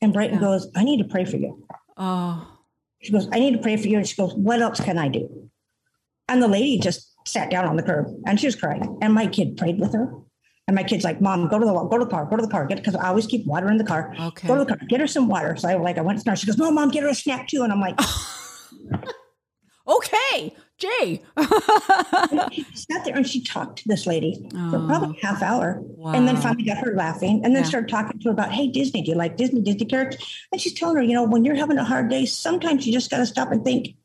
[0.00, 0.40] And Brighton Yeah.
[0.40, 1.64] goes, I need to pray for you.
[1.96, 2.46] Oh.
[3.00, 3.96] She goes, I need to pray for you.
[3.98, 5.50] And she goes, What else can I do?
[6.28, 8.98] And the lady just sat down on the curb and she was crying.
[9.00, 10.12] And my kid prayed with her.
[10.66, 12.50] And my kid's like, Mom, go to the go to the car, go to the
[12.50, 14.14] car, get because I always keep water in the car.
[14.20, 14.46] Okay.
[14.46, 15.56] Go to the car, get her some water.
[15.56, 16.36] So I like I went to the car.
[16.36, 17.62] She goes, No, Mom, get her a snack too.
[17.62, 17.98] And I'm like,
[19.88, 21.22] Okay, Jay.
[22.52, 24.86] she sat there and she talked to this lady for oh.
[24.86, 26.12] probably a half hour, Wow.
[26.12, 27.68] and then finally got her laughing, and then Yeah.
[27.68, 30.22] started talking to her about, Hey, Disney, do you like Disney Disney characters?
[30.52, 33.10] And she's telling her, you know, when you're having a hard day, sometimes you just
[33.10, 33.96] got to stop and think,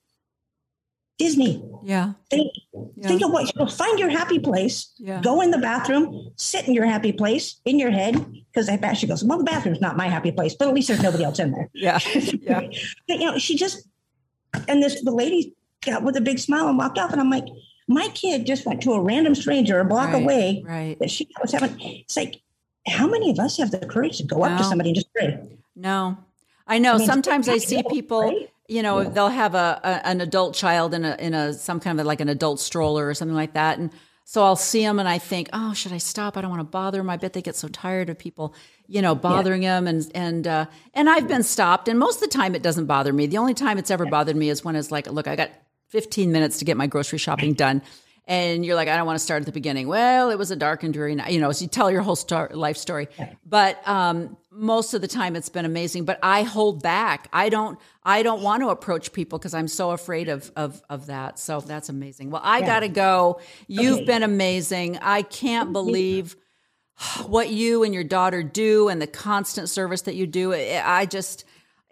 [1.19, 1.63] Disney.
[1.83, 2.13] yeah.
[2.31, 2.51] Think,
[2.95, 3.07] Yeah.
[3.07, 4.91] think of what you know, find your happy place.
[4.97, 5.21] Yeah.
[5.21, 8.15] Go in the bathroom, sit in your happy place in your head.
[8.51, 10.87] Because I bet she goes, Well, the bathroom's not my happy place, but at least
[10.87, 11.69] there's nobody else in there.
[11.73, 11.99] Yeah.
[12.41, 12.61] Yeah.
[13.07, 13.87] But you know, she just
[14.67, 17.11] and this the lady got with a big smile and walked off.
[17.11, 17.45] And I'm like,
[17.87, 20.99] my kid just went to a random stranger a block Right, away Right.
[20.99, 21.75] that she was having.
[21.79, 22.41] It's like,
[22.87, 25.39] how many of us have the courage to go up to somebody and just pray?
[25.75, 26.17] No,
[26.67, 26.95] I know.
[26.95, 28.21] I mean, Sometimes I see people.
[28.21, 28.49] right?
[28.67, 31.99] You know, they'll have a, a an adult child in a in a some kind
[31.99, 33.91] of like an adult stroller or something like that, and
[34.23, 36.37] so I'll see them and I think, oh, should I stop?
[36.37, 37.09] I don't want to bother them.
[37.09, 38.55] I bet they get so tired of people,
[38.87, 42.35] you know, bothering them, and and uh, and I've been stopped, and most of the
[42.37, 43.27] time it doesn't bother me.
[43.27, 45.49] The only time it's ever bothered me is when it's like, look, I got
[45.93, 47.83] 15 minutes to get my grocery shopping done.
[48.25, 49.87] And you're like, I don't want to start at the beginning.
[49.87, 51.51] Well, it was a dark and dreary night, you know.
[51.51, 53.09] So you tell your whole star- life story,
[53.45, 56.05] but um, most of the time it's been amazing.
[56.05, 57.27] But I hold back.
[57.33, 57.77] I don't.
[58.03, 61.37] I don't want to approach people because I'm so afraid of of of that.
[61.37, 62.31] So that's amazing.
[62.31, 63.41] Well, I got to go.
[63.67, 64.05] You've Okay.
[64.05, 64.97] been amazing.
[65.01, 66.37] I can't believe
[67.27, 70.53] what you and your daughter do and the constant service that you do.
[70.53, 71.43] I just,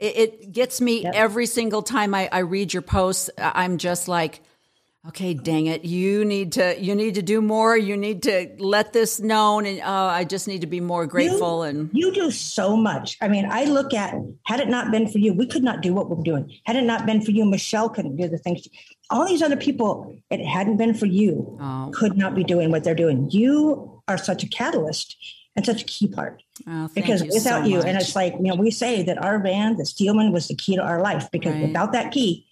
[0.02, 3.30] it, it gets me every single time I, I read your posts.
[3.38, 4.42] I'm just like,
[5.08, 7.76] okay, dang it, you need to, you need to do more.
[7.78, 9.86] You need to let this known, and uh,
[10.20, 11.64] I just need to be more grateful.
[11.64, 13.18] and You do so much.
[13.22, 14.14] I mean, I look at
[14.46, 16.52] had it not been for you, we could not do what we're doing.
[16.66, 18.68] Had it not been for you, Michelle couldn't do the things.
[19.10, 21.92] All these other people, it hadn't been for you, Oh.
[21.94, 23.30] could not be doing what they're doing.
[23.32, 25.16] You are such a catalyst
[25.56, 26.42] and such a key part.
[26.68, 29.18] oh, thank because you without so you, and it's like, you know, we say that
[29.24, 31.68] our band, the Steelman, was the key to our life because Right.
[31.68, 32.48] without that key,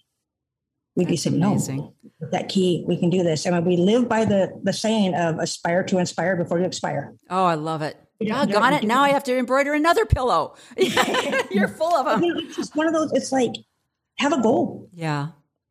[0.96, 1.92] we'd be That's saying, no, amazing.
[2.20, 3.46] with that key, we can do this.
[3.46, 7.14] I mean, we live by the the saying of aspire to inspire before you expire.
[7.30, 7.96] Oh, I love it.
[8.22, 8.84] Yeah, yeah, it.
[8.84, 10.54] Now I have to embroider another pillow.
[11.50, 12.22] You're full of them.
[12.22, 13.52] You know, it's just one of those, it's like,
[14.18, 15.28] have a goal, Yeah.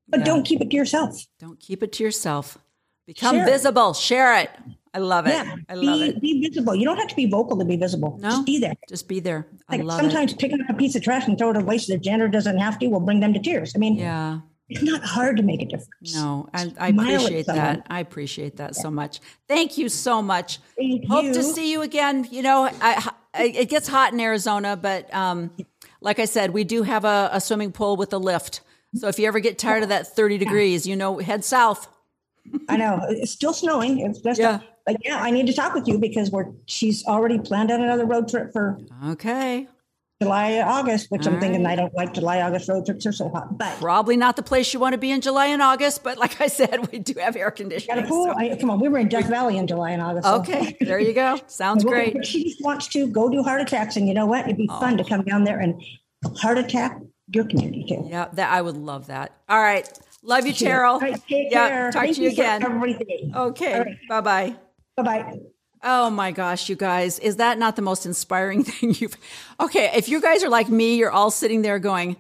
[0.08, 0.26] but Yeah.
[0.26, 1.28] don't keep it to yourself.
[1.40, 2.58] Don't keep it to yourself.
[3.06, 3.52] Become Share it.
[3.52, 3.94] visible.
[3.94, 4.50] Share it.
[4.94, 5.32] I love it.
[5.32, 5.56] Yeah.
[5.68, 6.22] I love be, it.
[6.22, 6.76] Be visible.
[6.76, 8.18] You don't have to be vocal to be visible.
[8.22, 8.30] No.
[8.30, 8.74] Just be there.
[8.88, 9.48] Just be there.
[9.68, 11.94] I Like love sometimes picking up a piece of trash and throw it away so
[11.94, 13.74] the janitor doesn't have to will bring them to tears.
[13.76, 13.96] I mean.
[13.96, 14.40] Yeah.
[14.70, 16.14] it's not hard to make a difference.
[16.14, 17.86] No, I, I appreciate that.
[17.90, 19.20] I appreciate that so much.
[19.48, 20.60] Thank you so much.
[20.78, 21.34] Thank Hope you.
[21.34, 22.28] to see you again.
[22.30, 25.52] You know, I, I, it gets hot in Arizona, but um,
[26.02, 28.62] like I said, we do have a, a swimming pool with a lift.
[28.96, 31.88] So if you ever get tired of that 30 degrees, you know, head south.
[32.68, 34.00] I know it's still snowing.
[34.00, 34.60] It's just, Yeah.
[34.92, 38.06] But yeah, I need to talk with you because we're she's already planned out another
[38.06, 39.68] road trip for Okay.
[40.22, 41.74] July, August, which I'm All thinking right.
[41.74, 43.58] I don't like July, August road trips are so hot.
[43.58, 46.42] But Probably not the place you want to be in July and August, but like
[46.42, 48.06] I said, we do have air got a conditioning.
[48.08, 48.26] pool.
[48.26, 50.26] so- I, come on, we were in Death Valley in July and August.
[50.26, 51.40] so- Okay, there you go.
[51.48, 52.26] Sounds Well, great.
[52.26, 54.46] She just wants to go do heart attacks, and you know what?
[54.46, 55.08] It'd be fun to oh.
[55.08, 55.82] come down there and
[56.42, 57.00] heart attack
[57.32, 58.06] your community too.
[58.10, 59.32] Yeah, that I would love that.
[59.48, 59.88] All right.
[60.22, 61.00] Love you, Cheryl.
[61.00, 61.92] Right, yeah, care.
[61.92, 62.62] talk Thank to you again.
[62.64, 63.32] everything.
[63.34, 63.80] Okay.
[63.80, 63.98] Right.
[64.10, 64.56] Bye bye.
[65.04, 65.40] Bye bye.
[65.82, 69.16] Oh my gosh, you guys, is that not the most inspiring thing you've
[69.60, 72.18] Okay, if you guys are like me, you're all sitting there going,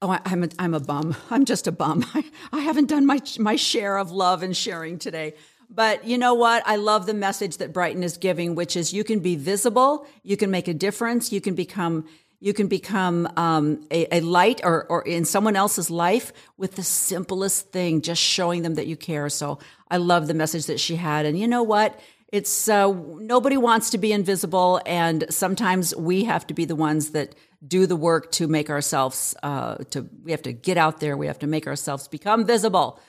[0.00, 1.14] "Oh, I, I'm a, I'm a bum.
[1.30, 2.06] I'm just a bum.
[2.14, 5.34] I, I haven't done my my share of love and sharing today."
[5.72, 6.62] But you know what?
[6.66, 10.36] I love the message that Brighton is giving, which is you can be visible, you
[10.36, 12.06] can make a difference, you can become
[12.40, 16.82] you can become um, a, a light or, or in someone else's life with the
[16.82, 19.28] simplest thing, just showing them that you care.
[19.28, 19.58] So
[19.90, 21.26] I love the message that she had.
[21.26, 22.00] And you know what?
[22.32, 27.10] It's uh, nobody wants to be invisible, and sometimes we have to be the ones
[27.10, 27.34] that
[27.66, 29.34] do the work to make ourselves.
[29.42, 31.16] Uh, to we have to get out there.
[31.16, 33.00] We have to make ourselves become visible.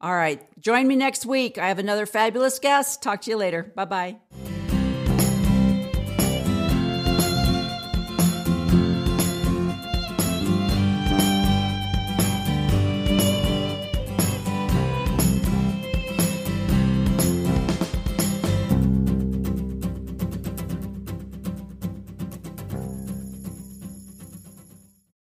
[0.00, 1.58] All right, join me next week.
[1.58, 3.02] I have another fabulous guest.
[3.02, 3.70] Talk to you later.
[3.76, 4.59] Bye bye.